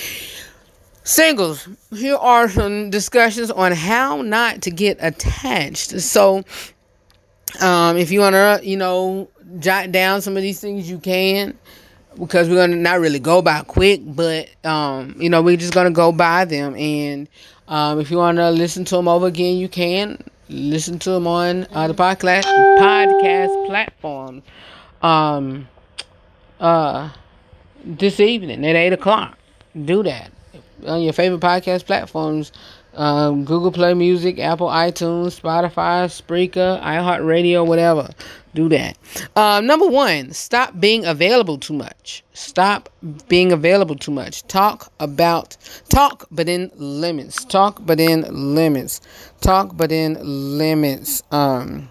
Singles, 1.09 1.67
here 1.91 2.17
are 2.17 2.51
some 2.51 2.91
discussions 2.91 3.51
on 3.51 3.73
how 3.73 4.21
not 4.21 4.61
to 4.61 4.71
get 4.71 4.99
attached. 5.01 5.99
So, 6.03 6.45
um, 7.63 7.97
if 7.97 8.11
you 8.11 8.21
want 8.21 8.35
to, 8.35 8.61
you 8.63 8.77
know, 8.77 9.31
jot 9.59 9.91
down 9.91 10.21
some 10.21 10.37
of 10.37 10.43
these 10.43 10.61
things, 10.61 10.91
you 10.91 10.99
can, 10.99 11.57
because 12.21 12.51
we're 12.51 12.57
going 12.57 12.73
to 12.73 12.77
not 12.77 13.01
really 13.01 13.21
go 13.21 13.41
by 13.41 13.63
quick, 13.63 14.03
but, 14.05 14.51
um, 14.67 15.17
you 15.19 15.31
know, 15.31 15.41
we're 15.41 15.57
just 15.57 15.73
going 15.73 15.87
to 15.87 15.95
go 15.95 16.13
by 16.13 16.45
them. 16.45 16.77
And 16.77 17.27
um, 17.69 18.01
if 18.01 18.11
you 18.11 18.19
want 18.19 18.37
to 18.37 18.51
listen 18.51 18.85
to 18.85 18.97
them 18.97 19.09
over 19.09 19.29
again, 19.29 19.57
you 19.57 19.71
can 19.71 20.23
listen 20.51 20.99
to 20.99 21.11
them 21.13 21.27
on 21.27 21.67
uh, 21.73 21.89
the 21.89 21.95
podcast, 21.95 22.43
podcast 22.43 23.67
platform 23.67 24.43
um, 25.01 25.69
uh, 26.61 27.09
this 27.83 28.21
evening 28.21 28.63
at 28.67 28.77
8 28.77 28.93
o'clock. 28.93 29.39
Do 29.75 30.03
that 30.03 30.33
on 30.87 31.03
your 31.03 31.13
favorite 31.13 31.41
podcast 31.41 31.87
platforms 31.87 32.53
um, 32.99 33.45
Google 33.45 33.71
Play 33.71 33.95
Music, 33.95 34.39
Apple 34.39 34.67
iTunes, 34.67 35.41
Spotify, 35.41 36.07
Spreaker, 36.09 36.83
iHeartRadio, 36.83 37.65
whatever. 37.65 38.11
Do 38.55 38.69
that. 38.71 38.99
Um, 39.37 39.67
number 39.67 39.87
one, 39.87 40.33
stop 40.33 40.81
being 40.81 41.05
available 41.05 41.59
too 41.59 41.75
much. 41.75 42.25
Stop 42.33 42.89
being 43.29 43.53
available 43.53 43.95
too 43.95 44.11
much. 44.11 44.43
Talk 44.49 44.93
about, 44.99 45.57
talk, 45.89 46.27
but 46.33 46.49
in 46.49 46.73
limits. 46.75 47.45
Talk, 47.45 47.87
but 47.87 48.01
in 48.01 48.55
limits. 48.55 49.01
Talk, 49.41 49.77
but 49.77 49.93
in 49.93 50.19
limits. 50.59 51.23
Um, 51.31 51.91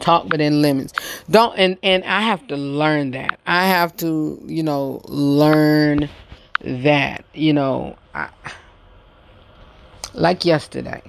talk 0.00 0.28
but 0.28 0.40
in 0.40 0.60
limits 0.60 0.92
don't 1.30 1.56
and 1.56 1.78
and 1.82 2.04
i 2.04 2.20
have 2.20 2.44
to 2.48 2.56
learn 2.56 3.12
that 3.12 3.38
i 3.46 3.64
have 3.64 3.96
to 3.96 4.42
you 4.44 4.62
know 4.62 5.00
learn 5.04 6.10
that 6.64 7.24
you 7.34 7.52
know 7.52 7.96
I, 8.14 8.30
like 10.14 10.44
yesterday 10.44 11.02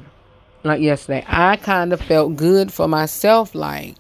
like 0.64 0.82
yesterday 0.82 1.24
i 1.28 1.56
kind 1.56 1.94
of 1.94 2.02
felt 2.02 2.36
good 2.36 2.74
for 2.74 2.88
myself 2.88 3.56
like 3.56 3.96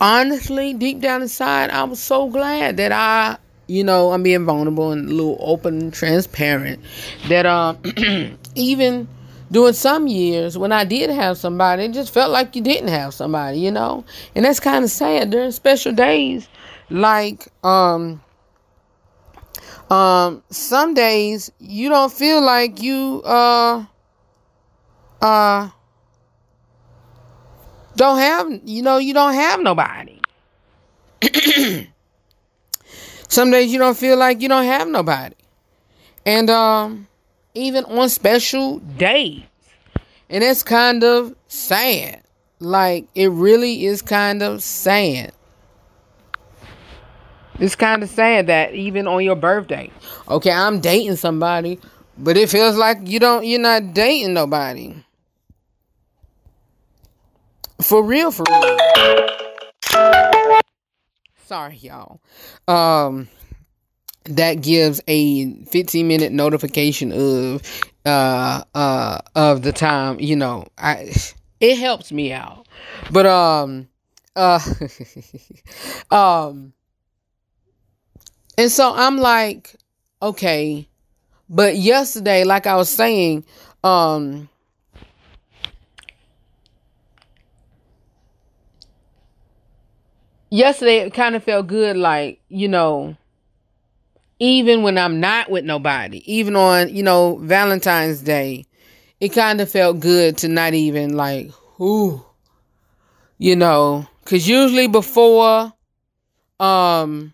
honestly 0.00 0.74
deep 0.74 1.00
down 1.00 1.22
inside 1.22 1.70
i 1.70 1.84
was 1.84 2.00
so 2.00 2.28
glad 2.28 2.76
that 2.76 2.90
i 2.90 3.36
you 3.68 3.84
know 3.84 4.10
i'm 4.10 4.22
being 4.22 4.44
vulnerable 4.44 4.90
and 4.90 5.08
a 5.08 5.12
little 5.12 5.36
open 5.40 5.80
and 5.80 5.94
transparent 5.94 6.82
that 7.28 7.46
um 7.46 7.78
even 8.56 9.06
during 9.52 9.74
some 9.74 10.08
years 10.08 10.58
when 10.58 10.72
i 10.72 10.84
did 10.84 11.08
have 11.08 11.38
somebody 11.38 11.84
it 11.84 11.92
just 11.92 12.12
felt 12.12 12.32
like 12.32 12.56
you 12.56 12.62
didn't 12.62 12.88
have 12.88 13.14
somebody 13.14 13.60
you 13.60 13.70
know? 13.70 14.04
And 14.34 14.44
that's 14.44 14.58
kind 14.58 14.84
of 14.84 14.90
sad 14.90 15.30
during 15.30 15.52
special 15.52 15.92
days 15.92 16.48
like 16.88 17.46
um 17.62 18.20
um, 19.90 20.42
some 20.50 20.94
days 20.94 21.50
you 21.58 21.88
don't 21.88 22.12
feel 22.12 22.40
like 22.40 22.80
you 22.80 23.20
uh 23.24 23.84
uh 25.20 25.68
don't 27.96 28.18
have 28.18 28.60
you 28.64 28.82
know 28.82 28.98
you 28.98 29.12
don't 29.12 29.34
have 29.34 29.60
nobody. 29.60 30.20
some 33.28 33.50
days 33.50 33.72
you 33.72 33.78
don't 33.78 33.98
feel 33.98 34.16
like 34.16 34.40
you 34.40 34.48
don't 34.48 34.64
have 34.64 34.88
nobody. 34.88 35.34
And 36.24 36.48
um 36.48 37.08
even 37.54 37.84
on 37.86 38.08
special 38.08 38.78
days. 38.78 39.42
And 40.28 40.44
it's 40.44 40.62
kind 40.62 41.02
of 41.02 41.34
sad. 41.48 42.22
Like 42.60 43.08
it 43.16 43.28
really 43.28 43.86
is 43.86 44.02
kind 44.02 44.42
of 44.42 44.62
sad. 44.62 45.32
It's 47.60 47.76
kind 47.76 48.02
of 48.02 48.08
sad 48.08 48.46
that 48.46 48.74
even 48.74 49.06
on 49.06 49.22
your 49.22 49.36
birthday, 49.36 49.90
okay, 50.28 50.50
I'm 50.50 50.80
dating 50.80 51.16
somebody, 51.16 51.78
but 52.16 52.38
it 52.38 52.48
feels 52.48 52.76
like 52.76 52.98
you 53.04 53.20
don't, 53.20 53.44
you're 53.44 53.60
not 53.60 53.92
dating 53.92 54.32
nobody. 54.32 54.94
For 57.82 58.02
real, 58.02 58.30
for 58.30 58.44
real. 58.48 58.78
Sorry, 61.44 61.76
y'all. 61.76 62.20
Um, 62.66 63.28
that 64.24 64.62
gives 64.62 65.00
a 65.08 65.52
15 65.64 66.06
minute 66.06 66.32
notification 66.32 67.12
of 67.12 67.62
uh 68.06 68.62
uh 68.74 69.18
of 69.34 69.62
the 69.62 69.72
time 69.72 70.20
you 70.20 70.36
know 70.36 70.66
i 70.78 71.10
it 71.60 71.78
helps 71.78 72.12
me 72.12 72.32
out 72.32 72.66
but 73.10 73.26
um 73.26 73.88
uh 74.36 74.60
um 76.10 76.72
and 78.60 78.70
so 78.70 78.92
I'm 78.94 79.16
like, 79.16 79.74
okay. 80.20 80.86
But 81.48 81.76
yesterday, 81.76 82.44
like 82.44 82.66
I 82.66 82.76
was 82.76 82.90
saying, 82.90 83.46
um, 83.82 84.50
yesterday 90.50 90.98
it 90.98 91.14
kind 91.14 91.34
of 91.34 91.42
felt 91.42 91.68
good, 91.68 91.96
like, 91.96 92.42
you 92.50 92.68
know, 92.68 93.16
even 94.38 94.82
when 94.82 94.98
I'm 94.98 95.20
not 95.20 95.50
with 95.50 95.64
nobody, 95.64 96.22
even 96.30 96.54
on, 96.54 96.94
you 96.94 97.02
know, 97.02 97.38
Valentine's 97.38 98.20
Day, 98.20 98.66
it 99.20 99.30
kind 99.30 99.62
of 99.62 99.70
felt 99.70 100.00
good 100.00 100.36
to 100.36 100.48
not 100.48 100.74
even 100.74 101.16
like, 101.16 101.50
whoo, 101.78 102.22
you 103.38 103.56
know, 103.56 104.06
because 104.22 104.46
usually 104.46 104.86
before, 104.86 105.72
um, 106.58 107.32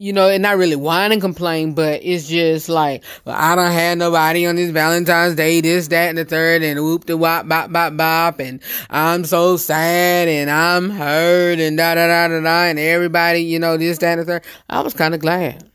you 0.00 0.14
know, 0.14 0.30
and 0.30 0.42
not 0.42 0.56
really 0.56 0.76
whine 0.76 1.12
and 1.12 1.20
complain, 1.20 1.74
but 1.74 2.00
it's 2.02 2.26
just 2.26 2.70
like, 2.70 3.04
well, 3.26 3.36
I 3.38 3.54
don't 3.54 3.70
have 3.70 3.98
nobody 3.98 4.46
on 4.46 4.56
this 4.56 4.70
Valentine's 4.70 5.34
Day, 5.34 5.60
this, 5.60 5.88
that, 5.88 6.08
and 6.08 6.16
the 6.16 6.24
third, 6.24 6.62
and 6.62 6.80
whoop 6.80 7.04
the 7.04 7.18
wop, 7.18 7.46
bop, 7.46 7.70
bop, 7.70 7.98
bop, 7.98 8.40
and 8.40 8.62
I'm 8.88 9.26
so 9.26 9.58
sad, 9.58 10.26
and 10.26 10.50
I'm 10.50 10.88
hurt, 10.88 11.58
and 11.58 11.76
da, 11.76 11.96
da, 11.96 12.06
da, 12.06 12.28
da, 12.28 12.40
da, 12.40 12.62
and 12.70 12.78
everybody, 12.78 13.40
you 13.40 13.58
know, 13.58 13.76
this, 13.76 13.98
that, 13.98 14.18
and 14.18 14.22
the 14.22 14.24
third. 14.24 14.44
I 14.70 14.80
was 14.80 14.94
kind 14.94 15.12
of 15.12 15.20
glad, 15.20 15.70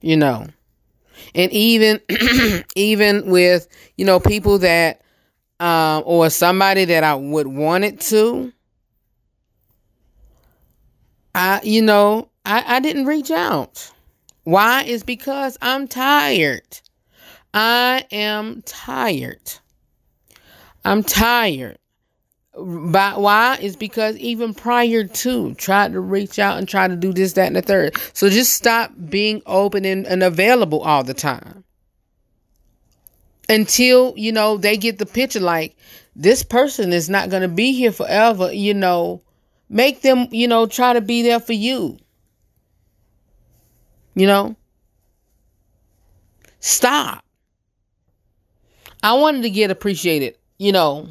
you 0.00 0.16
know. 0.16 0.46
And 1.34 1.50
even, 1.50 2.00
even 2.76 3.28
with, 3.28 3.66
you 3.96 4.04
know, 4.04 4.20
people 4.20 4.58
that, 4.60 5.02
um, 5.58 6.04
or 6.06 6.30
somebody 6.30 6.84
that 6.84 7.02
I 7.02 7.16
would 7.16 7.48
want 7.48 7.82
it 7.82 8.00
to, 8.02 8.52
I, 11.34 11.60
you 11.64 11.82
know, 11.82 12.28
I, 12.44 12.76
I 12.76 12.80
didn't 12.80 13.06
reach 13.06 13.30
out. 13.30 13.90
Why? 14.44 14.82
Is 14.82 15.02
because 15.02 15.56
I'm 15.62 15.88
tired. 15.88 16.80
I 17.54 18.04
am 18.10 18.62
tired. 18.62 19.54
I'm 20.84 21.02
tired. 21.02 21.78
But 22.56 23.20
why? 23.20 23.58
Is 23.60 23.76
because 23.76 24.16
even 24.18 24.54
prior 24.54 25.04
to 25.04 25.54
tried 25.54 25.92
to 25.92 26.00
reach 26.00 26.38
out 26.38 26.58
and 26.58 26.68
try 26.68 26.86
to 26.86 26.94
do 26.94 27.12
this, 27.12 27.32
that, 27.32 27.46
and 27.46 27.56
the 27.56 27.62
third. 27.62 27.96
So 28.12 28.28
just 28.28 28.52
stop 28.52 28.92
being 29.08 29.42
open 29.46 29.84
and, 29.84 30.06
and 30.06 30.22
available 30.22 30.80
all 30.80 31.02
the 31.02 31.14
time. 31.14 31.64
Until, 33.48 34.14
you 34.16 34.32
know, 34.32 34.56
they 34.56 34.76
get 34.76 34.98
the 34.98 35.06
picture 35.06 35.40
like 35.40 35.76
this 36.14 36.42
person 36.42 36.92
is 36.92 37.10
not 37.10 37.30
to 37.30 37.48
be 37.48 37.72
here 37.72 37.92
forever, 37.92 38.52
you 38.52 38.74
know. 38.74 39.22
Make 39.68 40.02
them, 40.02 40.28
you 40.30 40.46
know, 40.46 40.66
try 40.66 40.92
to 40.92 41.00
be 41.00 41.22
there 41.22 41.40
for 41.40 41.54
you. 41.54 41.98
You 44.14 44.26
know? 44.26 44.56
Stop. 46.60 47.24
I 49.02 49.12
wanted 49.14 49.42
to 49.42 49.50
get 49.50 49.70
appreciated, 49.70 50.36
you 50.58 50.72
know, 50.72 51.08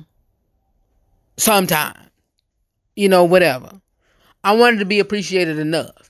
sometime. 1.38 2.10
You 2.96 3.10
know, 3.10 3.24
whatever. 3.24 3.82
I 4.44 4.54
wanted 4.54 4.80
to 4.80 4.86
be 4.86 5.00
appreciated 5.00 5.60
enough. 5.60 6.10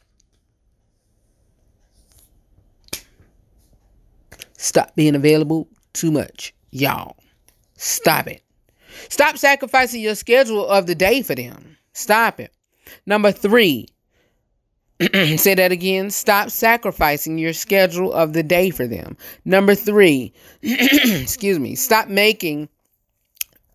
Stop 4.58 4.96
being 4.96 5.16
available 5.16 5.68
too 5.92 6.10
much, 6.12 6.54
y'all. 6.72 7.18
Stop 7.76 8.28
it. 8.28 8.42
Stop 9.10 9.38
sacrificing 9.38 10.02
your 10.02 10.16
schedule 10.16 10.66
of 10.66 10.88
the 10.88 10.96
day 10.96 11.22
for 11.22 11.36
them. 11.36 11.76
Stop 11.94 12.40
it. 12.40 12.54
Number 13.06 13.32
three, 13.32 13.88
say 15.38 15.56
that 15.56 15.72
again. 15.72 16.10
Stop 16.10 16.50
sacrificing 16.50 17.38
your 17.38 17.54
schedule 17.54 18.14
of 18.14 18.34
the 18.34 18.44
day 18.44 18.70
for 18.70 18.88
them. 18.88 19.18
Number 19.46 19.76
three, 19.76 20.34
excuse 20.62 21.60
me. 21.60 21.76
Stop 21.76 22.08
making 22.08 22.70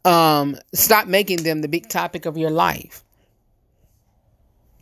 um, 0.05 0.57
stop 0.75 1.07
making 1.07 1.43
them 1.43 1.61
the 1.61 1.69
big 1.69 1.89
topic 1.89 2.27
of 2.27 2.37
your 2.37 2.51
life. 2.51 3.05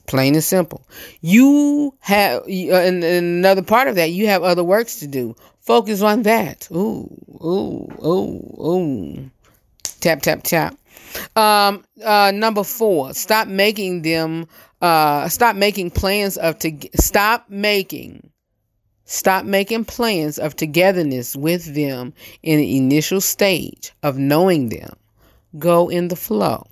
Plain 0.07 0.35
and 0.35 0.45
simple. 0.45 0.87
You 1.21 1.93
have, 2.01 2.43
uh, 2.43 2.47
and, 2.47 3.03
and 3.03 3.27
another 3.39 3.63
part 3.63 3.89
of 3.89 3.97
that, 3.97 4.13
you 4.13 4.29
have 4.29 4.43
other 4.45 4.63
works 4.63 5.01
to 5.01 5.09
do. 5.09 5.35
Focus 5.61 6.01
on 6.01 6.23
that. 6.23 6.69
Ooh, 6.71 7.11
ooh, 7.45 7.89
ooh, 8.07 8.65
ooh. 8.65 9.31
Tap, 10.01 10.23
tap, 10.23 10.45
tap. 10.45 10.77
Um, 11.35 11.85
uh, 12.05 12.31
number 12.33 12.63
four, 12.63 13.15
stop 13.15 13.49
making 13.49 14.03
them, 14.03 14.47
uh, 14.81 15.29
stop 15.29 15.57
making 15.57 15.91
plans 15.91 16.37
of 16.37 16.59
to 16.61 16.73
stop 16.95 17.49
making, 17.49 18.31
stop 19.05 19.45
making 19.45 19.85
plans 19.85 20.39
of 20.39 20.57
togetherness 20.57 21.35
with 21.37 21.75
them 21.75 22.13
in 22.43 22.59
the 22.59 22.77
initial 22.77 23.21
stage 23.21 23.93
of 24.03 24.19
knowing 24.19 24.69
them 24.69 24.97
go 25.59 25.89
in 25.89 26.09
the 26.09 26.17
flow. 26.17 26.67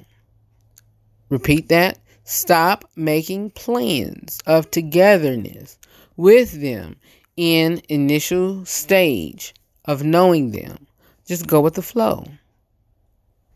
Repeat 1.30 1.68
that. 1.68 1.98
Stop 2.24 2.84
making 2.96 3.50
plans 3.50 4.40
of 4.46 4.70
togetherness 4.70 5.78
with 6.16 6.60
them 6.60 6.96
in 7.36 7.82
initial 7.88 8.64
stage 8.64 9.54
of 9.84 10.04
knowing 10.04 10.52
them. 10.52 10.86
Just 11.26 11.46
go 11.46 11.60
with 11.60 11.74
the 11.74 11.82
flow. 11.82 12.26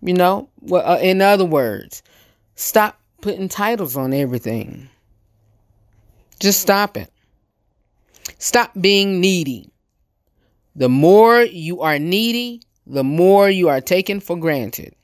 You 0.03 0.15
know, 0.15 0.49
well, 0.61 0.87
uh, 0.87 0.99
in 0.99 1.23
other 1.23 1.45
words, 1.45 2.03
stop 2.55 3.01
putting 3.21 3.49
titles 3.49 3.97
on 3.97 4.13
everything. 4.13 4.89
Just 6.41 6.61
stop 6.61 6.97
it. 6.97 7.11
Stop 8.39 8.73
being 8.81 9.21
needy. 9.21 9.71
The 10.77 10.89
more 10.89 11.43
you 11.43 11.81
are 11.81 11.99
needy, 11.99 12.63
the 12.87 13.03
more 13.03 13.51
you 13.51 13.69
are 13.69 13.81
taken 13.81 14.21
for 14.21 14.37
granted. 14.37 14.95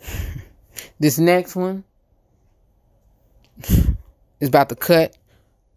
This 1.00 1.16
next 1.16 1.54
one 1.54 1.84
is 4.40 4.48
about 4.48 4.68
to 4.70 4.74
cut 4.74 5.16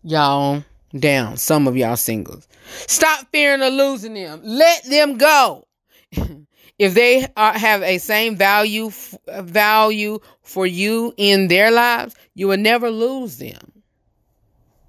y'all 0.01 0.63
down. 0.97 1.37
Some 1.37 1.67
of 1.67 1.77
y'all 1.77 1.95
singles. 1.95 2.47
Stop 2.87 3.27
fearing 3.31 3.61
of 3.61 3.71
losing 3.71 4.15
them. 4.15 4.41
Let 4.43 4.83
them 4.85 5.19
go. 5.19 5.67
if 6.81 6.95
they 6.95 7.27
are, 7.37 7.53
have 7.53 7.83
a 7.83 7.99
same 7.99 8.35
value 8.35 8.89
value 9.27 10.17
for 10.41 10.65
you 10.65 11.13
in 11.15 11.47
their 11.47 11.69
lives, 11.69 12.15
you 12.33 12.47
will 12.47 12.57
never 12.57 12.89
lose 12.89 13.37
them. 13.37 13.71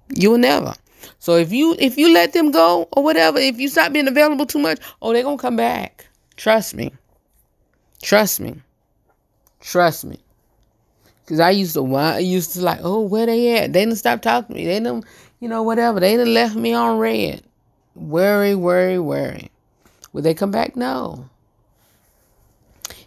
You 0.09 0.31
will 0.31 0.39
never. 0.39 0.73
So 1.19 1.35
if 1.35 1.51
you 1.51 1.75
if 1.77 1.95
you 1.99 2.11
let 2.11 2.33
them 2.33 2.49
go 2.49 2.87
or 2.93 3.03
whatever, 3.03 3.37
if 3.37 3.59
you 3.59 3.67
stop 3.67 3.93
being 3.93 4.07
available 4.07 4.47
too 4.47 4.57
much, 4.57 4.79
oh, 5.03 5.13
they're 5.13 5.21
gonna 5.21 5.37
come 5.37 5.55
back. 5.55 6.07
Trust 6.35 6.73
me. 6.73 6.91
Trust 8.01 8.39
me. 8.39 8.55
Trust 9.61 10.03
me. 10.03 10.17
Cause 11.27 11.39
I 11.39 11.51
used 11.51 11.75
to 11.75 11.95
I 11.95 12.17
used 12.17 12.53
to 12.53 12.61
like, 12.61 12.79
oh, 12.81 13.01
where 13.01 13.27
they 13.27 13.55
at? 13.59 13.71
They 13.71 13.81
didn't 13.85 13.99
stop 13.99 14.23
talking 14.23 14.55
to 14.55 14.59
me. 14.59 14.65
They 14.65 14.79
didn't, 14.79 15.05
you 15.39 15.47
know, 15.47 15.61
whatever. 15.61 15.99
They 15.99 16.17
didn't 16.17 16.33
left 16.33 16.55
me 16.55 16.73
on 16.73 16.97
read. 16.97 17.43
Worry, 17.93 18.55
worry, 18.55 18.97
worry. 18.97 19.51
Would 20.13 20.23
they 20.23 20.33
come 20.33 20.49
back? 20.49 20.75
No. 20.75 21.29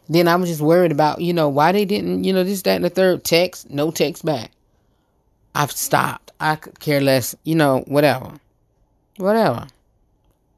Then 0.09 0.29
I 0.29 0.37
was 0.37 0.49
just 0.49 0.61
worried 0.61 0.93
about, 0.93 1.21
you 1.21 1.33
know, 1.33 1.49
why 1.49 1.73
they 1.73 1.85
didn't, 1.85 2.25
you 2.25 2.33
know, 2.33 2.45
this, 2.45 2.63
that, 2.63 2.77
and 2.77 2.85
the 2.85 2.91
third 2.91 3.25
text, 3.25 3.71
no 3.71 3.91
text 3.91 4.25
back. 4.25 4.53
I've 5.55 5.73
stopped. 5.73 6.33
I 6.39 6.57
could 6.57 6.79
care 6.79 7.01
less, 7.01 7.35
you 7.45 7.55
know, 7.55 7.83
whatever. 7.87 8.33
Whatever. 9.17 9.67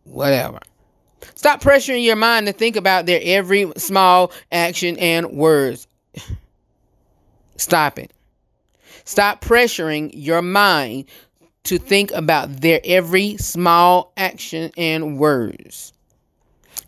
Whatever. 0.05 0.59
Stop 1.35 1.63
pressuring 1.63 2.05
your 2.05 2.17
mind 2.17 2.47
to 2.47 2.53
think 2.53 2.77
about 2.77 3.07
their 3.07 3.21
every 3.23 3.71
small 3.77 4.33
action 4.51 4.99
and 4.99 5.31
words. 5.33 5.87
Stop 7.57 7.99
it. 7.99 8.13
Stop 9.05 9.41
pressuring 9.41 10.11
your 10.13 10.43
mind 10.43 11.07
to 11.65 11.79
think 11.79 12.11
about 12.13 12.61
their 12.61 12.81
every 12.85 13.37
small 13.37 14.13
action 14.17 14.71
and 14.77 15.19
words. 15.19 15.93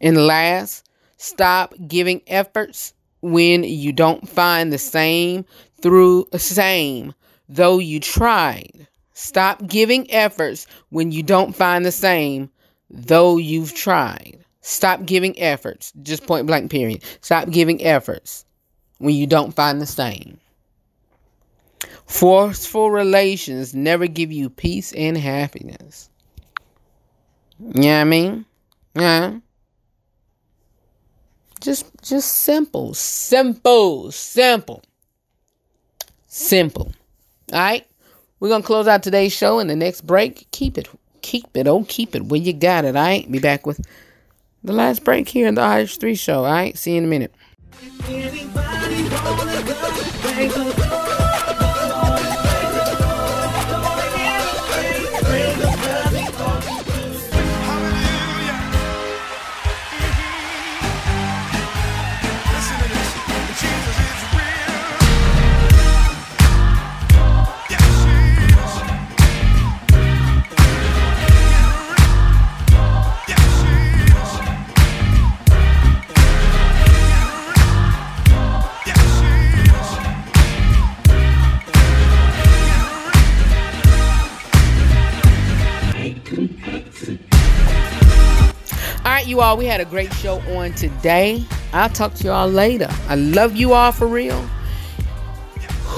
And 0.00 0.26
last, 0.26 0.88
stop 1.20 1.74
giving 1.86 2.22
efforts 2.26 2.94
when 3.20 3.62
you 3.62 3.92
don't 3.92 4.26
find 4.26 4.72
the 4.72 4.78
same 4.78 5.44
through 5.82 6.26
the 6.32 6.38
same 6.38 7.14
though 7.46 7.78
you 7.78 8.00
tried. 8.00 8.86
Stop 9.12 9.66
giving 9.66 10.10
efforts 10.10 10.66
when 10.88 11.12
you 11.12 11.22
don't 11.22 11.54
find 11.54 11.84
the 11.84 11.92
same 11.92 12.48
though 12.88 13.36
you've 13.36 13.74
tried. 13.74 14.38
Stop 14.62 15.04
giving 15.04 15.38
efforts. 15.38 15.92
Just 16.02 16.26
point 16.26 16.46
blank, 16.46 16.70
period. 16.70 17.02
Stop 17.20 17.50
giving 17.50 17.84
efforts 17.84 18.46
when 18.96 19.14
you 19.14 19.26
don't 19.26 19.54
find 19.54 19.80
the 19.80 19.86
same. 19.86 20.38
Forceful 22.06 22.90
relations 22.90 23.74
never 23.74 24.06
give 24.06 24.32
you 24.32 24.48
peace 24.48 24.92
and 24.94 25.18
happiness. 25.18 26.08
You 27.58 27.82
know 27.82 28.00
I 28.00 28.04
mean? 28.04 28.46
Yeah. 28.94 29.40
Just 31.60 31.86
just 32.02 32.32
simple. 32.32 32.94
Simple. 32.94 34.10
Simple. 34.12 34.82
Simple. 36.26 36.92
Alright? 37.52 37.86
We're 38.38 38.48
gonna 38.48 38.64
close 38.64 38.86
out 38.88 39.02
today's 39.02 39.32
show 39.32 39.58
in 39.58 39.66
the 39.66 39.76
next 39.76 40.02
break. 40.02 40.48
Keep 40.52 40.78
it 40.78 40.88
keep 41.22 41.56
it, 41.56 41.66
oh 41.66 41.84
keep 41.88 42.14
it 42.14 42.24
where 42.24 42.40
you 42.40 42.52
got 42.52 42.84
it, 42.84 42.96
alright? 42.96 43.30
Be 43.30 43.38
back 43.38 43.66
with 43.66 43.80
the 44.64 44.72
last 44.72 45.04
break 45.04 45.28
here 45.28 45.46
in 45.46 45.54
the 45.54 45.60
RH3 45.60 46.18
show. 46.18 46.44
All 46.44 46.52
right, 46.52 46.76
see 46.76 46.92
you 46.92 46.98
in 46.98 47.04
a 47.04 47.06
minute. 47.06 47.34
All. 89.40 89.56
We 89.56 89.66
had 89.66 89.80
a 89.80 89.84
great 89.84 90.12
show 90.14 90.40
on 90.56 90.72
today. 90.72 91.44
I'll 91.72 91.88
talk 91.88 92.14
to 92.14 92.24
you 92.24 92.30
all 92.30 92.48
later. 92.48 92.88
I 93.08 93.16
love 93.16 93.56
you 93.56 93.72
all 93.72 93.92
for 93.92 94.06
real. 94.06 94.40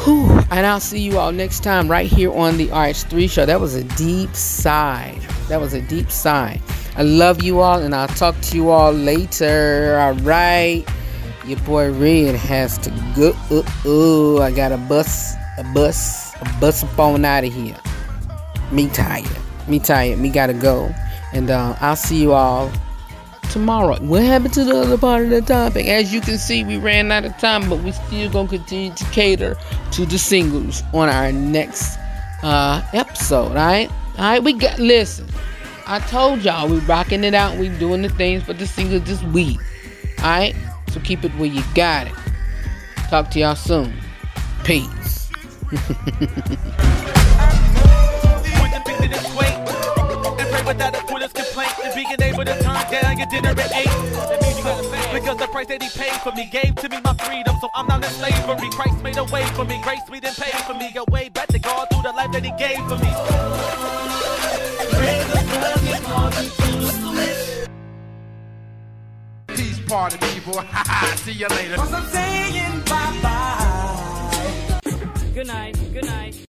Whew. 0.04 0.30
And 0.50 0.66
I'll 0.66 0.80
see 0.80 1.00
you 1.00 1.18
all 1.18 1.32
next 1.32 1.62
time 1.62 1.88
right 1.88 2.10
here 2.10 2.32
on 2.32 2.56
the 2.56 2.68
RH3 2.68 3.30
show. 3.30 3.46
That 3.46 3.60
was 3.60 3.74
a 3.74 3.84
deep 3.96 4.34
sigh. 4.34 5.18
That 5.48 5.60
was 5.60 5.74
a 5.74 5.82
deep 5.82 6.10
sigh. 6.10 6.60
I 6.96 7.02
love 7.02 7.42
you 7.42 7.60
all, 7.60 7.80
and 7.80 7.94
I'll 7.94 8.08
talk 8.08 8.38
to 8.40 8.56
you 8.56 8.70
all 8.70 8.92
later. 8.92 9.98
All 9.98 10.14
right. 10.14 10.84
Your 11.46 11.58
boy 11.60 11.92
Red 11.92 12.34
has 12.36 12.78
to 12.78 12.90
go. 13.16 13.34
Uh, 13.50 13.62
uh, 13.84 14.42
I 14.42 14.52
got 14.52 14.72
a 14.72 14.76
bus, 14.76 15.34
a 15.58 15.64
bus, 15.74 16.34
a 16.36 16.44
bus 16.60 16.84
on 16.98 17.24
out 17.24 17.44
of 17.44 17.52
here. 17.52 17.78
Me 18.70 18.88
tired. 18.88 19.26
Me 19.68 19.78
tired. 19.78 20.18
Me 20.18 20.30
gotta 20.30 20.54
go. 20.54 20.94
And 21.32 21.50
uh, 21.50 21.76
I'll 21.80 21.96
see 21.96 22.20
you 22.20 22.32
all 22.32 22.70
tomorrow. 23.52 23.98
What 24.00 24.22
happened 24.22 24.54
to 24.54 24.64
the 24.64 24.80
other 24.80 24.96
part 24.96 25.24
of 25.24 25.30
the 25.30 25.42
topic? 25.42 25.86
As 25.86 26.12
you 26.12 26.22
can 26.22 26.38
see, 26.38 26.64
we 26.64 26.78
ran 26.78 27.12
out 27.12 27.26
of 27.26 27.36
time, 27.36 27.68
but 27.68 27.80
we 27.80 27.92
still 27.92 28.30
gonna 28.30 28.48
continue 28.48 28.94
to 28.94 29.04
cater 29.06 29.56
to 29.92 30.06
the 30.06 30.18
singles 30.18 30.82
on 30.94 31.10
our 31.10 31.30
next 31.30 31.98
uh, 32.42 32.82
episode. 32.94 33.48
All 33.48 33.54
right. 33.54 33.90
All 34.18 34.24
right. 34.24 34.42
We 34.42 34.54
got. 34.54 34.78
Listen. 34.78 35.26
I 35.86 35.98
told 35.98 36.42
y'all 36.42 36.68
we 36.68 36.78
rocking 36.80 37.24
it 37.24 37.34
out. 37.34 37.58
We 37.58 37.68
doing 37.68 38.02
the 38.02 38.08
things 38.08 38.42
for 38.42 38.54
the 38.54 38.66
singles 38.66 39.04
this 39.04 39.22
week. 39.24 39.58
All 40.18 40.24
right. 40.24 40.54
So 40.88 41.00
keep 41.00 41.24
it 41.24 41.32
where 41.32 41.50
you 41.50 41.62
got 41.74 42.06
it. 42.06 42.14
Talk 43.10 43.30
to 43.32 43.38
y'all 43.40 43.54
soon. 43.54 43.92
Peace. 44.64 45.30
being 52.04 52.22
able 52.22 52.44
to 52.44 52.54
turn 52.62 52.90
down 52.90 53.18
your 53.18 53.26
dinner 53.26 53.50
at 53.50 53.72
eight. 53.74 53.86
That 53.86 54.42
means 54.42 54.58
you 54.58 54.64
gotta 54.64 54.88
pay. 54.88 55.18
Because 55.18 55.36
the 55.38 55.46
price 55.46 55.66
that 55.68 55.82
he 55.82 55.88
paid 55.90 56.20
for 56.22 56.32
me 56.32 56.48
gave 56.50 56.74
to 56.76 56.88
me 56.88 56.98
my 57.04 57.14
freedom. 57.14 57.56
So 57.60 57.68
I'm 57.74 57.86
not 57.86 58.04
in 58.04 58.10
slavery. 58.10 58.70
Christ 58.70 59.02
made 59.02 59.18
a 59.18 59.24
way 59.24 59.44
for 59.54 59.64
me. 59.64 59.80
Grace 59.82 60.08
me 60.10 60.20
then 60.20 60.34
paid 60.34 60.54
for 60.66 60.74
me. 60.74 60.90
A 60.96 61.04
way 61.10 61.28
back 61.28 61.48
to 61.48 61.58
God 61.58 61.88
through 61.90 62.02
the 62.02 62.12
life 62.12 62.32
that 62.32 62.44
he 62.44 62.52
gave 62.58 62.82
for 62.88 62.98
me. 62.98 63.10
Peace 69.48 69.80
party 69.86 70.18
people. 70.18 70.54
See 71.16 71.32
you 71.32 71.48
later. 71.48 71.76
I'm 71.78 72.04
saying 72.06 72.80
bye 72.86 73.18
bye. 73.22 74.80
Good 75.34 75.46
night. 75.46 75.78
Good 75.92 76.04
night. 76.06 76.46